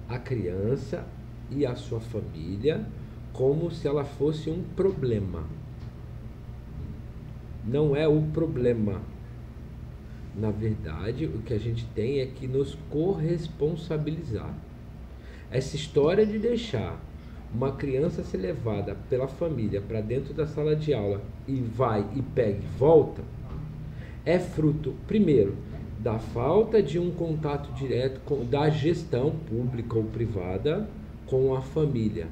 a 0.09 0.19
criança 0.19 1.07
e 1.51 1.67
a 1.67 1.77
sua 1.77 2.01
família 2.01 2.87
como 3.35 3.71
se 3.71 3.87
ela 3.87 4.03
fosse 4.03 4.49
um 4.49 4.63
problema. 4.75 5.45
Não 7.63 7.95
é 7.95 8.09
o 8.09 8.23
problema. 8.33 9.03
Na 10.35 10.51
verdade, 10.51 11.27
o 11.27 11.43
que 11.43 11.53
a 11.53 11.59
gente 11.59 11.85
tem 11.95 12.21
é 12.21 12.27
que 12.27 12.49
nos 12.49 12.75
corresponsabilizar. 12.89 14.55
Essa 15.51 15.77
história 15.77 16.25
de 16.25 16.39
deixar 16.39 16.99
uma 17.55 17.73
criança 17.73 18.23
ser 18.23 18.39
levada 18.39 18.97
pela 19.11 19.29
família 19.29 19.81
para 19.81 20.01
dentro 20.01 20.33
da 20.33 20.47
sala 20.47 20.75
de 20.75 20.95
aula 20.95 21.21
e 21.47 21.61
vai 21.61 22.07
e 22.15 22.23
pega 22.23 22.59
e 22.59 22.79
volta 22.79 23.23
é 24.25 24.39
fruto, 24.39 24.95
primeiro, 25.09 25.57
da 25.99 26.19
falta 26.19 26.83
de 26.83 26.99
um 26.99 27.11
contato 27.11 27.73
direto 27.73 28.21
com, 28.25 28.45
da 28.45 28.71
gestão 28.71 29.31
pública 29.31 29.97
ou 29.97 30.05
privada 30.05 30.89
com 31.27 31.55
a 31.55 31.61
família, 31.61 32.29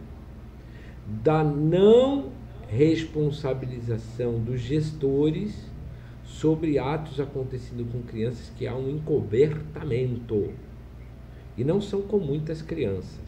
da 1.07 1.43
não 1.43 2.31
responsabilização 2.69 4.39
dos 4.39 4.61
gestores 4.61 5.69
sobre 6.25 6.79
atos 6.79 7.19
acontecendo 7.19 7.85
com 7.91 8.03
crianças 8.03 8.53
que 8.57 8.67
há 8.69 8.77
um 8.77 8.89
encobertamento. 8.89 10.51
E 11.59 11.65
não 11.65 11.81
são 11.81 12.03
com 12.03 12.19
muitas 12.19 12.63
crianças, 12.63 13.19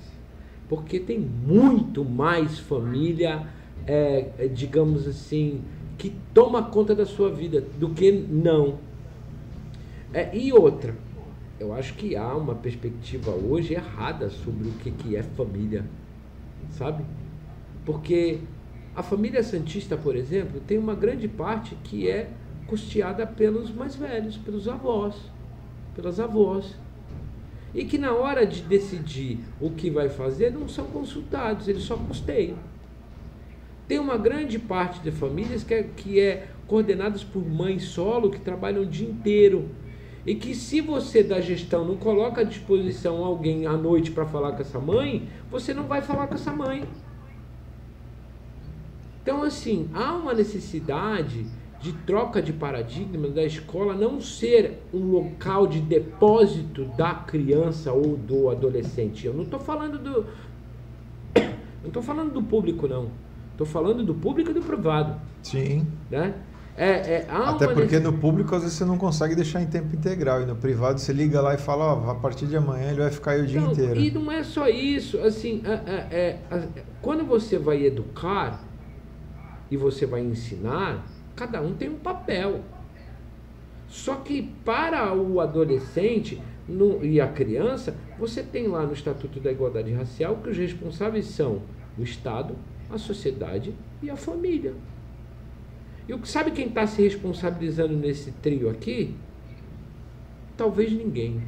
porque 0.68 0.98
tem 0.98 1.18
muito 1.18 2.04
mais 2.04 2.58
família, 2.58 3.46
é, 3.86 4.30
é 4.38 4.48
digamos 4.48 5.06
assim, 5.06 5.62
que 5.98 6.14
toma 6.32 6.62
conta 6.64 6.94
da 6.94 7.06
sua 7.06 7.30
vida 7.30 7.60
do 7.78 7.90
que 7.90 8.10
não 8.10 8.78
é, 10.14 10.36
e 10.36 10.52
outra, 10.52 10.94
eu 11.58 11.72
acho 11.72 11.94
que 11.94 12.14
há 12.16 12.36
uma 12.36 12.54
perspectiva 12.54 13.30
hoje 13.30 13.72
errada 13.72 14.28
sobre 14.28 14.68
o 14.68 14.72
que, 14.72 14.90
que 14.90 15.16
é 15.16 15.22
família, 15.22 15.86
sabe? 16.70 17.02
Porque 17.86 18.40
a 18.94 19.02
família 19.02 19.42
Santista, 19.42 19.96
por 19.96 20.14
exemplo, 20.14 20.60
tem 20.60 20.76
uma 20.76 20.94
grande 20.94 21.28
parte 21.28 21.74
que 21.76 22.10
é 22.10 22.30
custeada 22.66 23.26
pelos 23.26 23.70
mais 23.72 23.96
velhos, 23.96 24.36
pelos 24.36 24.68
avós, 24.68 25.14
pelas 25.94 26.20
avós. 26.20 26.76
E 27.74 27.84
que 27.84 27.96
na 27.96 28.12
hora 28.12 28.46
de 28.46 28.62
decidir 28.62 29.38
o 29.60 29.70
que 29.70 29.90
vai 29.90 30.08
fazer 30.08 30.52
não 30.52 30.68
são 30.68 30.86
consultados, 30.86 31.68
eles 31.68 31.82
só 31.82 31.96
custeiam. 31.96 32.56
Tem 33.88 33.98
uma 33.98 34.16
grande 34.16 34.58
parte 34.58 35.00
de 35.00 35.10
famílias 35.10 35.64
que 35.64 35.74
é, 35.74 35.82
que 35.82 36.20
é 36.20 36.48
coordenadas 36.66 37.24
por 37.24 37.44
mães 37.46 37.84
solo 37.84 38.30
que 38.30 38.40
trabalham 38.40 38.82
o 38.82 38.86
dia 38.86 39.08
inteiro. 39.08 39.68
E 40.24 40.34
que 40.34 40.54
se 40.54 40.80
você 40.80 41.22
da 41.22 41.40
gestão 41.40 41.84
não 41.84 41.96
coloca 41.96 42.42
à 42.42 42.44
disposição 42.44 43.24
alguém 43.24 43.66
à 43.66 43.72
noite 43.72 44.12
para 44.12 44.24
falar 44.24 44.52
com 44.52 44.60
essa 44.60 44.78
mãe, 44.78 45.28
você 45.50 45.74
não 45.74 45.84
vai 45.84 46.00
falar 46.00 46.28
com 46.28 46.34
essa 46.34 46.52
mãe. 46.52 46.84
Então, 49.22 49.42
assim, 49.42 49.88
há 49.92 50.14
uma 50.14 50.32
necessidade 50.32 51.44
de 51.82 51.92
troca 51.92 52.40
de 52.40 52.52
paradigma 52.52 53.28
da 53.28 53.42
escola 53.42 53.92
não 53.92 54.20
ser 54.20 54.80
um 54.94 55.10
local 55.10 55.66
de 55.66 55.80
depósito 55.80 56.84
da 56.96 57.12
criança 57.12 57.92
ou 57.92 58.16
do 58.16 58.48
adolescente. 58.48 59.26
Eu 59.26 59.34
não 59.34 59.42
estou 59.42 59.58
falando 59.58 59.98
do. 59.98 60.26
Não 61.82 61.88
estou 61.88 62.00
falando 62.00 62.32
do 62.32 62.40
público, 62.40 62.86
não. 62.86 63.08
Estou 63.50 63.66
falando 63.66 64.04
do 64.04 64.14
público 64.14 64.52
e 64.52 64.54
do 64.54 64.60
privado. 64.60 65.20
Sim. 65.42 65.84
Né? 66.08 66.32
É, 66.76 66.90
é, 66.90 67.26
Até 67.28 67.66
porque 67.66 67.98
no 67.98 68.12
público 68.12 68.54
às 68.54 68.62
vezes 68.62 68.78
você 68.78 68.84
não 68.84 68.96
consegue 68.96 69.34
deixar 69.34 69.60
em 69.60 69.66
tempo 69.66 69.92
integral. 69.94 70.42
E 70.42 70.46
no 70.46 70.54
privado 70.54 71.00
você 71.00 71.12
liga 71.12 71.40
lá 71.40 71.54
e 71.54 71.58
fala, 71.58 71.92
ó, 71.92 72.10
a 72.12 72.14
partir 72.14 72.46
de 72.46 72.56
amanhã 72.56 72.90
ele 72.90 73.00
vai 73.00 73.10
ficar 73.10 73.32
aí 73.32 73.42
o 73.42 73.46
dia 73.48 73.60
não, 73.60 73.72
inteiro. 73.72 73.98
E 73.98 74.12
não 74.12 74.30
é 74.30 74.44
só 74.44 74.68
isso. 74.68 75.18
Assim, 75.18 75.60
é, 75.64 75.92
é, 75.92 76.38
é 76.52 76.68
quando 77.00 77.24
você 77.24 77.58
vai 77.58 77.84
educar 77.84 78.62
e 79.68 79.76
você 79.76 80.06
vai 80.06 80.20
ensinar, 80.20 81.04
cada 81.36 81.60
um 81.60 81.74
tem 81.74 81.88
um 81.88 81.98
papel. 81.98 82.60
Só 83.88 84.16
que 84.16 84.42
para 84.64 85.14
o 85.14 85.40
adolescente 85.40 86.40
no, 86.68 87.04
e 87.04 87.20
a 87.20 87.28
criança, 87.28 87.94
você 88.18 88.42
tem 88.42 88.66
lá 88.66 88.86
no 88.86 88.92
Estatuto 88.92 89.40
da 89.40 89.50
Igualdade 89.50 89.92
Racial 89.92 90.36
que 90.36 90.50
os 90.50 90.56
responsáveis 90.56 91.26
são 91.26 91.62
o 91.98 92.02
Estado, 92.02 92.54
a 92.90 92.98
sociedade 92.98 93.74
e 94.02 94.08
a 94.08 94.16
família. 94.16 94.74
E 96.08 96.26
sabe 96.26 96.50
quem 96.50 96.68
está 96.68 96.86
se 96.86 97.02
responsabilizando 97.02 97.94
nesse 97.94 98.32
trio 98.32 98.68
aqui? 98.68 99.14
Talvez 100.56 100.92
ninguém. 100.92 101.42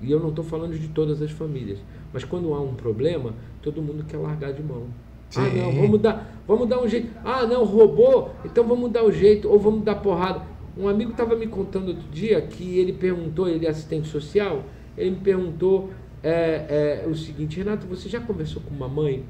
E 0.00 0.10
eu 0.10 0.20
não 0.20 0.30
estou 0.30 0.44
falando 0.44 0.78
de 0.78 0.88
todas 0.88 1.20
as 1.22 1.30
famílias. 1.30 1.78
Mas 2.12 2.24
quando 2.24 2.54
há 2.54 2.60
um 2.60 2.74
problema, 2.74 3.34
todo 3.60 3.82
mundo 3.82 4.04
quer 4.04 4.18
largar 4.18 4.52
de 4.52 4.62
mão. 4.62 4.86
Sim. 5.34 5.40
Ah, 5.40 5.64
não, 5.64 5.72
vamos 5.72 6.00
dar, 6.00 6.42
vamos 6.46 6.68
dar 6.68 6.80
um 6.80 6.88
jeito. 6.88 7.10
Ah, 7.24 7.44
não, 7.44 7.64
roubou, 7.64 8.32
então 8.44 8.64
vamos 8.64 8.90
dar 8.92 9.02
o 9.02 9.08
um 9.08 9.12
jeito, 9.12 9.50
ou 9.50 9.58
vamos 9.58 9.82
dar 9.82 9.96
porrada. 9.96 10.42
Um 10.76 10.88
amigo 10.88 11.10
estava 11.10 11.34
me 11.34 11.46
contando 11.46 11.88
outro 11.88 12.08
dia 12.12 12.40
que 12.40 12.78
ele 12.78 12.92
perguntou, 12.92 13.48
ele 13.48 13.66
é 13.66 13.70
assistente 13.70 14.08
social, 14.08 14.62
ele 14.96 15.10
me 15.10 15.16
perguntou 15.16 15.90
é, 16.22 17.02
é, 17.04 17.08
o 17.08 17.14
seguinte, 17.14 17.58
Renato, 17.58 17.86
você 17.86 18.08
já 18.08 18.20
conversou 18.20 18.62
com 18.62 18.74
uma 18.74 18.88
mãe? 18.88 19.24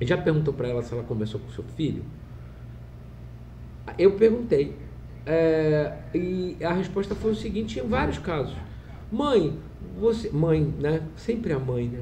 Já 0.00 0.16
perguntou 0.16 0.52
para 0.52 0.68
ela 0.68 0.82
se 0.82 0.92
ela 0.92 1.02
conversou 1.02 1.40
com 1.40 1.50
seu 1.50 1.64
filho? 1.76 2.02
Eu 3.96 4.12
perguntei. 4.12 4.76
É, 5.24 5.92
e 6.14 6.56
a 6.62 6.72
resposta 6.72 7.14
foi 7.14 7.32
o 7.32 7.34
seguinte 7.34 7.78
em 7.78 7.86
vários 7.86 8.18
casos. 8.18 8.54
Mãe, 9.10 9.58
você. 9.98 10.30
Mãe, 10.30 10.74
né? 10.80 11.02
Sempre 11.16 11.52
a 11.52 11.58
mãe, 11.58 11.88
né? 11.88 12.00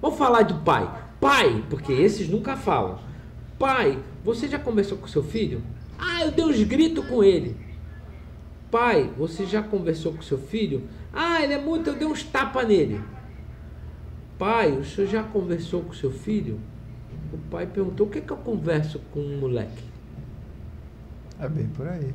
Vamos 0.00 0.18
falar 0.18 0.42
de 0.42 0.54
pai. 0.62 1.05
Pai, 1.20 1.64
porque 1.70 1.92
esses 1.92 2.28
nunca 2.28 2.56
falam. 2.56 2.98
Pai, 3.58 3.98
você 4.24 4.48
já 4.48 4.58
conversou 4.58 4.98
com 4.98 5.06
seu 5.06 5.22
filho? 5.22 5.62
Ah, 5.98 6.24
eu 6.24 6.30
dei 6.30 6.44
uns 6.44 6.62
gritos 6.62 7.06
com 7.06 7.24
ele. 7.24 7.56
Pai, 8.70 9.10
você 9.16 9.46
já 9.46 9.62
conversou 9.62 10.12
com 10.12 10.22
seu 10.22 10.38
filho? 10.38 10.82
Ah, 11.12 11.42
ele 11.42 11.54
é 11.54 11.58
muito, 11.58 11.88
eu 11.88 11.96
dei 11.96 12.06
uns 12.06 12.22
tapas 12.22 12.66
nele. 12.68 13.00
Pai, 14.38 14.72
o 14.72 14.84
senhor 14.84 15.08
já 15.08 15.22
conversou 15.22 15.82
com 15.82 15.94
seu 15.94 16.10
filho? 16.10 16.60
O 17.32 17.38
pai 17.50 17.66
perguntou: 17.66 18.06
o 18.06 18.10
que, 18.10 18.18
é 18.18 18.20
que 18.20 18.30
eu 18.30 18.36
converso 18.36 19.00
com 19.12 19.20
um 19.20 19.38
moleque? 19.38 19.84
É 21.40 21.48
bem 21.48 21.66
por 21.68 21.88
aí. 21.88 22.12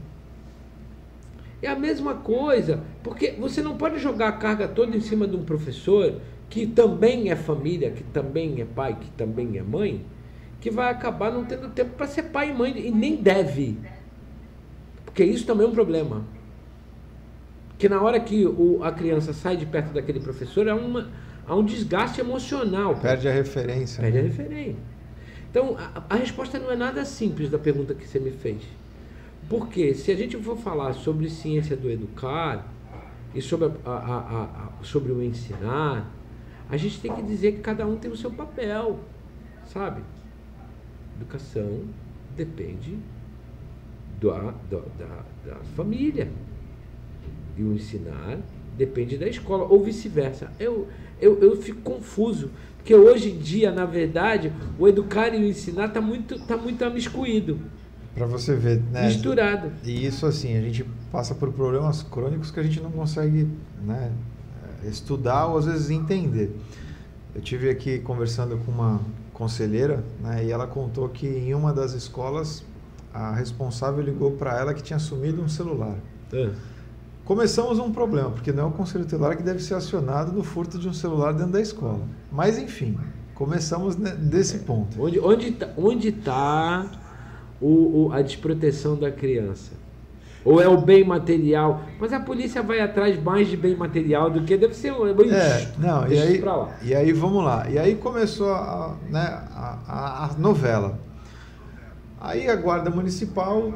É 1.62 1.68
a 1.68 1.76
mesma 1.76 2.16
coisa, 2.16 2.84
porque 3.04 3.32
você 3.32 3.62
não 3.62 3.78
pode 3.78 4.00
jogar 4.00 4.30
a 4.30 4.34
carga 4.34 4.68
toda 4.68 4.96
em 4.96 5.02
cima 5.02 5.28
de 5.28 5.36
um 5.36 5.44
professor 5.44 6.20
que 6.52 6.68
também 6.68 7.32
é 7.32 7.36
família, 7.36 7.92
que 7.92 8.04
também 8.04 8.60
é 8.60 8.66
pai, 8.66 8.98
que 9.00 9.10
também 9.12 9.58
é 9.58 9.64
mãe, 9.64 10.06
que 10.60 10.70
vai 10.70 10.92
acabar 10.92 11.32
não 11.32 11.46
tendo 11.46 11.70
tempo 11.70 11.92
para 11.96 12.06
ser 12.06 12.24
pai 12.24 12.52
e 12.52 12.54
mãe, 12.54 12.78
e 12.78 12.92
nem 12.92 13.16
deve. 13.16 13.80
Porque 15.06 15.24
isso 15.24 15.46
também 15.46 15.66
é 15.66 15.70
um 15.70 15.74
problema. 15.74 16.26
Que 17.78 17.88
na 17.88 18.02
hora 18.02 18.20
que 18.20 18.46
o, 18.46 18.84
a 18.84 18.92
criança 18.92 19.32
sai 19.32 19.56
de 19.56 19.66
perto 19.66 19.94
daquele 19.94 20.20
professor, 20.20 20.68
há, 20.68 20.76
uma, 20.76 21.10
há 21.48 21.56
um 21.56 21.64
desgaste 21.64 22.20
emocional. 22.20 22.98
Perde 22.98 23.30
a 23.30 23.32
referência. 23.32 24.02
Perde 24.02 24.18
né? 24.18 24.24
a 24.24 24.28
referência. 24.28 24.76
Então, 25.50 25.78
a, 25.78 26.04
a 26.10 26.16
resposta 26.18 26.60
não 26.60 26.70
é 26.70 26.76
nada 26.76 27.06
simples 27.06 27.50
da 27.50 27.58
pergunta 27.58 27.94
que 27.96 28.06
você 28.06 28.20
me 28.20 28.32
fez. 28.32 28.62
Porque 29.48 29.94
se 29.94 30.12
a 30.12 30.16
gente 30.16 30.36
for 30.36 30.58
falar 30.58 30.92
sobre 30.94 31.30
ciência 31.30 31.78
do 31.78 31.90
educar 31.90 32.68
e 33.34 33.42
sobre, 33.42 33.72
a, 33.86 33.90
a, 33.90 34.18
a, 34.44 34.84
sobre 34.84 35.14
o 35.14 35.24
ensinar, 35.24 36.12
a 36.72 36.78
gente 36.78 37.02
tem 37.02 37.14
que 37.14 37.22
dizer 37.22 37.52
que 37.52 37.60
cada 37.60 37.86
um 37.86 37.98
tem 37.98 38.10
o 38.10 38.16
seu 38.16 38.32
papel, 38.32 38.98
sabe? 39.66 40.02
Educação 41.18 41.82
depende 42.36 42.98
da, 44.22 44.54
da, 44.70 44.80
da, 44.98 45.26
da 45.46 45.56
família. 45.76 46.32
E 47.58 47.62
o 47.62 47.74
ensinar 47.74 48.40
depende 48.78 49.18
da 49.18 49.28
escola, 49.28 49.66
ou 49.66 49.84
vice-versa. 49.84 50.50
Eu, 50.58 50.88
eu, 51.20 51.38
eu 51.42 51.62
fico 51.62 51.82
confuso, 51.82 52.50
porque 52.78 52.96
hoje 52.96 53.32
em 53.32 53.38
dia, 53.38 53.70
na 53.70 53.86
verdade, 53.86 54.54
o 54.80 54.88
educar 54.88 55.36
e 55.36 55.44
o 55.44 55.48
ensinar 55.48 55.88
está 55.88 56.00
muito, 56.00 56.40
tá 56.48 56.56
muito 56.56 56.86
amiscuído. 56.86 57.60
Para 58.16 58.26
você 58.26 58.56
ver, 58.56 58.82
né? 58.92 59.08
Misturado. 59.08 59.74
E 59.84 60.06
isso 60.06 60.26
assim, 60.26 60.58
a 60.58 60.62
gente 60.62 60.86
passa 61.12 61.36
por 61.36 61.52
problemas 61.52 62.02
crônicos 62.02 62.50
que 62.50 62.60
a 62.62 62.64
gente 62.64 62.80
não 62.80 62.92
consegue, 62.92 63.48
né, 63.84 64.12
estudar 64.84 65.48
ou 65.48 65.58
às 65.58 65.66
vezes 65.66 65.90
entender. 65.90 66.56
Eu 67.34 67.42
tive 67.42 67.70
aqui 67.70 68.00
conversando 68.00 68.58
com 68.58 68.72
uma 68.72 69.00
conselheira, 69.34 70.04
né, 70.22 70.46
e 70.46 70.52
ela 70.52 70.68
contou 70.68 71.10
que 71.10 71.28
em 71.28 71.54
uma 71.54 71.74
das 71.74 71.94
escolas 71.94 72.64
a 73.14 73.34
responsável 73.34 74.02
ligou 74.02 74.32
para 74.32 74.58
ela 74.58 74.74
que 74.74 74.84
tinha 74.84 75.00
sumido 75.00 75.42
um 75.42 75.50
celular. 75.50 75.96
É. 76.32 76.52
Começamos 77.26 77.80
um 77.80 77.92
problema, 77.92 78.32
porque 78.32 78.52
não 78.52 78.64
é 78.64 78.68
o 78.68 78.72
conselho 78.72 79.06
tutelar 79.06 79.38
que 79.38 79.44
deve 79.44 79.62
ser 79.62 79.76
acionado 79.76 80.32
no 80.32 80.44
furto 80.44 80.78
de 80.78 80.88
um 80.88 80.94
celular 80.94 81.34
dentro 81.34 81.54
da 81.54 81.62
escola. 81.62 82.02
Mas 82.32 82.58
enfim, 82.58 82.98
começamos 83.36 83.96
desse 83.96 84.60
ponto. 84.60 85.02
Onde 85.02 85.20
onde 85.20 85.48
está 85.50 85.70
onde 85.78 86.12
tá 86.12 86.92
o, 87.62 88.08
o, 88.08 88.12
a 88.12 88.22
desproteção 88.22 88.98
da 88.98 89.12
criança. 89.12 89.81
Ou 90.44 90.62
é 90.62 90.68
o 90.68 90.78
bem 90.78 91.04
material. 91.04 91.82
Mas 92.00 92.12
a 92.14 92.20
polícia 92.20 92.64
vai 92.64 92.80
atrás 92.80 93.22
mais 93.22 93.48
de 93.48 93.56
bem 93.56 93.76
material 93.76 94.30
do 94.30 94.44
que 94.44 94.58
deve 94.58 94.74
ser. 94.74 94.92
É, 94.92 95.68
não, 95.78 96.08
e 96.08 96.20
aí, 96.20 96.44
e 96.82 96.96
aí 96.96 97.14
vamos 97.14 97.44
lá. 97.44 97.70
E 97.70 97.78
aí 97.78 97.96
começou 97.96 98.52
a, 98.52 98.96
né, 99.10 99.20
a, 99.56 99.78
a, 99.88 100.26
a 100.26 100.34
novela. 100.38 101.00
Aí 102.20 102.50
a 102.50 102.56
guarda 102.56 102.90
municipal 102.90 103.72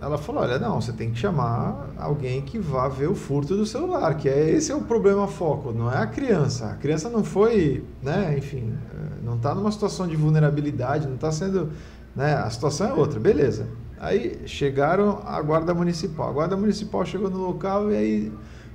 ela 0.00 0.18
falou, 0.18 0.42
olha, 0.42 0.58
não, 0.58 0.80
você 0.80 0.92
tem 0.92 1.12
que 1.12 1.18
chamar 1.18 1.90
alguém 1.96 2.42
que 2.42 2.58
vá 2.58 2.88
ver 2.88 3.08
o 3.08 3.14
furto 3.14 3.56
do 3.56 3.64
celular, 3.64 4.16
que 4.16 4.28
é 4.28 4.50
esse 4.50 4.72
é 4.72 4.74
o 4.74 4.80
problema 4.80 5.28
foco, 5.28 5.70
não 5.72 5.92
é 5.92 5.98
a 5.98 6.06
criança. 6.08 6.66
A 6.66 6.74
criança 6.74 7.08
não 7.08 7.22
foi, 7.22 7.84
né, 8.02 8.34
enfim, 8.36 8.76
eh, 8.92 9.20
não 9.22 9.36
está 9.36 9.54
numa 9.54 9.70
situação 9.70 10.08
de 10.08 10.16
vulnerabilidade, 10.16 11.06
não 11.06 11.14
está 11.14 11.30
sendo 11.30 11.70
né? 12.14 12.34
A 12.34 12.50
situação 12.50 12.88
é 12.88 12.92
outra, 12.92 13.18
beleza. 13.18 13.66
Aí 14.02 14.36
chegaram 14.46 15.22
a 15.24 15.40
guarda 15.40 15.72
municipal. 15.72 16.28
A 16.28 16.32
guarda 16.32 16.56
municipal 16.56 17.06
chegou 17.06 17.30
no 17.30 17.38
local 17.38 17.92
e 17.92 17.96
aí, 17.96 18.32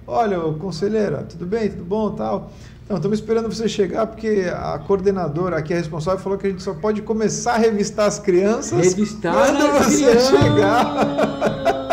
olha, 0.08 0.40
conselheira, 0.54 1.18
tudo 1.24 1.46
bem, 1.46 1.70
tudo 1.70 1.84
bom, 1.84 2.12
tal. 2.12 2.50
Não, 2.88 2.96
estamos 2.96 3.20
esperando 3.20 3.54
você 3.54 3.68
chegar 3.68 4.08
porque 4.08 4.46
a 4.50 4.80
coordenadora 4.80 5.58
aqui, 5.58 5.74
a 5.74 5.78
responsável, 5.78 6.22
falou 6.24 6.38
que 6.38 6.48
a 6.48 6.50
gente 6.50 6.64
só 6.64 6.74
pode 6.74 7.02
começar 7.02 7.56
a 7.56 7.58
revistar 7.58 8.06
as 8.06 8.18
crianças 8.18 8.94
revistar 8.96 9.34
quando 9.34 9.84
você 9.84 10.06
criança. 10.06 10.38
chegar. 10.38 11.87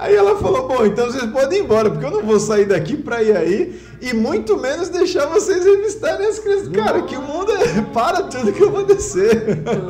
Aí 0.00 0.16
ela 0.16 0.36
falou: 0.38 0.66
Bom, 0.66 0.86
então 0.86 1.06
vocês 1.06 1.30
podem 1.30 1.58
ir 1.58 1.62
embora, 1.62 1.90
porque 1.90 2.06
eu 2.06 2.10
não 2.10 2.22
vou 2.22 2.40
sair 2.40 2.64
daqui 2.64 2.96
para 2.96 3.22
ir 3.22 3.36
aí 3.36 3.78
e 4.00 4.14
muito 4.14 4.56
menos 4.56 4.88
deixar 4.88 5.26
vocês 5.26 5.62
revistarem 5.62 6.26
as 6.26 6.38
crianças. 6.38 6.68
Cara, 6.68 7.02
que 7.02 7.14
o 7.16 7.22
mundo 7.22 7.52
é. 7.52 7.82
Para 7.92 8.22
tudo 8.22 8.50
que 8.50 8.62
eu 8.62 8.70
vou 8.70 8.86
descer. 8.86 9.58
Então, 9.58 9.80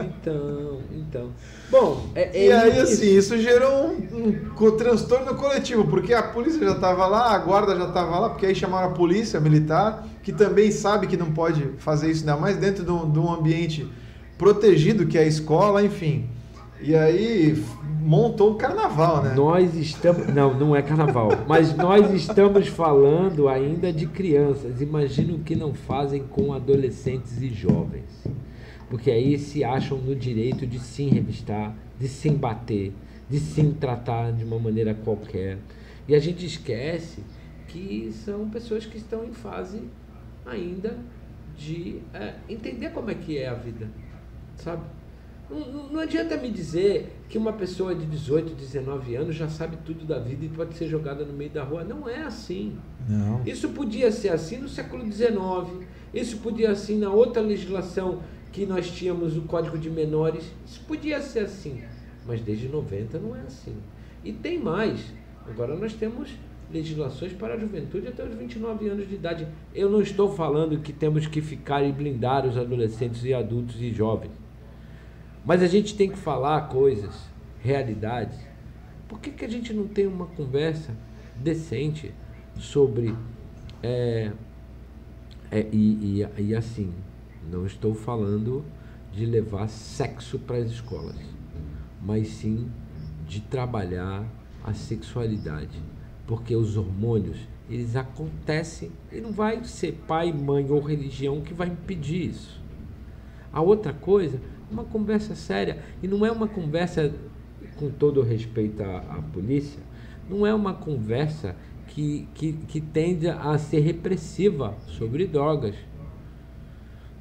então, 0.00 0.78
então. 0.90 1.30
Bom, 1.70 2.10
é, 2.16 2.36
é 2.36 2.46
e 2.46 2.52
aí, 2.52 2.70
isso. 2.70 2.94
assim, 2.94 3.16
isso 3.16 3.38
gerou 3.38 3.90
um, 3.90 4.66
um, 4.66 4.70
transtorno 4.72 5.34
coletivo, 5.36 5.86
porque 5.86 6.12
a 6.12 6.22
polícia 6.22 6.66
já 6.66 6.72
estava 6.72 7.06
lá, 7.06 7.32
a 7.32 7.38
guarda 7.38 7.76
já 7.76 7.86
estava 7.86 8.18
lá, 8.18 8.30
porque 8.30 8.46
aí 8.46 8.54
chamaram 8.56 8.88
a 8.88 8.92
polícia 8.92 9.38
militar, 9.38 10.04
que 10.22 10.32
também 10.32 10.72
sabe 10.72 11.06
que 11.06 11.16
não 11.16 11.30
pode 11.30 11.62
fazer 11.78 12.10
isso, 12.10 12.20
ainda 12.20 12.36
mais 12.36 12.56
dentro 12.56 12.82
de 12.82 12.90
um, 12.90 13.08
de 13.08 13.18
um 13.20 13.32
ambiente 13.32 13.88
protegido, 14.36 15.06
que 15.06 15.16
é 15.16 15.20
a 15.20 15.26
escola, 15.26 15.82
enfim. 15.84 16.28
E 16.80 16.94
aí 16.94 17.62
montou 18.00 18.52
o 18.52 18.54
carnaval, 18.54 19.22
né? 19.22 19.34
Nós 19.34 19.74
estamos. 19.74 20.32
Não, 20.32 20.54
não 20.58 20.76
é 20.76 20.82
carnaval. 20.82 21.30
mas 21.46 21.76
nós 21.76 22.12
estamos 22.12 22.68
falando 22.68 23.48
ainda 23.48 23.92
de 23.92 24.06
crianças. 24.06 24.80
Imagina 24.80 25.34
o 25.34 25.40
que 25.40 25.56
não 25.56 25.74
fazem 25.74 26.22
com 26.22 26.52
adolescentes 26.52 27.40
e 27.42 27.48
jovens. 27.48 28.24
Porque 28.88 29.10
aí 29.10 29.38
se 29.38 29.64
acham 29.64 29.98
no 29.98 30.14
direito 30.14 30.66
de 30.66 30.78
se 30.78 31.04
revistar, 31.04 31.74
de 31.98 32.08
se 32.08 32.30
bater, 32.30 32.92
de 33.28 33.38
se 33.38 33.62
tratar 33.74 34.32
de 34.32 34.44
uma 34.44 34.58
maneira 34.58 34.94
qualquer. 34.94 35.58
E 36.06 36.14
a 36.14 36.18
gente 36.18 36.46
esquece 36.46 37.22
que 37.66 38.10
são 38.12 38.48
pessoas 38.48 38.86
que 38.86 38.96
estão 38.96 39.24
em 39.24 39.32
fase 39.32 39.82
ainda 40.46 40.96
de 41.56 42.00
é, 42.14 42.34
entender 42.48 42.90
como 42.90 43.10
é 43.10 43.14
que 43.14 43.36
é 43.36 43.48
a 43.48 43.54
vida, 43.54 43.90
sabe? 44.56 44.82
Não, 45.50 45.88
não, 45.88 46.00
adianta 46.00 46.36
me 46.36 46.50
dizer 46.50 47.16
que 47.28 47.38
uma 47.38 47.52
pessoa 47.52 47.94
de 47.94 48.04
18, 48.04 48.54
19 48.54 49.16
anos 49.16 49.34
já 49.34 49.48
sabe 49.48 49.78
tudo 49.84 50.04
da 50.04 50.18
vida 50.18 50.44
e 50.44 50.48
pode 50.48 50.74
ser 50.74 50.88
jogada 50.88 51.24
no 51.24 51.32
meio 51.32 51.50
da 51.50 51.64
rua. 51.64 51.84
Não 51.84 52.08
é 52.08 52.22
assim. 52.22 52.76
Não. 53.08 53.42
Isso 53.46 53.70
podia 53.70 54.12
ser 54.12 54.28
assim 54.28 54.58
no 54.58 54.68
século 54.68 55.10
XIX, 55.10 55.86
isso 56.12 56.38
podia 56.38 56.74
ser 56.74 56.92
assim 56.92 56.98
na 56.98 57.10
outra 57.10 57.40
legislação 57.42 58.20
que 58.52 58.66
nós 58.66 58.90
tínhamos 58.90 59.36
o 59.36 59.42
Código 59.42 59.78
de 59.78 59.90
Menores. 59.90 60.44
Isso 60.66 60.82
podia 60.86 61.20
ser 61.20 61.40
assim. 61.40 61.82
Mas 62.26 62.40
desde 62.40 62.68
90 62.68 63.18
não 63.18 63.34
é 63.34 63.40
assim. 63.40 63.74
E 64.24 64.32
tem 64.32 64.58
mais. 64.58 65.00
Agora 65.46 65.74
nós 65.76 65.94
temos 65.94 66.30
legislações 66.70 67.32
para 67.32 67.54
a 67.54 67.58
juventude 67.58 68.08
até 68.08 68.24
os 68.24 68.34
29 68.34 68.88
anos 68.88 69.08
de 69.08 69.14
idade. 69.14 69.46
Eu 69.74 69.88
não 69.88 70.02
estou 70.02 70.34
falando 70.34 70.78
que 70.80 70.92
temos 70.92 71.26
que 71.26 71.40
ficar 71.40 71.82
e 71.82 71.92
blindar 71.92 72.46
os 72.46 72.56
adolescentes 72.56 73.24
e 73.24 73.32
adultos 73.32 73.80
e 73.80 73.92
jovens. 73.92 74.47
Mas 75.48 75.62
a 75.62 75.66
gente 75.66 75.96
tem 75.96 76.10
que 76.10 76.18
falar 76.18 76.68
coisas, 76.68 77.14
realidades. 77.62 78.38
Por 79.08 79.18
que, 79.18 79.30
que 79.30 79.46
a 79.46 79.48
gente 79.48 79.72
não 79.72 79.88
tem 79.88 80.06
uma 80.06 80.26
conversa 80.26 80.94
decente 81.36 82.12
sobre. 82.58 83.16
É, 83.82 84.30
é, 85.50 85.66
e, 85.72 86.20
e, 86.36 86.42
e 86.42 86.54
assim, 86.54 86.92
não 87.50 87.64
estou 87.64 87.94
falando 87.94 88.62
de 89.10 89.24
levar 89.24 89.68
sexo 89.68 90.38
para 90.38 90.58
as 90.58 90.70
escolas, 90.70 91.16
mas 92.02 92.28
sim 92.28 92.70
de 93.26 93.40
trabalhar 93.40 94.26
a 94.62 94.74
sexualidade, 94.74 95.80
porque 96.26 96.54
os 96.54 96.76
hormônios 96.76 97.38
eles 97.70 97.96
acontecem 97.96 98.92
e 99.10 99.18
não 99.18 99.32
vai 99.32 99.64
ser 99.64 99.92
pai, 100.06 100.30
mãe 100.30 100.70
ou 100.70 100.78
religião 100.82 101.40
que 101.40 101.54
vai 101.54 101.68
impedir 101.68 102.28
isso. 102.32 102.60
A 103.50 103.62
outra 103.62 103.94
coisa 103.94 104.38
uma 104.70 104.84
conversa 104.84 105.34
séria. 105.34 105.78
E 106.02 106.08
não 106.08 106.24
é 106.24 106.30
uma 106.30 106.48
conversa, 106.48 107.12
com 107.76 107.90
todo 107.90 108.22
respeito 108.22 108.82
à, 108.82 108.98
à 108.98 109.22
polícia, 109.32 109.80
não 110.28 110.46
é 110.46 110.54
uma 110.54 110.74
conversa 110.74 111.56
que, 111.88 112.28
que, 112.34 112.52
que 112.52 112.80
tende 112.80 113.28
a 113.28 113.56
ser 113.58 113.80
repressiva 113.80 114.74
sobre 114.86 115.26
drogas. 115.26 115.74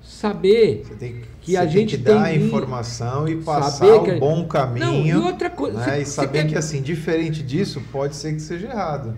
Saber 0.02 0.84
que, 0.98 1.26
que, 1.41 1.58
a 1.58 1.66
gente 1.66 1.98
tem 1.98 2.04
que 2.06 2.20
dar 2.20 2.24
a 2.24 2.34
informação 2.34 3.28
e 3.28 3.41
passar 3.41 3.88
o 3.88 4.20
bom 4.20 4.48
caminho. 4.48 4.86
Não, 4.86 5.06
e 5.06 5.14
outra 5.14 5.50
coisa. 5.50 5.86
Né? 5.86 6.02
e 6.02 6.06
saber 6.06 6.43
quer... 6.43 6.50
que 6.50 6.58
assim, 6.58 6.82
diferente 6.82 7.43
disso, 7.43 7.82
pode 7.91 8.16
ser 8.16 8.34
que 8.34 8.41
seja 8.41 8.68
errado. 8.68 9.18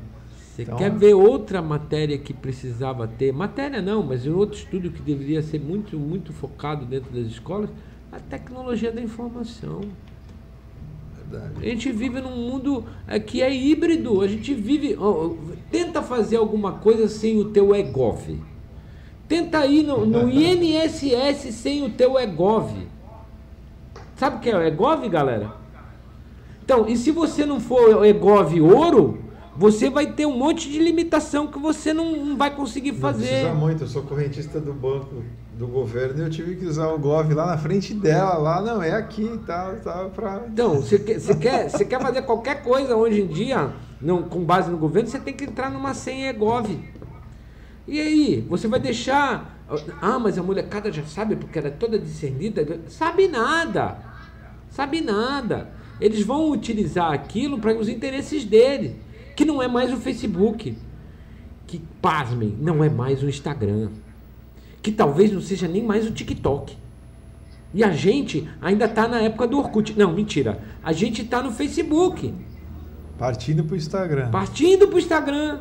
Você 0.59 0.63
então... 0.63 0.77
quer 0.77 0.91
ver 0.91 1.13
outra 1.13 1.61
matéria 1.61 2.17
que 2.17 2.33
precisava 2.33 3.07
ter? 3.07 3.31
Matéria 3.31 3.81
não, 3.81 4.01
mas 4.01 4.25
um 4.25 4.35
outro 4.35 4.57
estudo 4.57 4.89
que 4.89 5.01
deveria 5.01 5.43
ser 5.43 5.59
muito, 5.59 5.97
muito 5.97 6.33
focado 6.33 6.85
dentro 6.85 7.11
das 7.11 7.27
escolas 7.27 7.69
a 8.11 8.19
tecnologia 8.19 8.91
da 8.91 9.01
informação. 9.01 9.81
Verdade. 11.29 11.53
A 11.61 11.65
gente 11.65 11.91
vive 11.91 12.19
num 12.21 12.35
mundo 12.35 12.85
que 13.27 13.41
é 13.41 13.53
híbrido. 13.53 14.21
A 14.21 14.27
gente 14.27 14.53
vive. 14.53 14.95
Oh, 14.95 15.35
tenta 15.69 16.01
fazer 16.01 16.37
alguma 16.37 16.73
coisa 16.73 17.07
sem 17.07 17.37
o 17.37 17.45
teu 17.51 17.75
EGOV. 17.75 18.39
Tenta 19.27 19.65
ir 19.65 19.83
no, 19.83 20.05
no 20.05 20.29
INSS 20.31 21.53
sem 21.53 21.83
o 21.83 21.91
teu 21.91 22.19
EGOV. 22.19 22.87
Sabe 24.15 24.37
o 24.37 24.39
que 24.39 24.49
é 24.49 24.57
o 24.57 24.61
EGOV, 24.61 25.07
galera? 25.07 25.53
Então, 26.63 26.87
e 26.87 26.97
se 26.97 27.11
você 27.11 27.45
não 27.45 27.59
for 27.59 28.05
EGOV 28.05 28.61
ouro, 28.61 29.19
você 29.55 29.89
vai 29.89 30.13
ter 30.13 30.25
um 30.25 30.37
monte 30.37 30.69
de 30.69 30.79
limitação 30.79 31.47
que 31.47 31.59
você 31.59 31.93
não, 31.93 32.25
não 32.25 32.37
vai 32.37 32.55
conseguir 32.55 32.93
fazer. 32.93 33.25
Não 33.25 33.31
precisa 33.31 33.53
muito, 33.53 33.83
eu 33.83 33.87
sou 33.87 34.03
correntista 34.03 34.59
do 34.59 34.73
banco 34.73 35.23
do 35.59 35.67
governo 35.67 36.21
e 36.21 36.21
eu 36.21 36.29
tive 36.29 36.55
que 36.55 36.65
usar 36.65 36.87
o 36.87 36.97
Gov 36.97 37.33
lá 37.33 37.47
na 37.47 37.57
frente 37.57 37.93
dela, 37.93 38.37
lá 38.37 38.61
não, 38.61 38.81
é 38.81 38.93
aqui 38.93 39.29
tal, 39.45 39.75
tal, 39.83 40.09
pra... 40.09 40.45
Então, 40.47 40.75
você 40.75 40.97
quer, 40.97 41.19
você 41.19 41.35
quer, 41.35 41.69
você 41.69 41.83
quer 41.83 42.01
fazer 42.01 42.21
qualquer 42.21 42.63
coisa 42.63 42.95
hoje 42.95 43.19
em 43.19 43.27
dia, 43.27 43.73
não, 44.01 44.23
com 44.23 44.41
base 44.45 44.71
no 44.71 44.77
governo, 44.77 45.09
você 45.09 45.19
tem 45.19 45.33
que 45.33 45.43
entrar 45.43 45.69
numa 45.69 45.93
senha 45.93 46.31
Gov. 46.31 46.79
E 47.85 47.99
aí, 47.99 48.47
você 48.47 48.69
vai 48.69 48.79
deixar... 48.79 49.59
Ah, 50.01 50.17
mas 50.17 50.37
a 50.37 50.43
molecada 50.43 50.89
já 50.93 51.03
sabe 51.03 51.35
porque 51.35 51.59
ela 51.59 51.67
é 51.67 51.71
toda 51.71 51.99
discernida. 51.99 52.79
Sabe 52.87 53.27
nada. 53.27 53.97
Sabe 54.69 55.01
nada. 55.01 55.69
Eles 55.99 56.25
vão 56.25 56.49
utilizar 56.49 57.11
aquilo 57.11 57.59
para 57.59 57.77
os 57.77 57.89
interesses 57.89 58.45
dele, 58.45 58.95
que 59.35 59.43
não 59.43 59.61
é 59.61 59.67
mais 59.67 59.91
o 59.91 59.97
Facebook. 59.97 60.75
Que, 61.67 61.79
pasmem, 62.01 62.57
não 62.59 62.83
é 62.83 62.89
mais 62.89 63.21
o 63.21 63.27
Instagram 63.27 63.89
que 64.81 64.91
talvez 64.91 65.31
não 65.31 65.41
seja 65.41 65.67
nem 65.67 65.83
mais 65.83 66.07
o 66.07 66.11
TikTok. 66.11 66.77
E 67.73 67.83
a 67.83 67.91
gente 67.91 68.47
ainda 68.61 68.85
está 68.85 69.07
na 69.07 69.19
época 69.21 69.47
do 69.47 69.59
Orkut. 69.59 69.97
Não, 69.97 70.11
mentira. 70.11 70.59
A 70.83 70.91
gente 70.91 71.21
está 71.21 71.41
no 71.41 71.51
Facebook. 71.51 72.33
Partindo 73.17 73.63
para 73.63 73.73
o 73.73 73.77
Instagram. 73.77 74.31
Partindo 74.31 74.87
para 74.87 74.95
o 74.95 74.99
Instagram. 74.99 75.59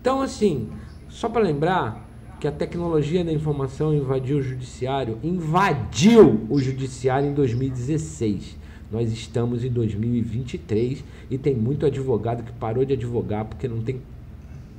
Então, 0.00 0.20
assim, 0.20 0.68
só 1.08 1.28
para 1.28 1.42
lembrar 1.42 2.08
que 2.38 2.46
a 2.46 2.52
tecnologia 2.52 3.24
da 3.24 3.32
informação 3.32 3.94
invadiu 3.94 4.38
o 4.38 4.42
judiciário, 4.42 5.18
invadiu 5.22 6.46
o 6.50 6.60
judiciário 6.60 7.28
em 7.28 7.34
2016. 7.34 8.56
Nós 8.90 9.12
estamos 9.12 9.64
em 9.64 9.70
2023 9.70 11.04
e 11.30 11.38
tem 11.38 11.54
muito 11.54 11.86
advogado 11.86 12.42
que 12.42 12.52
parou 12.52 12.84
de 12.84 12.92
advogar 12.92 13.44
porque 13.44 13.66
não 13.66 13.80
tem 13.80 14.02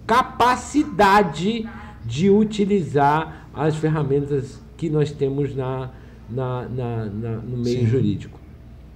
capacidade 0.06 1.68
de 2.06 2.30
utilizar 2.30 3.43
as 3.54 3.76
ferramentas 3.76 4.60
que 4.78 4.90
nós 4.90 5.12
temos 5.12 5.56
na, 5.56 5.92
na, 6.30 6.68
na, 6.68 7.06
na 7.06 7.32
no 7.38 7.58
meio 7.58 7.80
Sim. 7.82 7.88
jurídico. 7.88 8.44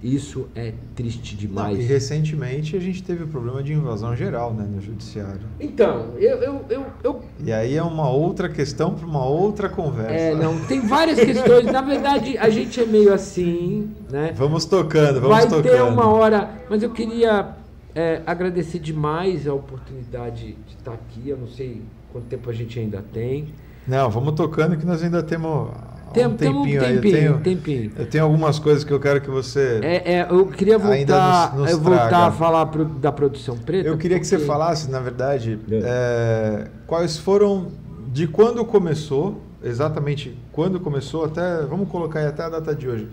Isso 0.02 0.46
é 0.54 0.72
triste 0.94 1.34
demais. 1.34 1.76
Não, 1.76 1.84
e 1.84 1.86
recentemente 1.86 2.76
a 2.76 2.78
gente 2.78 3.02
teve 3.02 3.24
o 3.24 3.26
problema 3.26 3.60
de 3.64 3.72
invasão 3.72 4.14
geral 4.14 4.54
né, 4.54 4.64
no 4.64 4.80
judiciário. 4.80 5.40
Então, 5.58 6.14
eu, 6.18 6.36
eu, 6.38 6.64
eu, 6.70 6.86
eu... 7.02 7.20
E 7.44 7.52
aí 7.52 7.76
é 7.76 7.82
uma 7.82 8.08
outra 8.08 8.48
questão 8.48 8.94
para 8.94 9.04
uma 9.04 9.26
outra 9.26 9.68
conversa. 9.68 10.12
É, 10.12 10.34
não, 10.36 10.56
tem 10.66 10.80
várias 10.80 11.18
questões. 11.18 11.66
Na 11.66 11.80
verdade, 11.80 12.38
a 12.38 12.48
gente 12.48 12.80
é 12.80 12.86
meio 12.86 13.12
assim, 13.12 13.90
né? 14.08 14.32
Vamos 14.36 14.64
tocando, 14.64 15.20
vamos 15.20 15.36
Vai 15.36 15.48
tocando. 15.48 15.64
Vai 15.64 15.72
ter 15.72 15.82
uma 15.82 16.08
hora, 16.08 16.48
mas 16.70 16.80
eu 16.80 16.90
queria 16.90 17.56
é, 17.92 18.22
agradecer 18.24 18.78
demais 18.78 19.48
a 19.48 19.54
oportunidade 19.54 20.52
de 20.52 20.74
estar 20.78 20.92
aqui. 20.92 21.28
Eu 21.28 21.38
não 21.38 21.48
sei 21.48 21.82
quanto 22.12 22.26
tempo 22.26 22.48
a 22.48 22.52
gente 22.52 22.78
ainda 22.78 23.04
tem. 23.12 23.48
Não, 23.88 24.10
vamos 24.10 24.34
tocando 24.34 24.76
que 24.76 24.84
nós 24.84 25.02
ainda 25.02 25.22
temos 25.22 25.70
tem, 26.12 26.26
um 26.26 26.36
tempinho, 26.36 26.80
tempinho 26.80 26.82
aí. 26.82 26.94
Eu 26.96 27.00
tenho, 27.00 27.40
tempinho. 27.40 27.92
eu 27.96 28.06
tenho 28.06 28.24
algumas 28.24 28.58
coisas 28.58 28.84
que 28.84 28.92
eu 28.92 29.00
quero 29.00 29.20
que 29.20 29.30
você. 29.30 29.80
É, 29.82 30.14
é 30.14 30.26
eu 30.30 30.46
queria 30.46 30.78
voltar, 30.78 31.56
nos, 31.56 31.72
nos 31.72 31.80
voltar 31.80 32.26
a 32.26 32.32
falar 32.32 32.66
pro, 32.66 32.84
da 32.84 33.12
produção 33.12 33.56
preta. 33.56 33.88
Eu 33.88 33.96
queria 33.96 34.18
porque... 34.18 34.36
que 34.36 34.40
você 34.40 34.46
falasse, 34.46 34.90
na 34.90 35.00
verdade, 35.00 35.58
é. 35.70 35.80
É, 35.82 36.70
quais 36.86 37.18
foram 37.18 37.68
de 38.12 38.26
quando 38.26 38.64
começou, 38.64 39.40
exatamente 39.62 40.36
quando 40.52 40.80
começou, 40.80 41.24
até 41.24 41.62
vamos 41.62 41.88
colocar 41.88 42.20
aí 42.20 42.26
até 42.26 42.42
a 42.42 42.48
data 42.48 42.74
de 42.74 42.88
hoje. 42.88 43.08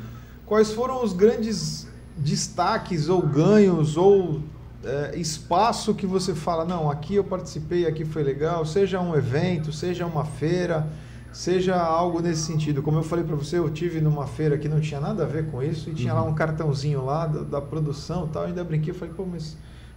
Quais 0.46 0.72
foram 0.72 1.04
os 1.04 1.12
grandes 1.12 1.88
destaques 2.18 3.10
ou 3.10 3.22
ganhos 3.22 3.98
ou 3.98 4.42
é, 4.86 5.18
espaço 5.18 5.96
que 5.96 6.06
você 6.06 6.36
fala, 6.36 6.64
não, 6.64 6.90
aqui 6.90 7.16
eu 7.16 7.24
participei, 7.24 7.88
aqui 7.88 8.06
foi 8.06 8.22
legal, 8.24 8.64
seja 8.66 9.02
um 9.02 9.16
evento, 9.16 9.74
seja 9.74 10.06
uma 10.06 10.24
feira, 10.24 10.88
seja 11.34 11.76
algo 11.76 12.22
nesse 12.22 12.44
sentido. 12.44 12.84
Como 12.84 13.00
eu 13.00 13.04
falei 13.04 13.26
para 13.26 13.36
você, 13.36 13.58
eu 13.58 13.70
tive 13.70 14.00
numa 14.00 14.28
feira 14.28 14.58
que 14.58 14.70
não 14.70 14.80
tinha 14.80 15.00
nada 15.00 15.24
a 15.24 15.26
ver 15.26 15.50
com 15.50 15.62
isso 15.62 15.90
e 15.90 15.94
tinha 15.94 16.14
uhum. 16.14 16.22
lá 16.22 16.26
um 16.28 16.36
cartãozinho 16.36 17.04
lá 17.04 17.26
da, 17.26 17.42
da 17.42 17.62
produção 17.62 18.28
tal, 18.28 18.44
ainda 18.44 18.64
brinquei, 18.64 18.94
falei, 18.94 19.14
pô, 19.14 19.26
mas 19.26 19.54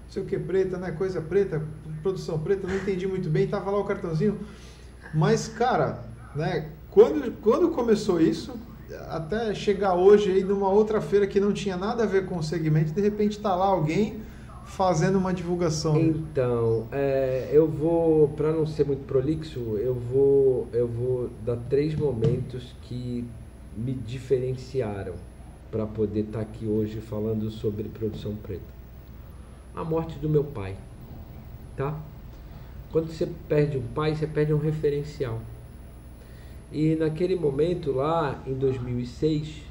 não 0.07 0.11
sei 0.11 0.22
o 0.22 0.26
que 0.26 0.39
preta, 0.39 0.78
né? 0.78 0.91
Coisa 0.91 1.20
preta, 1.20 1.62
produção 2.03 2.39
preta, 2.39 2.66
não 2.66 2.74
entendi 2.74 3.07
muito 3.07 3.28
bem, 3.28 3.47
tava 3.47 3.70
lá 3.70 3.78
o 3.78 3.84
cartãozinho. 3.84 4.39
Mas, 5.12 5.49
cara, 5.49 6.03
né, 6.34 6.70
quando, 6.91 7.30
quando 7.43 7.68
começou 7.68 8.20
isso, 8.20 8.55
até 9.11 9.55
chegar 9.55 9.95
hoje 9.95 10.30
aí 10.30 10.43
numa 10.43 10.70
outra 10.70 11.01
feira 11.03 11.26
que 11.26 11.39
não 11.39 11.53
tinha 11.53 11.76
nada 11.76 12.05
a 12.05 12.07
ver 12.07 12.24
com 12.24 12.39
o 12.39 12.43
segmento, 12.43 12.91
de 12.93 13.03
repente 13.03 13.39
tá 13.39 13.55
lá 13.55 13.66
alguém 13.66 14.22
fazendo 14.69 15.19
uma 15.19 15.33
divulgação. 15.33 15.99
Então, 15.99 16.87
é, 16.93 17.49
eu 17.53 17.66
vou, 17.66 18.29
para 18.29 18.53
não 18.53 18.66
ser 18.66 18.85
muito 18.87 19.05
prolixo, 19.07 19.59
eu 19.79 19.95
vou, 19.95 20.69
eu 20.73 20.87
vou 20.87 21.31
dar 21.45 21.57
três 21.69 21.95
momentos 21.95 22.75
que 22.83 23.25
me 23.77 23.93
diferenciaram. 23.93 25.14
para 25.71 25.85
poder 25.85 26.21
estar 26.21 26.39
tá 26.39 26.41
aqui 26.41 26.64
hoje 26.64 26.99
falando 26.99 27.51
sobre 27.51 27.85
produção 27.91 28.35
preta. 28.35 28.62
A 29.75 29.85
morte 29.85 30.19
do 30.19 30.27
meu 30.27 30.43
pai, 30.43 30.75
tá? 31.77 31.95
Quando 32.91 33.12
você 33.12 33.29
perde 33.47 33.77
um 33.77 33.87
pai, 33.95 34.14
você 34.14 34.27
perde 34.27 34.55
um 34.55 34.59
referencial. 34.59 35.39
E 36.73 36.95
naquele 36.97 37.37
momento 37.37 37.93
lá, 37.93 38.43
em 38.47 38.55
2006, 38.55 39.68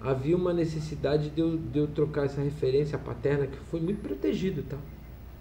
havia 0.00 0.36
uma 0.36 0.52
necessidade 0.52 1.30
de 1.30 1.40
eu, 1.40 1.56
de 1.56 1.78
eu 1.78 1.86
trocar 1.86 2.26
essa 2.26 2.40
referência 2.40 2.98
paterna 2.98 3.46
que 3.46 3.56
foi 3.56 3.80
muito 3.80 4.00
protegido, 4.00 4.62
tá? 4.62 4.76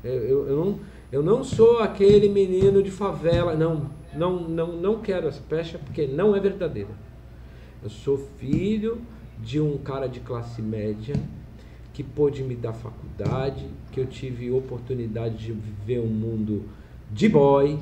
Eu, 0.04 0.14
eu, 0.14 0.48
eu, 0.48 0.66
não, 0.66 0.80
eu 1.12 1.24
não 1.24 1.44
sou 1.44 1.80
aquele 1.80 2.30
menino 2.30 2.82
de 2.82 2.92
favela, 2.92 3.56
não, 3.56 3.90
não, 4.14 4.48
não, 4.48 4.74
não 4.74 5.02
quero 5.02 5.28
essa 5.28 5.42
pecha 5.48 5.80
porque 5.80 6.08
não 6.08 6.36
é 6.36 6.40
verdadeira. 6.40 6.92
Eu 7.84 7.90
sou 7.90 8.18
filho 8.38 9.02
de 9.40 9.60
um 9.60 9.78
cara 9.78 10.08
de 10.08 10.20
classe 10.20 10.62
média 10.62 11.16
que 11.94 12.04
pôde 12.04 12.44
me 12.44 12.56
dar 12.56 12.74
faculdade, 12.74 13.66
que 13.92 14.00
eu 14.00 14.06
tive 14.06 14.52
oportunidade 14.52 15.38
de 15.38 15.54
viver 15.54 16.00
um 16.00 16.08
mundo 16.10 16.64
de 17.12 17.30
boy, 17.30 17.80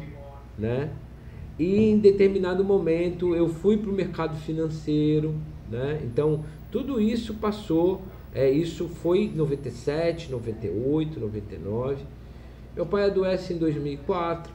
né? 0.57 0.91
E 1.57 1.89
em 1.89 1.97
determinado 1.97 2.63
momento 2.63 3.35
eu 3.35 3.47
fui 3.47 3.77
para 3.77 3.89
o 3.89 3.93
mercado 3.93 4.35
financeiro, 4.37 5.35
né? 5.69 5.99
Então 6.03 6.43
tudo 6.73 6.99
isso 6.99 7.35
passou, 7.35 8.01
é, 8.33 8.49
isso 8.49 8.89
foi 8.89 9.25
em 9.25 9.29
97, 9.29 10.31
98, 10.31 11.19
99. 11.19 12.03
Meu 12.75 12.83
pai 12.83 13.05
adoece 13.05 13.53
em 13.53 13.57
2004 13.59 14.51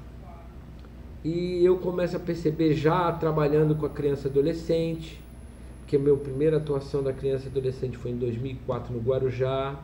e 1.24 1.64
eu 1.64 1.78
começo 1.78 2.16
a 2.16 2.18
perceber 2.18 2.74
já 2.74 3.12
trabalhando 3.12 3.76
com 3.76 3.86
a 3.86 3.88
criança 3.88 4.26
adolescente, 4.26 5.20
que 5.86 5.94
a 5.94 5.98
minha 6.00 6.16
primeira 6.16 6.56
atuação 6.56 7.04
da 7.04 7.12
criança 7.12 7.46
adolescente 7.46 7.96
foi 7.96 8.10
em 8.10 8.16
2004 8.16 8.92
no 8.92 8.98
Guarujá, 8.98 9.80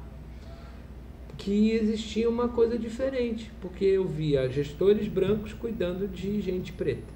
que 1.38 1.70
existia 1.70 2.28
uma 2.28 2.48
coisa 2.48 2.76
diferente, 2.76 3.48
porque 3.60 3.84
eu 3.84 4.08
via 4.08 4.48
gestores 4.48 5.06
brancos 5.06 5.52
cuidando 5.52 6.08
de 6.08 6.40
gente 6.40 6.72
preta. 6.72 7.14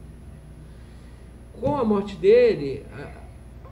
Com 1.61 1.77
a 1.77 1.85
morte 1.85 2.14
dele, 2.14 2.85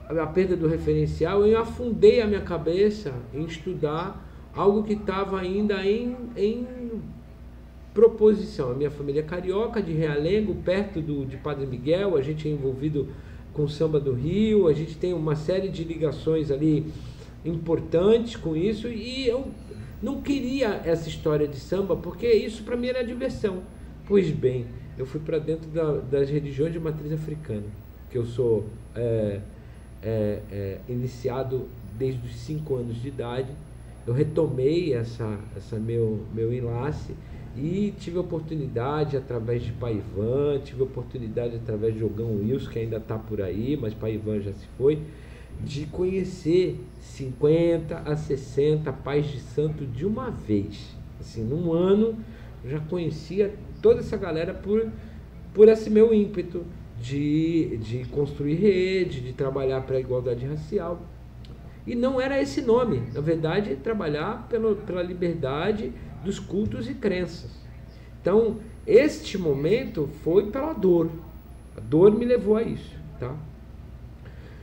a, 0.08 0.26
perda 0.26 0.56
do 0.56 0.68
referencial, 0.68 1.46
eu 1.46 1.58
afundei 1.58 2.20
a 2.20 2.26
minha 2.26 2.40
cabeça 2.40 3.12
em 3.34 3.44
estudar 3.44 4.24
algo 4.54 4.82
que 4.82 4.94
estava 4.94 5.38
ainda 5.38 5.84
em, 5.84 6.16
em 6.36 6.66
proposição. 7.92 8.70
A 8.70 8.74
minha 8.74 8.90
família 8.90 9.20
é 9.20 9.22
carioca, 9.22 9.82
de 9.82 9.92
Realengo, 9.92 10.54
perto 10.56 11.00
do, 11.00 11.26
de 11.26 11.36
Padre 11.36 11.66
Miguel, 11.66 12.16
a 12.16 12.22
gente 12.22 12.48
é 12.48 12.50
envolvido 12.50 13.08
com 13.52 13.66
samba 13.66 13.98
do 13.98 14.12
Rio, 14.12 14.68
a 14.68 14.72
gente 14.72 14.96
tem 14.96 15.12
uma 15.12 15.34
série 15.34 15.68
de 15.68 15.82
ligações 15.82 16.50
ali 16.50 16.86
importantes 17.44 18.36
com 18.36 18.56
isso, 18.56 18.88
e 18.88 19.26
eu 19.26 19.48
não 20.02 20.20
queria 20.20 20.82
essa 20.84 21.08
história 21.08 21.48
de 21.48 21.56
samba, 21.56 21.96
porque 21.96 22.30
isso 22.30 22.62
para 22.62 22.76
mim 22.76 22.88
era 22.88 23.02
diversão. 23.02 23.62
Pois 24.06 24.30
bem, 24.30 24.66
eu 24.98 25.06
fui 25.06 25.20
para 25.20 25.38
dentro 25.38 25.68
da, 25.70 25.92
das 25.92 26.28
religiões 26.28 26.72
de 26.72 26.78
matriz 26.78 27.12
africana, 27.12 27.64
que 28.10 28.18
eu 28.18 28.24
sou 28.24 28.66
é, 28.94 29.40
é, 30.02 30.40
é, 30.50 30.78
iniciado 30.88 31.68
desde 31.98 32.26
os 32.26 32.36
5 32.36 32.74
anos 32.74 33.00
de 33.00 33.08
idade. 33.08 33.48
Eu 34.06 34.14
retomei 34.14 34.94
essa, 34.94 35.38
essa 35.56 35.76
meu, 35.76 36.20
meu 36.32 36.52
enlace 36.52 37.14
e 37.56 37.92
tive 37.98 38.18
oportunidade 38.18 39.16
através 39.16 39.62
de 39.62 39.72
Paivan, 39.72 40.60
tive 40.62 40.82
oportunidade 40.82 41.56
através 41.56 41.94
de 41.94 42.00
Jogão 42.00 42.36
Wilson, 42.36 42.70
que 42.70 42.78
ainda 42.78 42.98
está 42.98 43.18
por 43.18 43.40
aí, 43.40 43.76
mas 43.80 43.94
Paivan 43.94 44.40
já 44.40 44.52
se 44.52 44.66
foi, 44.76 45.00
de 45.64 45.86
conhecer 45.86 46.78
50 47.00 47.98
a 47.98 48.14
60 48.14 48.92
pais 48.92 49.26
de 49.26 49.40
santo 49.40 49.86
de 49.86 50.04
uma 50.04 50.30
vez. 50.30 50.94
Assim, 51.18 51.42
num 51.42 51.72
ano, 51.72 52.14
já 52.64 52.78
conhecia 52.78 53.54
toda 53.80 54.00
essa 54.00 54.18
galera 54.18 54.52
por, 54.52 54.86
por 55.54 55.68
esse 55.68 55.88
meu 55.88 56.12
ímpeto 56.12 56.62
de, 57.06 57.76
de 57.76 58.04
construir 58.06 58.56
rede, 58.56 59.20
de 59.20 59.32
trabalhar 59.32 59.82
para 59.82 59.96
a 59.96 60.00
igualdade 60.00 60.44
racial. 60.44 61.00
E 61.86 61.94
não 61.94 62.20
era 62.20 62.42
esse 62.42 62.60
nome, 62.60 63.00
na 63.14 63.20
verdade, 63.20 63.76
trabalhar 63.76 64.48
pelo, 64.48 64.74
pela 64.76 65.02
liberdade 65.02 65.92
dos 66.24 66.40
cultos 66.40 66.90
e 66.90 66.94
crenças. 66.94 67.50
Então, 68.20 68.56
este 68.84 69.38
momento 69.38 70.08
foi 70.24 70.50
pela 70.50 70.72
dor. 70.72 71.08
A 71.76 71.80
dor 71.80 72.12
me 72.12 72.24
levou 72.24 72.56
a 72.56 72.62
isso, 72.62 72.96
tá? 73.20 73.36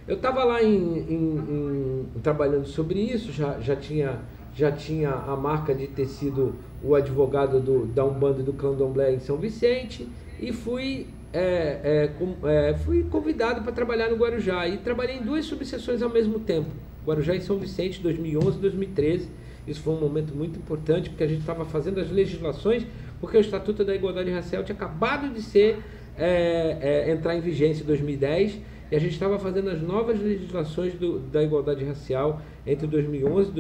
Eu 0.05 0.17
estava 0.17 0.43
lá 0.43 0.61
em, 0.61 0.97
em, 0.97 1.37
em, 1.37 2.05
trabalhando 2.21 2.67
sobre 2.67 2.99
isso, 2.99 3.31
já, 3.31 3.57
já, 3.61 3.73
tinha, 3.73 4.19
já 4.53 4.69
tinha 4.69 5.11
a 5.11 5.35
marca 5.37 5.73
de 5.73 5.87
ter 5.87 6.07
sido 6.07 6.53
o 6.83 6.93
advogado 6.93 7.61
do, 7.61 7.85
da 7.85 8.03
Umbanda 8.03 8.43
do 8.43 8.51
Candomblé 8.51 9.13
em 9.13 9.19
São 9.19 9.37
Vicente 9.37 10.05
e 10.41 10.51
fui, 10.51 11.07
é, 11.33 12.09
é, 12.13 12.69
é, 12.69 12.73
fui 12.75 13.03
convidado 13.03 13.61
para 13.63 13.71
trabalhar 13.71 14.09
no 14.09 14.15
Guarujá 14.15 14.67
e 14.67 14.77
trabalhei 14.77 15.17
em 15.17 15.23
duas 15.23 15.45
subseções 15.45 16.01
ao 16.03 16.09
mesmo 16.09 16.39
tempo, 16.39 16.69
Guarujá 17.05 17.33
e 17.33 17.41
São 17.41 17.57
Vicente, 17.57 17.99
2011 18.01 18.57
e 18.57 18.61
2013. 18.61 19.29
Isso 19.67 19.81
foi 19.81 19.93
um 19.93 19.99
momento 19.99 20.35
muito 20.35 20.59
importante 20.59 21.09
porque 21.09 21.23
a 21.23 21.27
gente 21.27 21.39
estava 21.39 21.65
fazendo 21.65 21.99
as 21.99 22.11
legislações, 22.11 22.85
porque 23.19 23.37
o 23.37 23.39
Estatuto 23.39 23.83
da 23.83 23.95
Igualdade 23.95 24.29
Racial 24.29 24.63
tinha 24.63 24.75
acabado 24.75 25.33
de 25.33 25.41
ser 25.41 25.79
é, 26.17 26.77
é, 26.81 27.11
entrar 27.11 27.35
em 27.35 27.41
vigência 27.41 27.81
em 27.81 27.87
2010 27.87 28.59
e 28.91 28.95
a 28.95 28.99
gente 28.99 29.13
estava 29.13 29.39
fazendo 29.39 29.71
as 29.71 29.81
novas 29.81 30.21
legislações 30.21 30.93
do, 30.93 31.17
da 31.17 31.41
igualdade 31.41 31.83
racial 31.83 32.41
entre 32.67 32.85
2011 32.85 33.51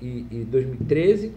e, 0.00 0.26
e 0.30 0.44
2013 0.44 1.32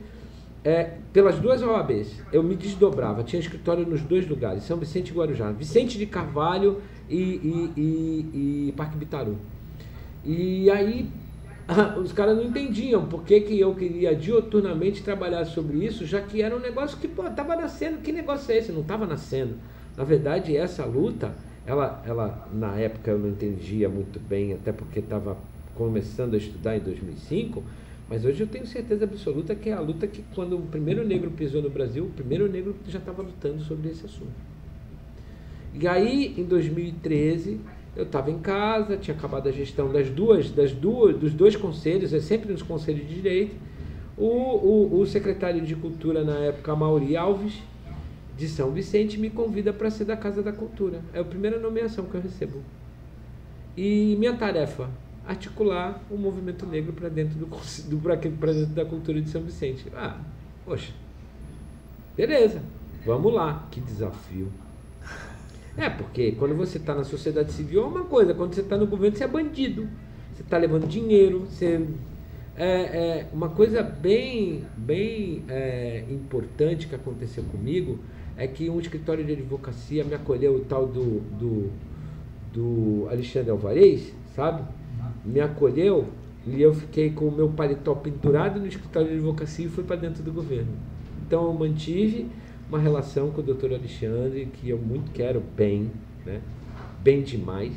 é, 0.64 0.91
pelas 1.12 1.39
duas 1.39 1.62
OABs. 1.62 2.22
Eu 2.32 2.43
me 2.43 2.55
desdobrava, 2.55 3.24
tinha 3.24 3.39
escritório 3.39 3.86
nos 3.86 4.01
dois 4.01 4.28
lugares, 4.28 4.64
São 4.64 4.78
Vicente 4.78 5.09
e 5.09 5.14
Guarujá, 5.14 5.51
Vicente 5.51 5.97
de 5.97 6.05
Carvalho 6.05 6.82
e, 7.09 7.16
e, 7.18 7.74
e, 7.78 8.68
e 8.70 8.74
Parque 8.78 8.97
Bitaru. 8.97 9.38
E 10.24 10.70
aí 10.70 11.09
os 12.01 12.12
caras 12.12 12.38
não 12.38 12.43
entendiam 12.43 13.05
por 13.05 13.24
que, 13.24 13.41
que 13.41 13.59
eu 13.59 13.74
queria 13.74 14.16
dioturnamente 14.16 15.03
trabalhar 15.03 15.45
sobre 15.45 15.84
isso, 15.86 16.05
já 16.05 16.22
que 16.22 16.41
era 16.41 16.55
um 16.55 16.59
negócio 16.59 16.97
que 16.97 17.07
pô, 17.07 17.24
tava 17.24 17.55
nascendo. 17.55 17.97
Que 17.97 18.12
negócio 18.12 18.51
é 18.51 18.57
esse? 18.57 18.72
Não 18.72 18.82
estava 18.82 19.05
nascendo. 19.05 19.55
Na 19.97 20.03
verdade, 20.03 20.55
essa 20.55 20.86
luta, 20.86 21.34
ela, 21.66 22.01
ela 22.05 22.47
na 22.53 22.76
época 22.78 23.12
eu 23.12 23.20
não 23.20 23.30
entendia 23.30 23.89
muito 23.89 24.20
bem, 24.20 24.53
até 24.53 24.72
porque 24.72 24.99
estava 24.99 25.38
começando 25.76 26.34
a 26.34 26.38
estudar 26.38 26.78
em 26.78 26.80
2005, 26.80 27.64
mas 28.12 28.26
hoje 28.26 28.41
eu 28.41 28.47
tenho 28.47 28.68
certeza 28.68 29.05
absoluta 29.05 29.55
que 29.55 29.70
é 29.70 29.74
a 29.74 29.80
luta 29.80 30.05
que 30.05 30.22
quando 30.36 30.57
o 30.57 30.64
primeiro 30.64 31.07
negro 31.07 31.32
pisou 31.32 31.62
no 31.62 31.70
Brasil, 31.70 32.03
o 32.03 32.09
primeiro 32.09 32.45
negro 32.51 32.76
já 32.86 32.99
estava 32.99 33.22
lutando 33.22 33.62
sobre 33.62 33.89
esse 33.89 34.05
assunto. 34.05 34.34
E 35.74 35.88
aí, 35.88 36.36
em 36.38 36.43
2013, 36.43 37.62
eu 37.95 38.03
estava 38.03 38.30
em 38.30 38.39
casa, 38.39 38.97
tinha 38.97 39.16
acabado 39.16 39.47
a 39.47 39.51
gestão 39.53 39.89
das 39.89 40.09
duas, 40.09 40.51
das 40.51 40.74
duas, 40.74 41.16
dos 41.16 41.34
dois 41.34 41.55
conselhos, 41.55 42.14
é 42.14 42.20
sempre 42.20 42.51
nos 42.51 42.62
conselhos 42.62 43.07
de 43.07 43.16
direito. 43.16 43.55
O, 44.18 44.28
o, 44.28 44.99
o 44.99 45.05
secretário 45.05 45.62
de 45.62 45.74
Cultura 45.74 46.22
na 46.22 46.38
época, 46.38 46.76
Mauri 46.76 47.16
Alves, 47.16 47.64
de 48.38 48.49
São 48.49 48.72
Vicente, 48.72 49.18
me 49.18 49.30
convida 49.30 49.72
para 49.72 49.89
ser 49.89 50.03
da 50.03 50.18
Casa 50.18 50.43
da 50.43 50.51
Cultura. 50.51 50.99
É 51.14 51.22
a 51.22 51.24
primeira 51.24 51.57
nomeação 51.57 52.03
que 52.03 52.16
eu 52.16 52.20
recebo. 52.20 52.62
E 53.78 54.18
minha 54.20 54.36
tarefa, 54.36 54.89
articular 55.26 56.01
o 56.09 56.17
movimento 56.17 56.65
negro 56.65 56.93
para 56.93 57.09
dentro 57.09 57.38
do, 57.38 57.45
do 57.45 57.97
para 57.99 58.53
dentro 58.53 58.74
da 58.74 58.86
cultura 58.86 59.22
de 59.22 59.30
São 59.30 59.41
Vicente. 59.41 59.86
Ah, 59.93 60.19
poxa. 60.65 60.91
Beleza. 62.15 62.61
Vamos 63.05 63.34
lá. 63.34 63.67
Que 63.72 63.80
desafio. 63.80 64.51
É, 65.78 65.89
porque 65.89 66.34
quando 66.34 66.55
você 66.55 66.78
está 66.78 66.93
na 66.93 67.03
sociedade 67.03 67.51
civil 67.53 67.84
é 67.84 67.86
uma 67.86 68.03
coisa, 68.03 68.34
quando 68.34 68.53
você 68.53 68.61
está 68.61 68.78
no 68.78 68.86
governo 68.86 69.15
você 69.15 69.24
é 69.24 69.28
bandido. 69.28 69.88
Você 70.34 70.41
está 70.41 70.57
levando 70.57 70.88
dinheiro, 70.88 71.41
você. 71.41 71.86
É, 72.57 72.67
é, 72.67 73.28
uma 73.32 73.49
coisa 73.49 73.82
bem, 73.82 74.65
bem 74.76 75.43
é, 75.47 76.03
importante 76.09 76.88
que 76.88 76.93
aconteceu 76.93 77.43
comigo 77.45 77.97
é 78.36 78.45
que 78.45 78.69
um 78.69 78.80
escritório 78.80 79.24
de 79.24 79.32
advocacia 79.32 80.03
me 80.03 80.13
acolheu 80.13 80.55
o 80.55 80.59
tal 80.59 80.86
do, 80.86 81.22
do, 81.39 81.72
do 82.53 83.07
Alexandre 83.09 83.51
Alvarez, 83.51 84.13
sabe? 84.36 84.63
Me 85.24 85.39
acolheu 85.39 86.07
e 86.45 86.61
eu 86.61 86.74
fiquei 86.74 87.11
com 87.11 87.28
o 87.28 87.32
meu 87.32 87.49
paletó 87.49 87.93
pendurado 87.93 88.59
no 88.59 88.67
escritório 88.67 89.09
de 89.09 89.15
advocacia 89.15 89.65
e 89.65 89.69
fui 89.69 89.84
para 89.84 89.95
dentro 89.95 90.24
do 90.24 90.32
governo. 90.32 90.74
Então 91.26 91.45
eu 91.45 91.53
mantive 91.53 92.28
uma 92.67 92.80
relação 92.80 93.30
com 93.32 93.41
o 93.41 93.43
doutor 93.43 93.74
Alexandre 93.74 94.47
que 94.53 94.69
eu 94.69 94.78
muito 94.78 95.11
quero 95.11 95.41
bem, 95.55 95.91
né? 96.26 96.41
bem 97.03 97.22
demais. 97.22 97.74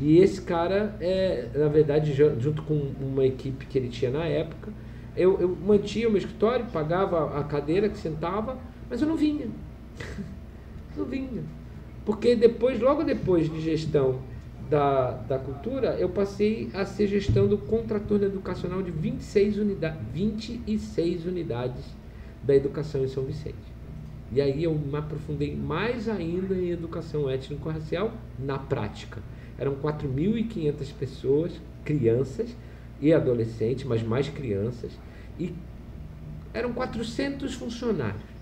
E 0.00 0.18
esse 0.18 0.42
cara, 0.42 0.96
é, 1.00 1.48
na 1.54 1.68
verdade, 1.68 2.12
junto 2.12 2.62
com 2.62 2.74
uma 3.00 3.24
equipe 3.24 3.66
que 3.66 3.78
ele 3.78 3.88
tinha 3.88 4.10
na 4.10 4.24
época, 4.24 4.72
eu, 5.16 5.40
eu 5.40 5.56
mantinha 5.64 6.08
o 6.08 6.10
meu 6.10 6.18
escritório, 6.18 6.66
pagava 6.66 7.38
a 7.38 7.44
cadeira 7.44 7.88
que 7.88 7.96
sentava, 7.96 8.58
mas 8.90 9.00
eu 9.00 9.06
não 9.06 9.16
vinha. 9.16 9.46
não 10.96 11.04
vinha. 11.04 11.42
Porque 12.04 12.34
depois, 12.34 12.80
logo 12.80 13.04
depois 13.04 13.48
de 13.48 13.60
gestão 13.60 14.18
da, 14.74 15.12
da 15.12 15.38
cultura, 15.38 15.96
eu 16.00 16.08
passei 16.08 16.68
a 16.74 16.84
ser 16.84 17.06
gestão 17.06 17.46
do 17.46 17.56
contraturno 17.56 18.26
educacional 18.26 18.82
de 18.82 18.90
26, 18.90 19.58
unida 19.58 19.96
26 20.12 21.26
unidades 21.26 21.84
da 22.42 22.56
educação 22.56 23.04
em 23.04 23.06
São 23.06 23.22
Vicente. 23.22 23.54
E 24.32 24.40
aí 24.40 24.64
eu 24.64 24.74
me 24.74 24.96
aprofundei 24.96 25.54
mais 25.54 26.08
ainda 26.08 26.56
em 26.56 26.70
educação 26.70 27.30
étnico-racial 27.30 28.14
na 28.36 28.58
prática. 28.58 29.22
Eram 29.56 29.76
4.500 29.76 30.92
pessoas, 30.98 31.52
crianças 31.84 32.56
e 33.00 33.12
adolescentes, 33.12 33.84
mas 33.84 34.02
mais 34.02 34.28
crianças, 34.28 34.90
e 35.38 35.54
eram 36.52 36.72
400 36.72 37.54
funcionários 37.54 38.33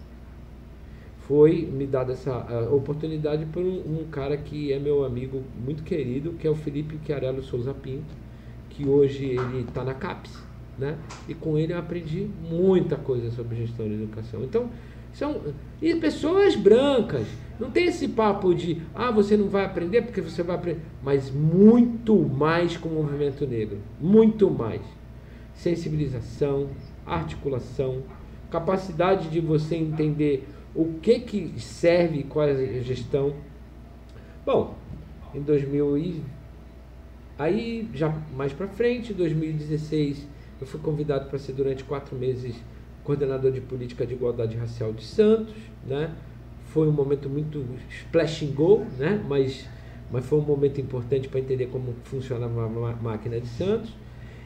foi 1.32 1.62
me 1.62 1.86
dada 1.86 2.12
essa 2.12 2.68
oportunidade 2.70 3.46
por 3.46 3.62
um, 3.62 4.00
um, 4.00 4.06
cara 4.10 4.36
que 4.36 4.70
é 4.70 4.78
meu 4.78 5.02
amigo 5.02 5.42
muito 5.64 5.82
querido, 5.82 6.34
que 6.34 6.46
é 6.46 6.50
o 6.50 6.54
Felipe 6.54 7.00
Chiarello 7.06 7.42
Souza 7.42 7.72
Pinto, 7.72 8.14
que 8.68 8.86
hoje 8.86 9.24
ele 9.24 9.60
está 9.66 9.82
na 9.82 9.94
CAPES, 9.94 10.30
né? 10.78 10.98
E 11.26 11.32
com 11.32 11.56
ele 11.56 11.72
eu 11.72 11.78
aprendi 11.78 12.28
muita 12.50 12.96
coisa 12.96 13.30
sobre 13.30 13.56
gestão 13.56 13.88
de 13.88 13.94
educação. 13.94 14.44
Então, 14.44 14.68
são 15.14 15.40
e 15.80 15.94
pessoas 15.94 16.54
brancas. 16.54 17.26
Não 17.58 17.70
tem 17.70 17.86
esse 17.86 18.08
papo 18.08 18.54
de, 18.54 18.82
ah, 18.94 19.10
você 19.10 19.34
não 19.34 19.48
vai 19.48 19.64
aprender 19.64 20.02
porque 20.02 20.20
você 20.20 20.42
vai 20.42 20.56
aprender, 20.56 20.82
mas 21.02 21.30
muito 21.30 22.14
mais 22.14 22.76
com 22.76 22.90
o 22.90 23.02
movimento 23.02 23.46
negro, 23.46 23.78
muito 23.98 24.50
mais. 24.50 24.82
Sensibilização, 25.54 26.68
articulação, 27.06 28.02
capacidade 28.50 29.30
de 29.30 29.40
você 29.40 29.76
entender 29.76 30.46
o 30.74 30.94
que, 31.00 31.20
que 31.20 31.60
serve, 31.60 32.24
qual 32.24 32.48
é 32.48 32.52
a 32.52 32.80
gestão. 32.80 33.34
Bom, 34.44 34.74
em 35.34 35.40
2000 35.40 35.98
e 35.98 36.22
aí 37.38 37.88
já 37.94 38.14
mais 38.34 38.52
para 38.52 38.68
frente, 38.68 39.12
2016, 39.12 40.26
eu 40.60 40.66
fui 40.66 40.80
convidado 40.80 41.28
para 41.28 41.38
ser 41.38 41.52
durante 41.52 41.84
quatro 41.84 42.16
meses 42.16 42.54
coordenador 43.04 43.50
de 43.50 43.60
política 43.60 44.06
de 44.06 44.14
igualdade 44.14 44.56
racial 44.56 44.92
de 44.92 45.04
Santos, 45.04 45.54
né? 45.86 46.14
Foi 46.68 46.88
um 46.88 46.92
momento 46.92 47.28
muito 47.28 47.64
splash 47.90 48.44
and 48.44 48.52
go, 48.54 48.86
né? 48.98 49.22
Mas 49.28 49.68
mas 50.10 50.26
foi 50.26 50.38
um 50.38 50.42
momento 50.42 50.78
importante 50.78 51.26
para 51.26 51.40
entender 51.40 51.66
como 51.68 51.94
funcionava 52.04 52.66
a 52.66 52.96
máquina 52.96 53.40
de 53.40 53.48
Santos 53.48 53.90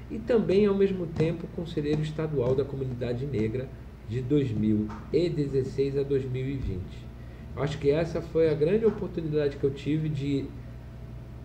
e 0.08 0.16
também 0.16 0.64
ao 0.64 0.74
mesmo 0.74 1.06
tempo 1.08 1.44
conselheiro 1.56 2.00
estadual 2.02 2.54
da 2.54 2.64
comunidade 2.64 3.26
negra 3.26 3.68
de 4.08 4.20
2016 4.20 5.98
a 5.98 6.02
2020. 6.02 6.80
Eu 7.56 7.62
acho 7.62 7.78
que 7.78 7.90
essa 7.90 8.20
foi 8.20 8.50
a 8.50 8.54
grande 8.54 8.84
oportunidade 8.84 9.56
que 9.56 9.64
eu 9.64 9.70
tive 9.70 10.08
de, 10.08 10.44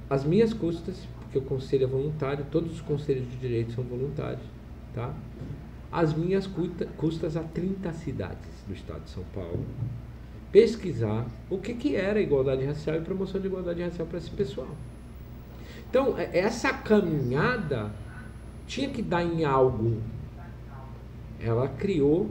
as 0.10 0.26
minhas 0.26 0.54
custas, 0.54 1.08
porque 1.22 1.38
o 1.38 1.42
conselho 1.42 1.86
é 1.86 1.88
voluntário, 1.88 2.46
todos 2.52 2.74
os 2.74 2.82
conselhos 2.82 3.30
de 3.32 3.38
direito 3.38 3.72
são 3.72 3.84
voluntários, 3.84 4.44
tá? 4.94 5.14
As 5.92 6.14
minhas 6.14 6.48
custas 6.98 7.38
a 7.38 7.44
30 7.44 7.94
cidades 7.94 8.50
do 8.68 8.74
estado 8.74 9.04
de 9.04 9.10
São 9.10 9.24
Paulo, 9.34 9.66
pesquisar 10.52 11.26
o 11.50 11.58
que, 11.58 11.74
que 11.74 11.96
era 11.96 12.20
igualdade 12.20 12.66
racial 12.66 12.98
e 12.98 13.02
promoção 13.02 13.40
de 13.40 13.48
igualdade 13.48 13.82
racial 13.82 14.06
para 14.06 14.18
esse 14.18 14.30
pessoal. 14.30 14.76
Então, 15.90 16.18
é, 16.18 16.40
essa 16.40 16.74
caminhada 16.74 17.92
tinha 18.68 18.90
que 18.90 19.02
dar 19.02 19.24
em 19.24 19.44
algo. 19.44 20.02
Ela 21.40 21.68
criou 21.68 22.30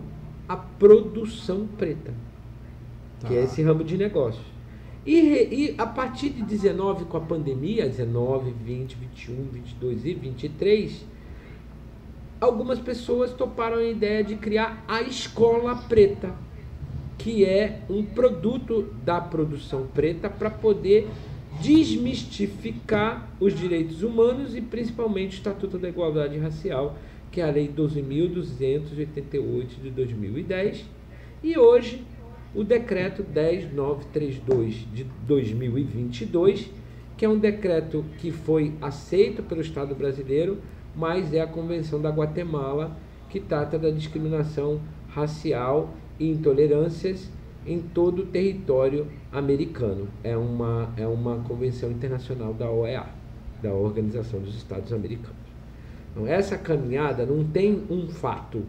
a 0.51 0.57
produção 0.57 1.64
preta, 1.78 2.12
tá. 3.20 3.28
que 3.28 3.34
é 3.34 3.38
tá. 3.38 3.44
esse 3.44 3.62
ramo 3.62 3.84
de 3.84 3.96
negócio. 3.96 4.42
E, 5.07 5.14
e, 5.16 5.74
a 5.78 5.86
partir 5.86 6.30
de 6.30 6.42
19, 6.42 7.05
com 7.05 7.16
a 7.18 7.20
pandemia, 7.20 7.88
19, 7.88 8.51
20, 8.51 8.96
21, 8.96 9.44
22 9.44 10.05
e 10.07 10.14
23, 10.14 11.07
algumas 12.40 12.80
pessoas 12.80 13.32
toparam 13.32 13.76
a 13.76 13.84
ideia 13.84 14.24
de 14.24 14.34
criar 14.34 14.84
a 14.88 15.01
Escola 15.03 15.76
Preta, 15.76 16.34
que 17.16 17.44
é 17.44 17.82
um 17.88 18.03
produto 18.03 18.92
da 19.05 19.20
produção 19.20 19.86
preta 19.86 20.28
para 20.28 20.51
poder 20.51 21.09
desmistificar 21.61 23.30
os 23.38 23.57
direitos 23.57 24.03
humanos 24.03 24.57
e 24.57 24.61
principalmente 24.61 25.34
o 25.34 25.38
Estatuto 25.38 25.78
da 25.78 25.88
Igualdade 25.88 26.38
Racial, 26.38 26.96
que 27.31 27.41
é 27.41 27.45
a 27.45 27.51
Lei 27.51 27.68
12.288 27.68 29.81
de 29.83 29.91
2010, 29.91 30.85
e 31.43 31.57
hoje 31.57 32.05
o 32.55 32.64
Decreto 32.64 33.22
10932 33.22 34.87
de 34.93 35.05
2022, 35.26 36.70
que 37.16 37.24
é 37.24 37.28
um 37.28 37.39
decreto 37.39 38.05
que 38.18 38.31
foi 38.31 38.72
aceito 38.81 39.43
pelo 39.43 39.61
Estado 39.61 39.95
brasileiro, 39.95 40.59
mas 40.97 41.33
é 41.33 41.41
a 41.41 41.47
Convenção 41.47 42.01
da 42.01 42.11
Guatemala, 42.11 42.97
que 43.28 43.39
trata 43.39 43.78
da 43.78 43.91
discriminação 43.91 44.81
racial 45.09 45.95
e 46.18 46.28
intolerâncias 46.28 47.31
em 47.66 47.81
todo 47.81 48.22
o 48.22 48.26
território 48.26 49.07
americano. 49.31 50.09
É 50.24 50.37
uma, 50.37 50.93
é 50.97 51.07
uma 51.07 51.37
convenção 51.45 51.91
internacional 51.91 52.53
da 52.53 52.70
OEA, 52.70 53.07
da 53.62 53.72
Organização 53.72 54.41
dos 54.41 54.57
Estados 54.57 54.93
Americanos. 54.93 55.39
Então, 56.11 56.26
essa 56.26 56.58
caminhada 56.58 57.24
não 57.24 57.44
tem 57.44 57.82
um 57.90 58.08
fato. 58.08 58.64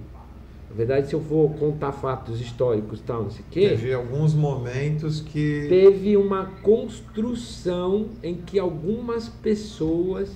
Na 0.69 0.75
verdade, 0.75 1.09
se 1.09 1.13
eu 1.13 1.19
for 1.19 1.53
contar 1.55 1.91
fatos 1.91 2.39
históricos 2.39 3.01
tal, 3.01 3.23
não 3.23 3.29
sei 3.29 3.41
o 3.41 3.51
quê. 3.51 3.69
Teve 3.69 3.93
alguns 3.93 4.33
momentos 4.33 5.19
que. 5.19 5.65
Teve 5.67 6.15
uma 6.15 6.45
construção 6.61 8.07
em 8.23 8.35
que 8.35 8.57
algumas 8.57 9.27
pessoas, 9.27 10.31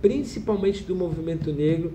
principalmente 0.00 0.84
do 0.84 0.94
movimento 0.96 1.52
negro, 1.52 1.92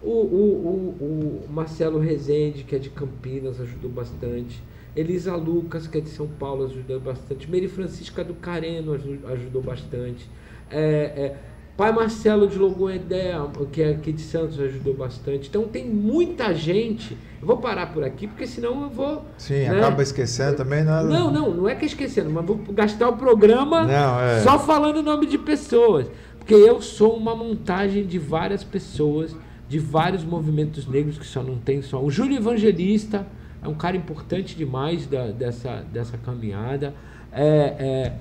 o, 0.00 0.10
o, 0.10 0.94
o, 1.00 1.44
o 1.48 1.52
Marcelo 1.52 1.98
Rezende, 1.98 2.62
que 2.64 2.76
é 2.76 2.78
de 2.78 2.90
Campinas, 2.90 3.60
ajudou 3.60 3.90
bastante. 3.90 4.62
Elisa 4.94 5.34
Lucas, 5.34 5.86
que 5.86 5.98
é 5.98 6.00
de 6.00 6.10
São 6.10 6.28
Paulo, 6.28 6.66
ajudou 6.66 7.00
bastante. 7.00 7.50
Mary 7.50 7.68
Francisca 7.68 8.22
do 8.22 8.34
Careno 8.34 8.92
ajudou 8.92 9.62
bastante. 9.62 10.28
É, 10.70 10.80
é, 10.80 11.36
Pai 11.76 11.90
Marcelo 11.90 12.46
de 12.46 12.58
Logoedé, 12.58 13.34
que 13.72 13.82
é 13.82 13.90
aqui 13.90 14.12
de 14.12 14.20
Santos, 14.20 14.60
ajudou 14.60 14.94
bastante. 14.94 15.48
Então 15.48 15.64
tem 15.64 15.86
muita 15.86 16.52
gente. 16.52 17.16
Eu 17.40 17.46
vou 17.46 17.56
parar 17.56 17.92
por 17.92 18.04
aqui, 18.04 18.26
porque 18.26 18.46
senão 18.46 18.82
eu 18.82 18.90
vou. 18.90 19.24
Sim, 19.38 19.68
né? 19.68 19.78
acaba 19.78 20.02
esquecendo 20.02 20.56
também 20.56 20.84
nada. 20.84 21.08
Não, 21.08 21.30
não, 21.30 21.50
não 21.50 21.68
é 21.68 21.74
que 21.74 21.84
é 21.84 21.88
esquecendo, 21.88 22.30
mas 22.30 22.44
vou 22.44 22.58
gastar 22.70 23.08
o 23.08 23.16
programa 23.16 23.84
não, 23.84 24.20
é... 24.20 24.40
só 24.40 24.58
falando 24.58 24.98
o 24.98 25.02
nome 25.02 25.26
de 25.26 25.38
pessoas. 25.38 26.08
Porque 26.38 26.54
eu 26.54 26.82
sou 26.82 27.16
uma 27.16 27.34
montagem 27.34 28.04
de 28.04 28.18
várias 28.18 28.62
pessoas, 28.62 29.34
de 29.68 29.78
vários 29.78 30.24
movimentos 30.24 30.86
negros 30.86 31.16
que 31.16 31.26
só 31.26 31.42
não 31.42 31.56
tem 31.56 31.80
só. 31.80 32.02
O 32.02 32.10
Júlio 32.10 32.36
Evangelista 32.36 33.26
é 33.62 33.68
um 33.68 33.74
cara 33.74 33.96
importante 33.96 34.56
demais 34.56 35.06
da, 35.06 35.28
dessa, 35.28 35.84
dessa 35.92 36.18
caminhada. 36.18 36.94
É, 37.32 37.46
é, 37.78 38.12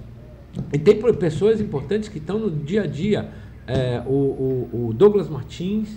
e 0.73 0.79
tem 0.79 0.99
pessoas 1.13 1.61
importantes 1.61 2.09
que 2.09 2.17
estão 2.17 2.37
no 2.37 2.51
dia 2.51 2.83
a 2.83 2.87
dia 2.87 3.29
é, 3.67 4.01
o, 4.05 4.11
o, 4.11 4.87
o, 4.87 4.93
Douglas 4.93 5.29
Martins, 5.29 5.89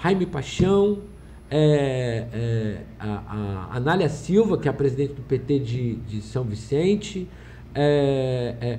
Jaime 0.00 0.26
Paixão, 0.26 0.98
é, 1.50 2.26
é, 2.32 2.76
a, 2.98 3.68
a 3.72 3.76
Anália 3.76 4.08
Silva, 4.08 4.56
que 4.56 4.68
é 4.68 4.70
a 4.70 4.74
presidente 4.74 5.14
do 5.14 5.22
PT 5.22 5.58
de, 5.58 5.94
de 5.96 6.22
São 6.22 6.44
Vicente, 6.44 7.28
é, 7.74 8.54
é, 8.60 8.78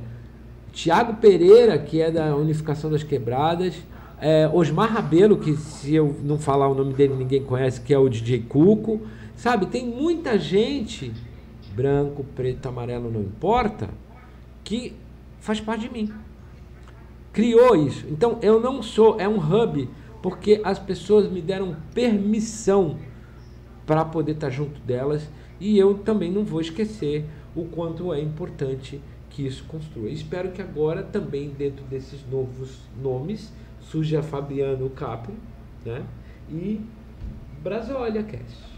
Tiago 0.72 1.16
Pereira, 1.16 1.78
que 1.78 2.02
é 2.02 2.10
da 2.10 2.36
Unificação 2.36 2.90
das 2.90 3.04
Quebradas, 3.04 3.76
é, 4.20 4.50
Osmar 4.54 4.94
Rabelo, 4.94 5.38
que 5.38 5.58
se 5.58 5.94
eu 5.94 6.16
não 6.24 6.38
falar 6.38 6.70
o 6.70 6.76
nome 6.76 6.94
dele 6.94 7.16
ninguém 7.16 7.44
conhece, 7.44 7.82
que 7.82 7.94
é 7.94 7.98
o 7.98 8.08
DJ 8.08 8.46
Cuco. 8.48 9.02
Sabe, 9.36 9.66
tem 9.66 9.86
muita 9.86 10.38
gente, 10.38 11.12
branco, 11.76 12.24
preto, 12.36 12.68
amarelo, 12.70 13.12
não 13.12 13.22
importa, 13.22 13.90
que 14.64 14.94
faz 15.42 15.60
parte 15.60 15.90
de 15.90 15.94
mim 15.94 16.14
criou 17.34 17.76
isso. 17.76 18.06
Então 18.10 18.38
eu 18.42 18.60
não 18.60 18.82
sou, 18.82 19.20
é 19.20 19.28
um 19.28 19.38
hub, 19.38 19.90
porque 20.22 20.62
as 20.64 20.80
pessoas 20.80 21.32
me 21.32 21.42
deram 21.42 21.76
permissão 21.94 22.98
para 23.86 24.06
poder 24.06 24.34
estar 24.34 24.50
junto 24.50 24.80
delas 24.82 25.28
e 25.60 25.78
eu 25.78 25.96
também 25.96 26.32
não 26.32 26.44
vou 26.44 26.62
esquecer 26.62 27.26
o 27.56 27.66
quanto 27.66 28.14
é 28.14 28.22
importante 28.22 29.02
que 29.30 29.46
isso 29.46 29.64
construa. 29.66 30.10
Espero 30.10 30.52
que 30.52 30.62
agora 30.62 31.04
também 31.04 31.50
dentro 31.50 31.84
desses 31.86 32.26
novos 32.30 32.80
nomes 33.02 33.52
surja 33.80 34.22
Fabiano 34.22 34.90
Capri, 34.90 35.34
né? 35.86 36.04
E 36.50 36.82
Brasólia 37.64 38.24
Cast. 38.24 38.71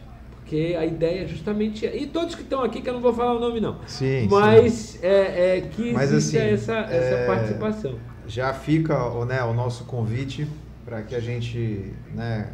Porque 0.53 0.75
a 0.75 0.85
ideia 0.85 1.23
é 1.23 1.27
justamente. 1.27 1.85
E 1.85 2.05
todos 2.05 2.35
que 2.35 2.43
estão 2.43 2.61
aqui, 2.61 2.79
que 2.79 2.87
eu 2.87 2.93
não 2.93 3.01
vou 3.01 3.13
falar 3.13 3.33
o 3.33 3.39
nome, 3.39 3.59
não. 3.59 3.79
Sim. 3.87 4.27
Mas 4.29 4.73
sim. 4.73 4.99
É, 5.01 5.57
é, 5.57 5.61
que 5.61 5.91
Mas, 5.91 6.11
existe 6.11 6.37
assim, 6.37 6.47
essa, 6.47 6.73
essa 6.73 7.15
é... 7.15 7.25
participação 7.25 7.95
já 8.27 8.53
fica 8.53 8.95
né, 9.25 9.43
o 9.43 9.53
nosso 9.53 9.83
convite 9.85 10.47
para 10.85 11.01
que 11.01 11.15
a 11.15 11.19
gente 11.19 11.93
né, 12.13 12.49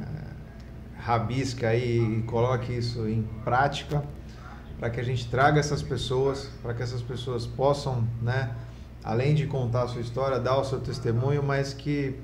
rabisca 0.98 1.70
aí 1.70 2.00
e 2.00 2.22
coloque 2.24 2.74
isso 2.74 3.08
em 3.08 3.24
prática, 3.44 4.04
para 4.80 4.90
que 4.90 5.00
a 5.00 5.04
gente 5.04 5.28
traga 5.30 5.60
essas 5.60 5.82
pessoas, 5.82 6.50
para 6.62 6.74
que 6.74 6.82
essas 6.82 7.02
pessoas 7.02 7.46
possam 7.46 8.08
né, 8.22 8.52
além 9.04 9.36
de 9.36 9.46
contar 9.46 9.84
a 9.84 9.88
sua 9.88 10.02
história, 10.02 10.40
dar 10.40 10.58
o 10.58 10.64
seu 10.64 10.80
testemunho, 10.80 11.44
mas 11.44 11.74
que 11.74 12.16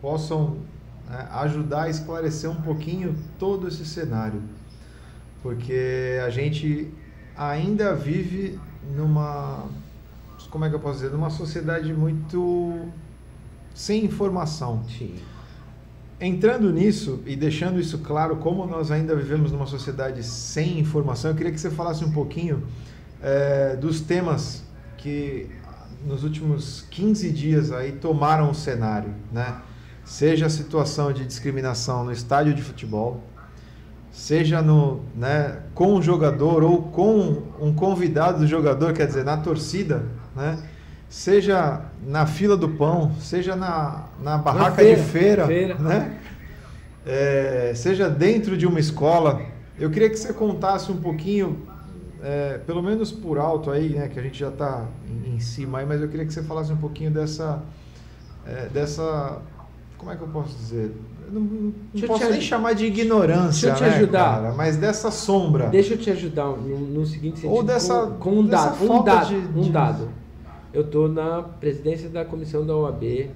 possam 0.00 0.58
né, 1.08 1.26
ajudar 1.32 1.84
a 1.84 1.88
esclarecer 1.88 2.50
um 2.50 2.60
pouquinho 2.62 3.16
todo 3.38 3.66
esse 3.66 3.84
cenário. 3.84 4.42
Porque 5.44 6.18
a 6.24 6.30
gente 6.30 6.90
ainda 7.36 7.94
vive 7.94 8.58
numa. 8.96 9.66
Como 10.48 10.64
é 10.64 10.70
que 10.70 10.74
eu 10.74 10.80
posso 10.80 11.00
dizer? 11.00 11.10
Numa 11.10 11.28
sociedade 11.28 11.92
muito 11.92 12.88
sem 13.74 14.06
informação. 14.06 14.82
Sim. 14.88 15.16
Entrando 16.18 16.72
nisso 16.72 17.22
e 17.26 17.36
deixando 17.36 17.78
isso 17.78 17.98
claro, 17.98 18.36
como 18.36 18.64
nós 18.64 18.90
ainda 18.90 19.14
vivemos 19.14 19.52
numa 19.52 19.66
sociedade 19.66 20.22
sem 20.22 20.78
informação, 20.78 21.32
eu 21.32 21.36
queria 21.36 21.52
que 21.52 21.60
você 21.60 21.70
falasse 21.70 22.02
um 22.02 22.10
pouquinho 22.10 22.66
é, 23.20 23.76
dos 23.76 24.00
temas 24.00 24.64
que 24.96 25.50
nos 26.06 26.24
últimos 26.24 26.86
15 26.90 27.30
dias 27.30 27.70
aí 27.70 27.92
tomaram 27.92 28.50
o 28.50 28.54
cenário, 28.54 29.12
né? 29.30 29.60
Seja 30.06 30.46
a 30.46 30.50
situação 30.50 31.12
de 31.12 31.26
discriminação 31.26 32.02
no 32.02 32.12
estádio 32.12 32.54
de 32.54 32.62
futebol, 32.62 33.22
seja 34.14 34.62
no, 34.62 35.00
né, 35.16 35.58
com 35.74 35.96
o 35.96 36.00
jogador 36.00 36.62
ou 36.62 36.82
com 36.84 37.42
um 37.60 37.74
convidado 37.74 38.38
do 38.38 38.46
jogador, 38.46 38.92
quer 38.92 39.08
dizer, 39.08 39.24
na 39.24 39.36
torcida, 39.36 40.04
né? 40.34 40.56
Seja 41.08 41.82
na 42.06 42.24
fila 42.24 42.56
do 42.56 42.68
pão, 42.68 43.12
seja 43.20 43.54
na, 43.54 44.04
na 44.22 44.38
barraca 44.38 44.76
feira, 44.76 44.96
de 44.96 45.02
feira, 45.02 45.46
feira. 45.46 45.74
né? 45.74 46.18
É, 47.04 47.72
seja 47.74 48.08
dentro 48.08 48.56
de 48.56 48.66
uma 48.66 48.80
escola. 48.80 49.42
Eu 49.78 49.90
queria 49.90 50.08
que 50.08 50.16
você 50.16 50.32
contasse 50.32 50.90
um 50.90 50.96
pouquinho 50.96 51.66
é, 52.22 52.58
pelo 52.58 52.82
menos 52.82 53.12
por 53.12 53.36
alto 53.36 53.70
aí, 53.70 53.90
né, 53.90 54.08
que 54.08 54.18
a 54.18 54.22
gente 54.22 54.38
já 54.38 54.48
está 54.48 54.86
em, 55.06 55.34
em, 55.34 55.40
cima 55.40 55.80
aí, 55.80 55.86
mas 55.86 56.00
eu 56.00 56.08
queria 56.08 56.24
que 56.24 56.32
você 56.32 56.42
falasse 56.42 56.72
um 56.72 56.76
pouquinho 56.76 57.10
dessa, 57.10 57.62
é, 58.46 58.68
dessa, 58.68 59.42
como 60.04 60.12
é 60.12 60.16
que 60.16 60.22
eu 60.22 60.28
posso 60.28 60.56
dizer? 60.56 60.92
Eu 61.26 61.32
não, 61.32 61.72
não 61.94 62.06
posso 62.06 62.30
nem 62.30 62.40
chamar 62.40 62.74
de 62.74 62.84
ignorância, 62.84 63.70
Deixa 63.70 63.84
eu 63.84 63.88
te 63.88 63.90
né, 63.90 63.96
ajudar. 63.96 64.42
Cara? 64.42 64.52
Mas 64.52 64.76
dessa 64.76 65.10
sombra. 65.10 65.68
Deixa 65.68 65.94
eu 65.94 65.98
te 65.98 66.10
ajudar 66.10 66.48
no, 66.48 66.78
no 66.78 67.06
seguinte 67.06 67.40
sentido. 67.40 67.54
Ou 67.54 67.62
dessa, 67.62 68.06
com, 68.06 68.18
com 68.18 68.38
um 68.40 68.46
dado, 68.46 68.84
um 68.84 69.02
dado, 69.02 69.28
de, 69.28 69.40
de... 69.40 69.58
um 69.58 69.72
dado. 69.72 70.08
Eu 70.72 70.82
estou 70.82 71.08
na 71.08 71.42
presidência 71.42 72.08
da 72.08 72.24
comissão 72.24 72.66
da 72.66 72.76
OAB 72.76 73.30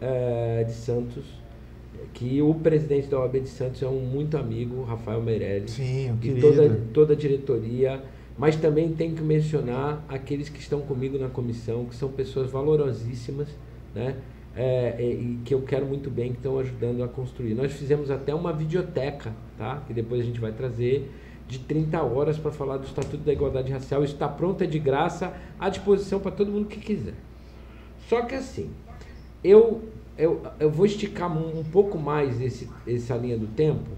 é, 0.00 0.64
de 0.64 0.72
Santos 0.72 1.24
que 2.12 2.40
o 2.40 2.54
presidente 2.54 3.08
da 3.08 3.18
OAB 3.18 3.40
de 3.40 3.48
Santos 3.48 3.82
é 3.82 3.88
um 3.88 4.00
muito 4.00 4.36
amigo, 4.36 4.84
Rafael 4.84 5.20
Meirelles. 5.20 5.72
Sim, 5.72 6.12
o 6.12 6.18
e 6.24 6.40
toda, 6.40 6.80
toda 6.92 7.12
a 7.14 7.16
diretoria 7.16 8.00
mas 8.36 8.56
também 8.56 8.92
tenho 8.92 9.14
que 9.14 9.22
mencionar 9.22 10.04
aqueles 10.08 10.48
que 10.48 10.58
estão 10.58 10.80
comigo 10.80 11.16
na 11.18 11.28
comissão, 11.28 11.84
que 11.84 11.94
são 11.94 12.08
pessoas 12.08 12.50
valorosíssimas, 12.50 13.48
né? 13.94 14.16
É, 14.56 15.02
e 15.02 15.40
que 15.44 15.52
eu 15.52 15.62
quero 15.62 15.84
muito 15.84 16.08
bem, 16.08 16.30
que 16.30 16.38
estão 16.38 16.58
ajudando 16.58 17.02
a 17.02 17.08
construir. 17.08 17.54
Nós 17.54 17.72
fizemos 17.72 18.10
até 18.10 18.32
uma 18.32 18.52
videoteca, 18.52 19.32
tá? 19.58 19.82
que 19.86 19.92
depois 19.92 20.20
a 20.20 20.24
gente 20.24 20.38
vai 20.38 20.52
trazer, 20.52 21.10
de 21.48 21.58
30 21.58 22.00
horas 22.02 22.38
para 22.38 22.52
falar 22.52 22.76
do 22.76 22.86
Estatuto 22.86 23.24
da 23.24 23.32
Igualdade 23.32 23.72
Racial. 23.72 24.04
Está 24.04 24.28
pronto, 24.28 24.62
é 24.62 24.66
de 24.66 24.78
graça, 24.78 25.34
à 25.58 25.68
disposição 25.68 26.20
para 26.20 26.30
todo 26.30 26.52
mundo 26.52 26.68
que 26.68 26.78
quiser. 26.78 27.14
Só 28.08 28.22
que 28.22 28.34
assim, 28.34 28.70
eu, 29.42 29.82
eu, 30.16 30.42
eu 30.58 30.70
vou 30.70 30.86
esticar 30.86 31.30
um, 31.36 31.60
um 31.60 31.64
pouco 31.64 31.98
mais 31.98 32.40
esse, 32.40 32.68
essa 32.86 33.16
linha 33.16 33.36
do 33.36 33.46
tempo, 33.46 33.90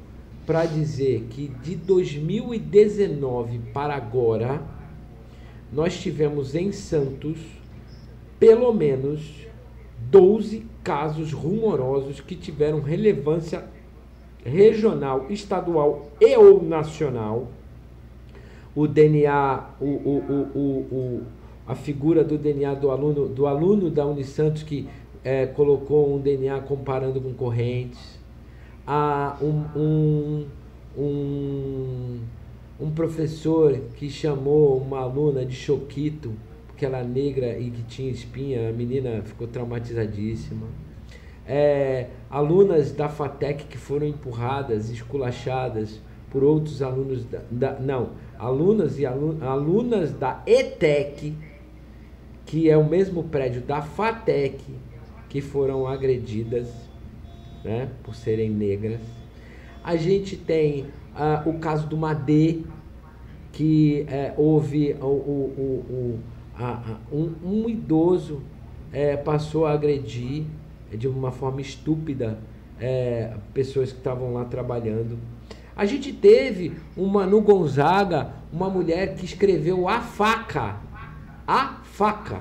para 0.46 0.64
dizer 0.64 1.26
que 1.30 1.48
de 1.48 1.74
2019 1.74 3.58
para 3.72 3.94
agora, 3.94 4.62
nós 5.72 6.00
tivemos 6.00 6.54
em 6.54 6.70
Santos 6.70 7.38
pelo 8.38 8.72
menos 8.72 9.45
12 10.10 10.64
casos 10.84 11.32
rumorosos 11.32 12.20
que 12.20 12.36
tiveram 12.36 12.80
relevância 12.80 13.64
regional, 14.44 15.26
estadual 15.28 16.08
e 16.20 16.36
ou 16.36 16.62
nacional. 16.62 17.48
O 18.74 18.86
DNA, 18.86 19.64
o, 19.80 19.84
o, 19.84 20.50
o, 20.54 20.94
o, 20.94 21.22
a 21.66 21.74
figura 21.74 22.22
do 22.22 22.38
DNA 22.38 22.74
do 22.74 22.90
aluno, 22.90 23.26
do 23.26 23.46
aluno 23.46 23.90
da 23.90 24.06
Unisantos 24.06 24.62
que 24.62 24.88
é, 25.24 25.46
colocou 25.46 26.14
um 26.14 26.20
DNA 26.20 26.60
comparando 26.60 27.20
com 27.20 27.32
correntes 27.32 28.16
a 28.86 29.36
um, 29.42 29.64
um, 29.76 30.46
um, 30.96 32.20
um 32.78 32.90
professor 32.92 33.76
que 33.96 34.08
chamou 34.08 34.78
uma 34.78 35.00
aluna 35.00 35.44
de 35.44 35.56
choquito, 35.56 36.32
porque 36.76 36.84
ela 36.84 36.98
é 36.98 37.04
negra 37.04 37.58
e 37.58 37.70
que 37.70 37.82
tinha 37.84 38.10
espinha, 38.10 38.68
a 38.68 38.72
menina 38.72 39.22
ficou 39.22 39.48
traumatizadíssima. 39.48 40.66
É, 41.48 42.08
alunas 42.28 42.92
da 42.92 43.08
FATEC 43.08 43.64
que 43.64 43.78
foram 43.78 44.06
empurradas, 44.06 44.90
esculachadas 44.90 46.02
por 46.28 46.44
outros 46.44 46.82
alunos 46.82 47.24
da, 47.24 47.40
da 47.50 47.80
não, 47.80 48.10
alunas 48.38 48.98
e 48.98 49.06
alun, 49.06 49.38
alunas 49.40 50.12
da 50.12 50.42
ETEC, 50.46 51.34
que 52.44 52.68
é 52.68 52.76
o 52.76 52.84
mesmo 52.84 53.24
prédio 53.24 53.62
da 53.62 53.80
FATEC, 53.80 54.62
que 55.30 55.40
foram 55.40 55.86
agredidas 55.86 56.68
né, 57.64 57.88
por 58.02 58.14
serem 58.14 58.50
negras. 58.50 59.00
A 59.82 59.96
gente 59.96 60.36
tem 60.36 60.82
uh, 61.14 61.48
o 61.48 61.58
caso 61.58 61.88
do 61.88 61.96
Madê, 61.96 62.60
que 63.50 64.04
é, 64.10 64.34
houve 64.36 64.94
o, 65.00 65.06
o, 65.06 65.84
o, 65.88 66.20
a, 66.58 66.98
um, 67.12 67.32
um, 67.44 67.68
idoso 67.68 68.42
é, 68.92 69.16
passou 69.16 69.66
a 69.66 69.72
agredir 69.72 70.44
de 70.90 71.06
uma 71.08 71.30
forma 71.30 71.60
estúpida 71.60 72.38
é, 72.80 73.34
pessoas 73.52 73.92
que 73.92 73.98
estavam 73.98 74.32
lá 74.32 74.44
trabalhando. 74.44 75.18
A 75.74 75.84
gente 75.84 76.12
teve 76.12 76.72
uma 76.96 77.26
no 77.26 77.40
Gonzaga, 77.40 78.30
uma 78.52 78.70
mulher 78.70 79.14
que 79.14 79.24
escreveu 79.24 79.88
a 79.88 80.00
faca, 80.00 80.76
a 81.46 81.80
faca, 81.84 82.40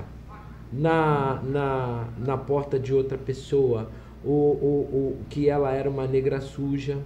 na, 0.72 1.40
na, 1.42 2.08
na 2.18 2.36
porta 2.36 2.78
de 2.78 2.92
outra 2.92 3.16
pessoa 3.16 3.88
o, 4.24 4.30
o, 4.30 4.66
o, 4.92 5.18
que 5.30 5.48
ela 5.48 5.72
era 5.72 5.88
uma 5.88 6.06
negra 6.06 6.40
suja. 6.40 6.98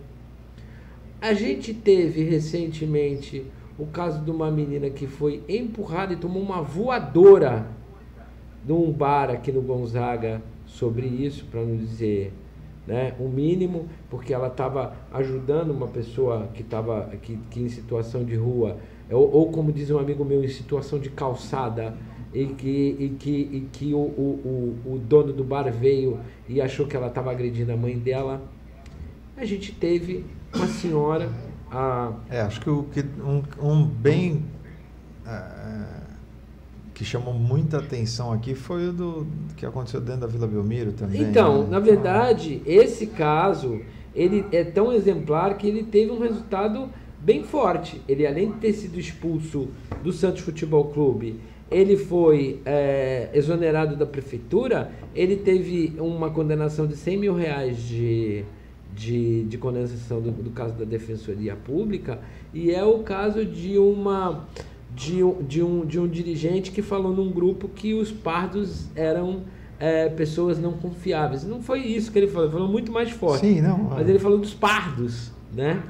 A 1.21 1.35
gente 1.35 1.75
teve 1.75 2.25
recentemente 2.25 3.45
o 3.81 3.87
caso 3.87 4.23
de 4.23 4.31
uma 4.31 4.51
menina 4.51 4.91
que 4.91 5.07
foi 5.07 5.43
empurrada 5.49 6.13
e 6.13 6.17
tomou 6.17 6.43
uma 6.43 6.61
voadora 6.61 7.67
num 8.67 8.93
bar 8.93 9.31
aqui 9.31 9.51
no 9.51 9.63
Gonzaga 9.63 10.43
sobre 10.67 11.07
isso, 11.07 11.47
para 11.47 11.63
não 11.63 11.77
dizer 11.77 12.33
né, 12.87 13.15
o 13.19 13.29
mínimo, 13.29 13.89
porque 14.09 14.35
ela 14.35 14.49
estava 14.49 14.95
ajudando 15.13 15.71
uma 15.71 15.87
pessoa 15.89 16.49
que 16.53 16.63
estava 16.63 17.09
que, 17.23 17.39
que 17.51 17.61
em 17.61 17.69
situação 17.69 18.25
de 18.25 18.35
rua, 18.37 18.77
ou, 19.11 19.33
ou 19.33 19.51
como 19.51 19.73
diz 19.73 19.91
um 19.91 19.99
amigo 19.99 20.25
meu, 20.25 20.45
em 20.45 20.49
situação 20.49 20.99
de 20.99 21.11
calçada, 21.11 21.95
e 22.33 22.47
que, 22.47 22.97
e 22.99 23.09
que, 23.19 23.31
e 23.31 23.69
que 23.73 23.95
o, 23.95 23.99
o, 23.99 24.77
o, 24.87 24.95
o 24.95 24.99
dono 24.99 25.33
do 25.33 25.43
bar 25.43 25.71
veio 25.73 26.21
e 26.49 26.61
achou 26.61 26.87
que 26.87 26.97
ela 26.97 27.09
estava 27.09 27.31
agredindo 27.31 27.73
a 27.73 27.77
mãe 27.77 27.99
dela. 27.99 28.41
A 29.37 29.45
gente 29.45 29.73
teve 29.73 30.25
uma 30.55 30.67
senhora. 30.67 31.29
A... 31.71 32.13
É, 32.29 32.41
acho 32.41 32.61
que, 32.61 32.71
o, 32.71 32.85
que 32.85 33.05
um, 33.23 33.43
um 33.63 33.85
bem 33.85 34.45
é, 35.27 35.85
que 36.95 37.05
chamou 37.05 37.33
muita 37.33 37.79
atenção 37.79 38.33
aqui 38.33 38.55
foi 38.55 38.89
o 38.89 38.93
do 38.93 39.27
que 39.57 39.65
aconteceu 39.65 40.01
dentro 40.01 40.23
da 40.23 40.27
Vila 40.27 40.47
Belmiro 40.47 40.93
também. 40.93 41.23
Então, 41.23 41.63
né? 41.63 41.69
na 41.71 41.79
verdade, 41.79 42.61
esse 42.67 43.07
caso 43.07 43.81
ele 44.15 44.45
é 44.53 44.65
tão 44.65 44.93
exemplar 44.93 45.57
que 45.57 45.67
ele 45.67 45.85
teve 45.85 46.11
um 46.11 46.19
resultado 46.19 46.89
bem 47.21 47.45
forte. 47.45 48.01
Ele, 48.09 48.27
além 48.27 48.51
de 48.53 48.59
ter 48.59 48.73
sido 48.73 48.99
expulso 48.99 49.69
do 50.03 50.13
Santos 50.13 50.43
Futebol 50.43 50.87
Clube 50.87 51.41
ele 51.71 51.97
foi 51.97 52.61
é, 52.67 53.31
exonerado 53.33 53.95
da 53.95 54.05
prefeitura, 54.05 54.91
ele 55.15 55.37
teve 55.37 55.95
uma 55.99 56.31
condenação 56.31 56.87
de 56.87 56.97
100 56.97 57.17
mil 57.17 57.35
reais 57.35 57.81
de, 57.85 58.45
de, 58.95 59.45
de 59.45 59.59
condenação 59.59 60.21
do, 60.21 60.31
do, 60.31 60.51
caso 60.51 60.75
da 60.75 60.85
Defensoria 60.85 61.57
Pública, 61.57 62.21
e 62.53 62.71
é 62.71 62.85
o 62.85 63.01
caso 63.01 63.45
de 63.45 63.79
uma 63.79 64.47
de 64.95 65.23
um, 65.23 65.43
de, 65.43 65.63
um, 65.63 65.87
de 65.87 66.01
um 66.01 66.09
dirigente 66.09 66.73
que 66.73 66.83
falou 66.83 67.15
num 67.15 67.31
grupo 67.31 67.69
que 67.69 67.95
os 67.95 68.11
pardos 68.11 68.89
eram 68.97 69.43
é, 69.79 70.09
pessoas 70.09 70.59
não 70.59 70.73
confiáveis. 70.73 71.45
Não 71.45 71.63
foi 71.63 71.81
isso 71.81 72.11
que 72.11 72.19
ele 72.19 72.29
falou, 72.29 72.45
ele 72.47 72.53
falou 72.53 72.69
muito 72.69 72.93
mais 72.93 73.11
forte. 73.11 73.47
Sim, 73.47 73.61
não. 73.61 73.79
Mas 73.79 74.09
ele 74.09 74.19
falou 74.19 74.39
dos 74.39 74.53
pardos, 74.53 75.31
né? 75.53 75.83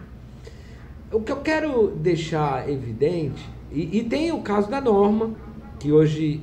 O 1.12 1.20
que 1.20 1.32
eu 1.32 1.38
quero 1.38 1.88
deixar 1.88 2.68
evidente, 2.68 3.42
e, 3.72 3.98
e 3.98 4.04
tem 4.04 4.30
o 4.30 4.42
caso 4.42 4.70
da 4.70 4.80
Norma, 4.80 5.32
que 5.78 5.90
hoje 5.90 6.40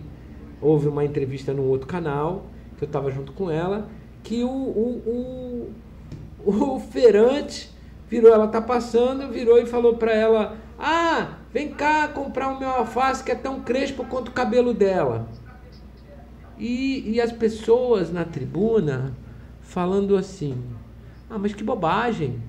houve 0.62 0.88
uma 0.88 1.06
entrevista 1.06 1.54
num 1.54 1.68
outro 1.70 1.88
canal, 1.88 2.48
que 2.78 2.84
eu 2.84 2.88
estava 2.88 3.10
junto 3.12 3.32
com 3.32 3.50
ela, 3.50 3.88
que 4.24 4.44
o, 4.44 4.50
o, 4.50 5.04
o, 5.06 5.70
o 6.48 6.80
feirante 6.80 7.70
virou, 8.10 8.34
ela 8.34 8.48
tá 8.48 8.62
passando, 8.62 9.30
virou 9.30 9.58
e 9.58 9.66
falou 9.66 9.98
para 9.98 10.14
ela: 10.14 10.58
Ah, 10.80 11.40
vem 11.54 11.70
cá 11.70 12.08
comprar 12.08 12.48
o 12.50 12.60
meu 12.60 12.70
alface 12.70 13.24
que 13.24 13.32
é 13.32 13.36
tão 13.36 13.60
crespo 13.60 14.06
quanto 14.06 14.30
o 14.30 14.34
cabelo 14.34 14.74
dela. 14.74 15.28
E, 16.58 17.12
e 17.12 17.22
as 17.22 17.32
pessoas 17.32 18.12
na 18.12 18.24
tribuna 18.24 19.14
falando 19.62 20.16
assim: 20.16 20.64
ah, 21.30 21.38
mas 21.38 21.54
que 21.54 21.64
bobagem! 21.64 22.42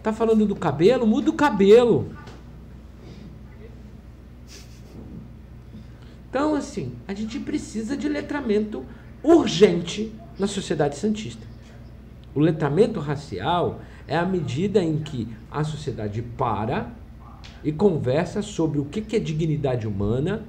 Tá 0.00 0.12
falando 0.12 0.46
do 0.46 0.54
cabelo? 0.54 1.06
Muda 1.06 1.30
o 1.30 1.34
cabelo. 1.34 2.14
Então, 6.28 6.54
assim, 6.54 6.92
a 7.08 7.14
gente 7.14 7.38
precisa 7.40 7.96
de 7.96 8.08
letramento 8.08 8.84
urgente 9.22 10.12
na 10.38 10.46
sociedade 10.46 10.96
santista. 10.96 11.53
O 12.34 12.40
letramento 12.40 12.98
racial 12.98 13.80
é 14.08 14.16
a 14.16 14.26
medida 14.26 14.82
em 14.82 14.98
que 14.98 15.28
a 15.50 15.62
sociedade 15.62 16.20
para 16.20 16.90
e 17.62 17.70
conversa 17.72 18.42
sobre 18.42 18.78
o 18.78 18.84
que 18.84 19.16
é 19.16 19.18
dignidade 19.18 19.86
humana, 19.86 20.44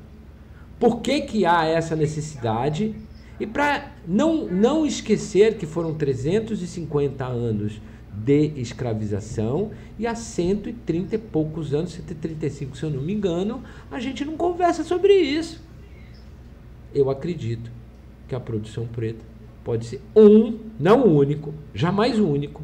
por 0.80 1.02
que, 1.02 1.22
que 1.22 1.46
há 1.46 1.66
essa 1.66 1.96
necessidade, 1.96 2.96
e 3.40 3.46
para 3.46 3.92
não, 4.08 4.48
não 4.48 4.86
esquecer 4.86 5.58
que 5.58 5.66
foram 5.66 5.94
350 5.94 7.26
anos 7.26 7.82
de 8.14 8.54
escravização 8.60 9.72
e 10.00 10.08
há 10.08 10.16
130 10.16 11.16
e 11.16 11.18
poucos 11.18 11.74
anos, 11.74 11.92
135 11.92 12.78
se 12.78 12.84
eu 12.84 12.90
não 12.90 13.02
me 13.02 13.14
engano, 13.14 13.62
a 13.92 14.00
gente 14.00 14.24
não 14.24 14.38
conversa 14.38 14.84
sobre 14.84 15.14
isso. 15.14 15.62
Eu 16.94 17.10
acredito 17.10 17.70
que 18.28 18.34
a 18.34 18.40
produção 18.40 18.88
preta 18.88 19.35
pode 19.66 19.86
ser 19.88 20.01
um, 20.16 20.59
não 20.80 21.01
o 21.01 21.18
único, 21.18 21.51
jamais 21.74 22.20
o 22.20 22.28
único, 22.28 22.61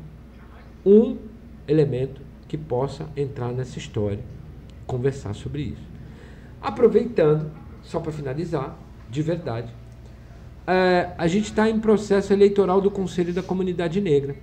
um 0.86 1.18
elemento 1.68 2.22
que 2.48 2.56
possa 2.56 3.10
entrar 3.18 3.52
nessa 3.52 3.80
história, 3.80 4.20
conversar 4.86 5.34
sobre 5.34 5.64
isso. 5.64 5.82
Aproveitando, 6.62 7.50
só 7.82 8.00
para 8.00 8.12
finalizar, 8.12 8.78
de 9.10 9.22
verdade, 9.24 9.74
é, 10.68 11.10
a 11.18 11.28
gente 11.28 11.46
está 11.46 11.68
em 11.68 11.80
processo 11.80 12.32
eleitoral 12.32 12.80
do 12.80 12.92
Conselho 12.92 13.34
da 13.34 13.42
Comunidade 13.42 14.00
Negra. 14.00 14.36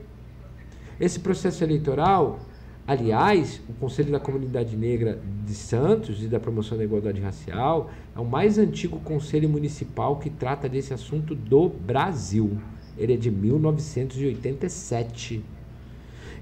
Esse 0.99 1.21
processo 1.21 1.63
eleitoral 1.63 2.41
Aliás, 2.89 3.61
o 3.69 3.75
Conselho 3.75 4.11
da 4.11 4.19
Comunidade 4.19 4.75
Negra 4.75 5.21
de 5.45 5.53
Santos 5.53 6.25
e 6.25 6.27
da 6.27 6.41
Promoção 6.41 6.79
da 6.79 6.85
Igualdade 6.85 7.21
Racial 7.21 7.91
é 8.17 8.19
o 8.19 8.25
mais 8.25 8.57
antigo 8.57 8.99
conselho 9.01 9.47
municipal 9.47 10.17
que 10.17 10.31
trata 10.31 10.71
desse 10.71 10.95
assunto 10.95 11.35
do 11.35 11.69
Brasil. 11.69 12.57
Ele 12.97 13.13
é 13.13 13.17
de 13.19 13.31
1987. 13.31 15.45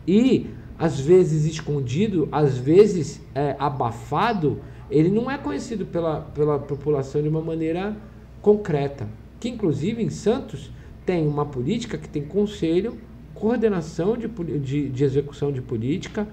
E, 0.07 0.47
às 0.79 1.01
vezes 1.01 1.47
escondido, 1.47 2.29
às 2.31 2.57
vezes 2.57 3.21
é, 3.35 3.57
abafado, 3.59 4.61
ele 4.89 5.11
não 5.11 5.29
é 5.29 5.37
conhecido 5.37 5.85
pela, 5.85 6.21
pela 6.21 6.61
população 6.61 7.21
de 7.21 7.29
uma 7.29 7.43
maneira 7.43 7.97
concreta. 8.41 9.09
Que, 9.41 9.49
inclusive, 9.49 10.01
em 10.01 10.11
Santos, 10.11 10.71
tem 11.05 11.27
uma 11.27 11.45
política 11.45 11.99
que 11.99 12.09
tem 12.09 12.23
conselho 12.23 12.97
coordenação 13.39 14.17
de, 14.17 14.29
de, 14.59 14.89
de 14.89 15.05
execução 15.05 15.53
de 15.53 15.61
política, 15.61 16.27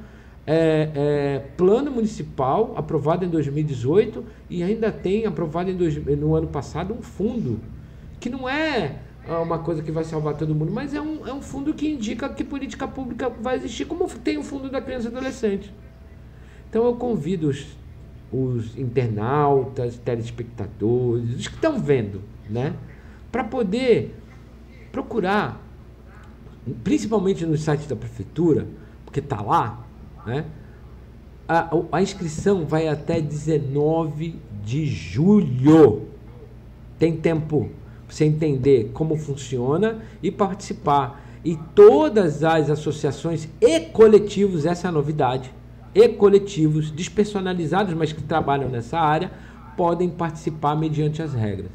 é, 0.45 0.89
é, 0.93 1.39
plano 1.56 1.89
municipal 1.91 2.74
aprovado 2.76 3.24
em 3.24 3.30
2018 3.30 4.26
e 4.49 4.62
ainda 4.62 4.91
tem 4.91 5.26
aprovado 5.26 5.70
em 5.70 5.76
dois, 5.76 5.95
no 6.18 6.36
ano 6.36 6.47
passado 6.47 6.93
um 6.93 7.01
fundo 7.01 7.60
que 8.20 8.30
não 8.30 8.49
é 8.49 8.99
ah, 9.28 9.39
uma 9.39 9.60
coisa 9.60 9.82
que 9.82 9.91
vai 9.91 10.04
salvar 10.04 10.36
todo 10.36 10.54
mundo, 10.54 10.72
mas 10.72 10.93
é 10.93 10.99
um, 10.99 11.26
é 11.26 11.34
um 11.34 11.41
fundo 11.41 11.74
que 11.74 11.88
indica 11.88 12.28
que 12.28 12.43
política 12.43 12.88
pública 12.88 13.30
vai 13.30 13.56
existir, 13.56 13.86
como 13.86 14.08
tem 14.20 14.38
o 14.38 14.43
fundo 14.43 14.70
da 14.70 14.82
criança 14.82 15.08
e 15.08 15.12
adolescente. 15.12 15.74
Então 16.70 16.86
eu 16.86 16.95
convido 16.95 17.47
os, 17.47 17.66
os 18.32 18.78
internautas, 18.78 19.95
telespectadores, 19.97 21.36
os 21.36 21.47
que 21.47 21.56
estão 21.56 21.80
vendo, 21.80 22.22
né, 22.49 22.74
para 23.32 23.45
poder 23.45 24.14
procurar 24.91 25.62
principalmente 26.84 27.45
no 27.45 27.57
site 27.57 27.88
da 27.88 27.95
prefeitura, 27.95 28.68
porque 29.05 29.20
está 29.20 29.41
lá, 29.41 29.86
né? 30.26 30.45
A, 31.47 31.70
a, 31.91 32.01
inscrição 32.01 32.66
vai 32.66 32.88
até 32.88 33.20
19 33.20 34.39
de 34.64 34.86
julho. 34.86 36.03
Tem 36.97 37.18
tempo 37.18 37.70
para 38.07 38.16
você 38.16 38.24
entender 38.24 38.91
como 38.93 39.18
funciona 39.18 40.01
e 40.22 40.32
participar. 40.32 41.22
E 41.43 41.57
todas 41.76 42.45
as 42.45 42.70
associações 42.70 43.49
e 43.59 43.80
coletivos, 43.82 44.66
essa 44.66 44.88
é 44.88 44.89
a 44.89 44.91
novidade, 44.91 45.53
e 45.93 46.07
coletivos 46.07 46.89
despersonalizados, 46.89 47.93
mas 47.93 48.14
que 48.14 48.24
trabalham 48.24 48.70
nessa 48.70 48.97
área, 48.97 49.30
podem 49.76 50.09
participar 50.09 50.76
mediante 50.76 51.22
as 51.22 51.34
regras. 51.34 51.70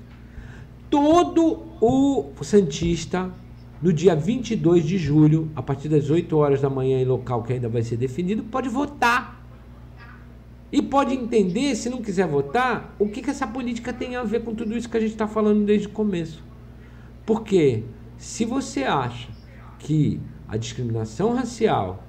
Todo 0.89 1.65
o 1.79 2.33
Santista 2.43 3.31
no 3.81 3.93
dia 3.93 4.15
22 4.15 4.85
de 4.85 4.99
julho, 4.99 5.51
a 5.55 5.63
partir 5.63 5.89
das 5.89 6.11
8 6.11 6.37
horas 6.37 6.61
da 6.61 6.69
manhã, 6.69 7.01
em 7.01 7.05
local 7.05 7.43
que 7.43 7.53
ainda 7.53 7.69
vai 7.69 7.83
ser 7.83 7.97
definido, 7.97 8.43
pode 8.43 8.69
votar. 8.69 9.39
E 10.71 10.83
pode 10.83 11.15
entender, 11.15 11.75
se 11.77 11.89
não 11.89 12.03
quiser 12.03 12.27
votar, 12.27 12.95
o 12.99 13.09
que, 13.09 13.23
que 13.23 13.31
essa 13.31 13.47
política 13.47 13.93
tem 13.93 14.17
a 14.17 14.23
ver 14.23 14.45
com 14.45 14.55
tudo 14.55 14.77
isso 14.77 14.89
que 14.89 14.97
a 14.97 15.01
gente 15.01 15.13
está 15.13 15.27
falando 15.27 15.65
desde 15.65 15.87
o 15.87 15.91
começo. 15.91 16.43
Porque 17.25 17.85
se 18.19 18.45
você 18.45 18.83
acha 18.83 19.29
que 19.79 20.21
a 20.47 20.57
discriminação 20.57 21.35
racial 21.35 22.05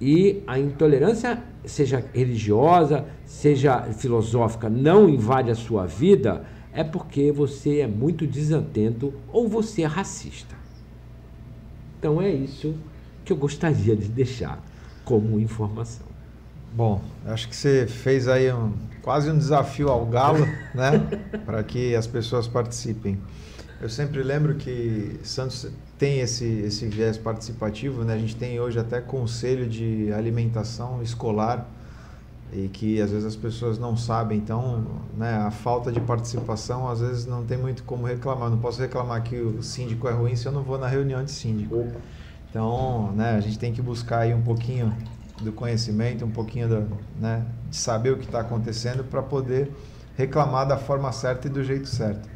e 0.00 0.42
a 0.46 0.58
intolerância, 0.58 1.42
seja 1.64 2.04
religiosa, 2.12 3.06
seja 3.24 3.82
filosófica, 3.94 4.68
não 4.68 5.08
invade 5.08 5.50
a 5.50 5.54
sua 5.54 5.86
vida, 5.86 6.44
é 6.72 6.84
porque 6.84 7.32
você 7.32 7.80
é 7.80 7.86
muito 7.86 8.26
desatento 8.26 9.12
ou 9.32 9.48
você 9.48 9.82
é 9.82 9.86
racista. 9.86 10.61
Então 12.02 12.20
é 12.20 12.28
isso 12.28 12.74
que 13.24 13.32
eu 13.32 13.36
gostaria 13.36 13.94
de 13.94 14.08
deixar 14.08 14.60
como 15.04 15.38
informação. 15.38 16.04
Bom, 16.74 17.00
acho 17.24 17.48
que 17.48 17.54
você 17.54 17.86
fez 17.86 18.26
aí 18.26 18.52
um, 18.52 18.72
quase 19.02 19.30
um 19.30 19.38
desafio 19.38 19.88
ao 19.88 20.04
galo, 20.04 20.44
né? 20.74 20.98
Para 21.46 21.62
que 21.62 21.94
as 21.94 22.08
pessoas 22.08 22.48
participem. 22.48 23.16
Eu 23.80 23.88
sempre 23.88 24.20
lembro 24.20 24.56
que 24.56 25.20
Santos 25.22 25.68
tem 25.96 26.18
esse, 26.18 26.44
esse 26.44 26.86
viés 26.86 27.16
participativo, 27.16 28.02
né? 28.02 28.14
A 28.14 28.18
gente 28.18 28.34
tem 28.34 28.58
hoje 28.58 28.80
até 28.80 29.00
conselho 29.00 29.68
de 29.68 30.12
alimentação 30.12 31.00
escolar 31.04 31.68
e 32.52 32.68
que 32.68 33.00
às 33.00 33.10
vezes 33.10 33.24
as 33.24 33.36
pessoas 33.36 33.78
não 33.78 33.96
sabem, 33.96 34.36
então 34.36 34.84
né, 35.16 35.36
a 35.36 35.50
falta 35.50 35.90
de 35.90 36.00
participação 36.00 36.88
às 36.88 37.00
vezes 37.00 37.24
não 37.24 37.44
tem 37.44 37.56
muito 37.56 37.82
como 37.84 38.06
reclamar. 38.06 38.50
Não 38.50 38.58
posso 38.58 38.80
reclamar 38.80 39.22
que 39.22 39.36
o 39.36 39.62
síndico 39.62 40.06
é 40.06 40.12
ruim 40.12 40.36
se 40.36 40.46
eu 40.46 40.52
não 40.52 40.62
vou 40.62 40.78
na 40.78 40.86
reunião 40.86 41.24
de 41.24 41.30
síndico. 41.30 41.86
Então, 42.50 43.10
né, 43.12 43.36
a 43.36 43.40
gente 43.40 43.58
tem 43.58 43.72
que 43.72 43.80
buscar 43.80 44.20
aí 44.20 44.34
um 44.34 44.42
pouquinho 44.42 44.94
do 45.40 45.50
conhecimento, 45.50 46.24
um 46.26 46.30
pouquinho 46.30 46.68
do, 46.68 46.98
né, 47.18 47.42
de 47.70 47.76
saber 47.76 48.10
o 48.10 48.18
que 48.18 48.26
está 48.26 48.40
acontecendo 48.40 49.02
para 49.02 49.22
poder 49.22 49.72
reclamar 50.14 50.68
da 50.68 50.76
forma 50.76 51.10
certa 51.10 51.46
e 51.46 51.50
do 51.50 51.64
jeito 51.64 51.88
certo. 51.88 52.28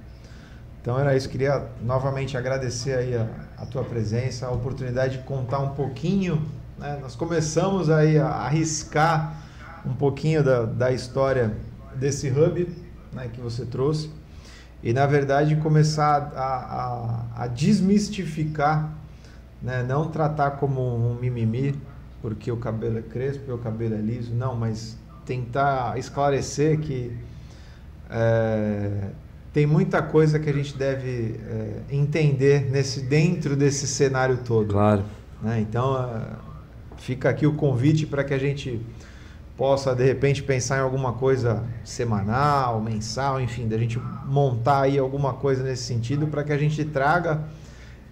Então 0.80 0.98
era 0.98 1.14
isso, 1.14 1.28
queria 1.28 1.66
novamente 1.82 2.38
agradecer 2.38 2.96
aí 2.96 3.14
a, 3.14 3.28
a 3.58 3.66
tua 3.66 3.84
presença, 3.84 4.46
a 4.46 4.50
oportunidade 4.50 5.18
de 5.18 5.24
contar 5.24 5.58
um 5.58 5.70
pouquinho. 5.70 6.42
Né, 6.78 6.98
nós 7.02 7.14
começamos 7.14 7.90
aí 7.90 8.18
a 8.18 8.28
arriscar 8.28 9.45
um 9.86 9.94
pouquinho 9.94 10.42
da, 10.42 10.64
da 10.64 10.92
história 10.92 11.56
desse 11.94 12.28
hub 12.28 12.68
né, 13.12 13.30
que 13.32 13.40
você 13.40 13.64
trouxe 13.64 14.10
e, 14.82 14.92
na 14.92 15.06
verdade, 15.06 15.56
começar 15.56 16.32
a, 16.36 17.34
a, 17.36 17.44
a 17.44 17.46
desmistificar, 17.46 18.92
né, 19.62 19.82
não 19.82 20.08
tratar 20.08 20.52
como 20.52 20.80
um 20.80 21.14
mimimi, 21.14 21.74
porque 22.20 22.52
o 22.52 22.56
cabelo 22.56 22.98
é 22.98 23.02
crespo, 23.02 23.52
o 23.52 23.58
cabelo 23.58 23.94
é 23.94 23.98
liso, 23.98 24.34
não, 24.34 24.54
mas 24.54 24.96
tentar 25.24 25.98
esclarecer 25.98 26.78
que 26.78 27.16
é, 28.10 29.08
tem 29.52 29.66
muita 29.66 30.02
coisa 30.02 30.38
que 30.38 30.48
a 30.48 30.52
gente 30.52 30.76
deve 30.76 31.40
é, 31.48 31.80
entender 31.90 32.70
nesse 32.70 33.00
dentro 33.00 33.56
desse 33.56 33.86
cenário 33.86 34.38
todo. 34.44 34.72
Claro. 34.72 35.02
Né? 35.42 35.60
Então, 35.60 35.96
é, 35.96 36.20
fica 36.98 37.28
aqui 37.28 37.46
o 37.46 37.54
convite 37.54 38.06
para 38.06 38.22
que 38.22 38.34
a 38.34 38.38
gente 38.38 38.80
possa 39.56 39.94
de 39.94 40.04
repente 40.04 40.42
pensar 40.42 40.78
em 40.78 40.80
alguma 40.80 41.14
coisa 41.14 41.64
semanal, 41.82 42.80
mensal, 42.80 43.40
enfim, 43.40 43.66
da 43.66 43.78
gente 43.78 43.98
montar 44.26 44.82
aí 44.82 44.98
alguma 44.98 45.32
coisa 45.32 45.62
nesse 45.62 45.84
sentido 45.84 46.26
para 46.26 46.44
que 46.44 46.52
a 46.52 46.58
gente 46.58 46.84
traga 46.84 47.44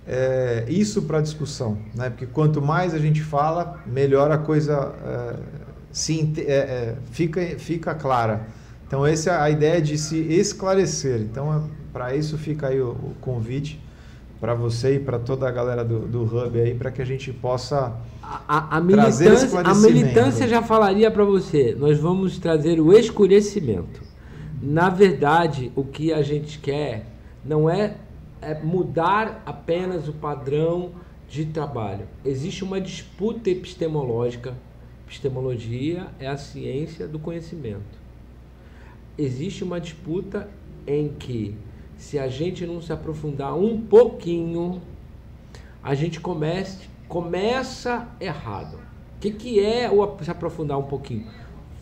é, 0.06 0.64
isso 0.68 1.02
para 1.02 1.20
discussão, 1.20 1.78
né? 1.94 2.10
Porque 2.10 2.26
quanto 2.26 2.62
mais 2.62 2.94
a 2.94 2.98
gente 2.98 3.22
fala, 3.22 3.82
melhor 3.86 4.30
a 4.30 4.38
coisa 4.38 4.94
é, 5.04 5.36
se 5.92 6.32
é, 6.38 6.94
fica 7.10 7.40
fica 7.58 7.94
clara. 7.94 8.46
Então 8.86 9.06
essa 9.06 9.30
é 9.30 9.40
a 9.40 9.50
ideia 9.50 9.80
de 9.80 9.98
se 9.98 10.16
esclarecer. 10.16 11.20
Então 11.20 11.68
para 11.92 12.14
isso 12.14 12.38
fica 12.38 12.68
aí 12.68 12.80
o, 12.80 12.90
o 12.90 13.14
convite 13.20 13.80
para 14.40 14.54
você 14.54 14.96
e 14.96 14.98
para 14.98 15.18
toda 15.18 15.48
a 15.48 15.50
galera 15.50 15.84
do, 15.84 16.00
do 16.00 16.22
Hub 16.22 16.60
aí, 16.60 16.74
para 16.74 16.90
que 16.90 17.00
a 17.00 17.04
gente 17.04 17.32
possa 17.32 17.94
a, 18.48 18.76
a, 18.76 18.80
militância, 18.80 19.60
a 19.60 19.74
militância 19.74 20.48
já 20.48 20.62
falaria 20.62 21.10
para 21.10 21.24
você, 21.24 21.74
nós 21.78 21.98
vamos 21.98 22.38
trazer 22.38 22.80
o 22.80 22.92
escurecimento. 22.92 24.02
Na 24.62 24.88
verdade, 24.88 25.70
o 25.76 25.84
que 25.84 26.12
a 26.12 26.22
gente 26.22 26.58
quer 26.58 27.06
não 27.44 27.68
é, 27.68 27.96
é 28.40 28.54
mudar 28.54 29.42
apenas 29.44 30.08
o 30.08 30.12
padrão 30.12 30.92
de 31.28 31.44
trabalho. 31.46 32.06
Existe 32.24 32.64
uma 32.64 32.80
disputa 32.80 33.50
epistemológica. 33.50 34.54
Epistemologia 35.06 36.06
é 36.18 36.26
a 36.26 36.36
ciência 36.36 37.06
do 37.06 37.18
conhecimento. 37.18 38.04
Existe 39.18 39.62
uma 39.62 39.80
disputa 39.80 40.48
em 40.86 41.08
que, 41.08 41.54
se 41.96 42.18
a 42.18 42.26
gente 42.28 42.66
não 42.66 42.80
se 42.80 42.92
aprofundar 42.92 43.56
um 43.56 43.80
pouquinho, 43.80 44.80
a 45.82 45.94
gente 45.94 46.20
comece, 46.20 46.88
começa 47.14 48.08
errado. 48.18 48.74
O 48.74 49.20
que, 49.20 49.30
que 49.30 49.64
é 49.64 49.88
o 49.88 50.18
se 50.20 50.28
aprofundar 50.32 50.76
um 50.76 50.82
pouquinho? 50.82 51.24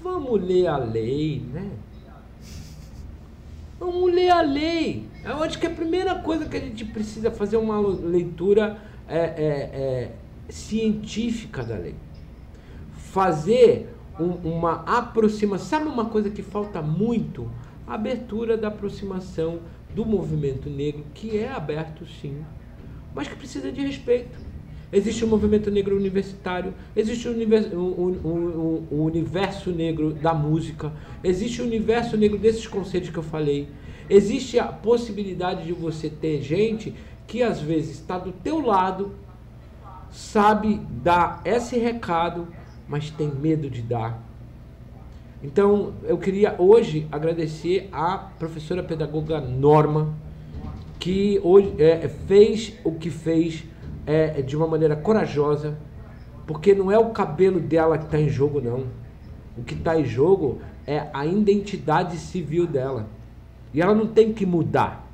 Vamos 0.02 0.38
ler 0.42 0.66
a 0.66 0.76
lei, 0.76 1.42
né? 1.50 1.70
Vamos 3.80 4.12
ler 4.12 4.28
a 4.28 4.42
lei. 4.42 5.08
Eu 5.24 5.42
acho 5.42 5.58
que 5.58 5.66
a 5.66 5.70
primeira 5.70 6.16
coisa 6.16 6.44
que 6.44 6.54
a 6.54 6.60
gente 6.60 6.84
precisa 6.84 7.30
fazer 7.30 7.56
é 7.56 7.58
uma 7.58 7.80
leitura 7.80 8.76
é, 9.08 9.18
é, 9.18 9.22
é, 9.24 10.12
científica 10.50 11.62
da 11.64 11.76
lei. 11.78 11.94
Fazer 12.94 13.88
um, 14.20 14.32
uma 14.56 14.82
aproximação. 14.84 15.66
Sabe 15.66 15.88
uma 15.88 16.10
coisa 16.10 16.28
que 16.28 16.42
falta 16.42 16.82
muito? 16.82 17.50
A 17.86 17.94
abertura 17.94 18.58
da 18.58 18.68
aproximação 18.68 19.60
do 19.94 20.04
movimento 20.04 20.68
negro, 20.68 21.06
que 21.14 21.38
é 21.38 21.50
aberto 21.50 22.04
sim, 22.20 22.44
mas 23.14 23.28
que 23.28 23.34
precisa 23.34 23.72
de 23.72 23.80
respeito. 23.80 24.51
Existe 24.92 25.24
o 25.24 25.28
movimento 25.28 25.70
negro 25.70 25.96
universitário, 25.96 26.74
existe 26.94 27.26
o 27.26 27.32
universo, 27.32 27.74
o, 27.74 28.86
o, 28.90 28.94
o 28.94 29.04
universo 29.04 29.70
negro 29.70 30.12
da 30.12 30.34
música, 30.34 30.92
existe 31.24 31.62
o 31.62 31.64
universo 31.64 32.14
negro 32.16 32.36
desses 32.36 32.66
conceitos 32.66 33.08
que 33.08 33.16
eu 33.16 33.22
falei. 33.22 33.68
Existe 34.10 34.58
a 34.58 34.66
possibilidade 34.66 35.64
de 35.64 35.72
você 35.72 36.10
ter 36.10 36.42
gente 36.42 36.94
que 37.26 37.42
às 37.42 37.58
vezes 37.58 37.92
está 37.92 38.18
do 38.18 38.32
teu 38.32 38.60
lado, 38.60 39.12
sabe 40.10 40.78
dar 41.02 41.40
esse 41.46 41.78
recado, 41.78 42.48
mas 42.86 43.10
tem 43.10 43.28
medo 43.28 43.70
de 43.70 43.80
dar. 43.80 44.22
Então, 45.42 45.94
eu 46.04 46.18
queria 46.18 46.54
hoje 46.58 47.06
agradecer 47.10 47.88
à 47.90 48.18
professora 48.38 48.82
pedagoga 48.82 49.40
Norma, 49.40 50.14
que 51.00 51.40
hoje 51.42 51.74
é, 51.78 52.06
fez 52.06 52.74
o 52.84 52.92
que 52.92 53.08
fez 53.08 53.64
é, 54.06 54.42
de 54.42 54.56
uma 54.56 54.66
maneira 54.66 54.96
corajosa, 54.96 55.78
porque 56.46 56.74
não 56.74 56.90
é 56.90 56.98
o 56.98 57.10
cabelo 57.10 57.60
dela 57.60 57.98
que 57.98 58.04
está 58.04 58.20
em 58.20 58.28
jogo, 58.28 58.60
não. 58.60 58.86
O 59.56 59.62
que 59.62 59.74
está 59.74 59.98
em 59.98 60.04
jogo 60.04 60.60
é 60.86 61.08
a 61.12 61.26
identidade 61.26 62.16
civil 62.16 62.66
dela. 62.66 63.06
E 63.72 63.80
ela 63.80 63.94
não 63.94 64.06
tem 64.06 64.32
que 64.32 64.44
mudar. 64.44 65.08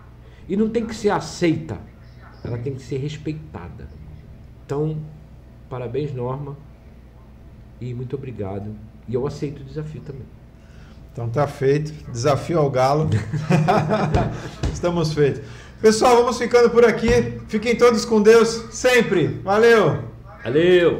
E 0.48 0.56
não 0.56 0.68
tem 0.68 0.86
que 0.86 0.94
ser 0.94 1.10
aceita 1.10 1.78
ela 2.48 2.58
tem 2.58 2.74
que 2.74 2.82
ser 2.82 2.98
respeitada. 2.98 3.88
Então, 4.64 4.96
parabéns, 5.68 6.12
Norma, 6.12 6.56
e 7.80 7.94
muito 7.94 8.16
obrigado. 8.16 8.74
E 9.06 9.14
eu 9.14 9.26
aceito 9.26 9.60
o 9.60 9.64
desafio 9.64 10.00
também. 10.00 10.26
Então 11.12 11.28
tá 11.28 11.46
feito. 11.46 11.92
Desafio 12.10 12.58
ao 12.58 12.70
galo. 12.70 13.08
Estamos 14.72 15.12
feitos. 15.12 15.42
Pessoal, 15.80 16.16
vamos 16.16 16.38
ficando 16.38 16.70
por 16.70 16.84
aqui. 16.84 17.40
Fiquem 17.48 17.76
todos 17.76 18.04
com 18.04 18.20
Deus 18.20 18.64
sempre. 18.70 19.40
Valeu. 19.44 20.02
Valeu. 20.42 20.98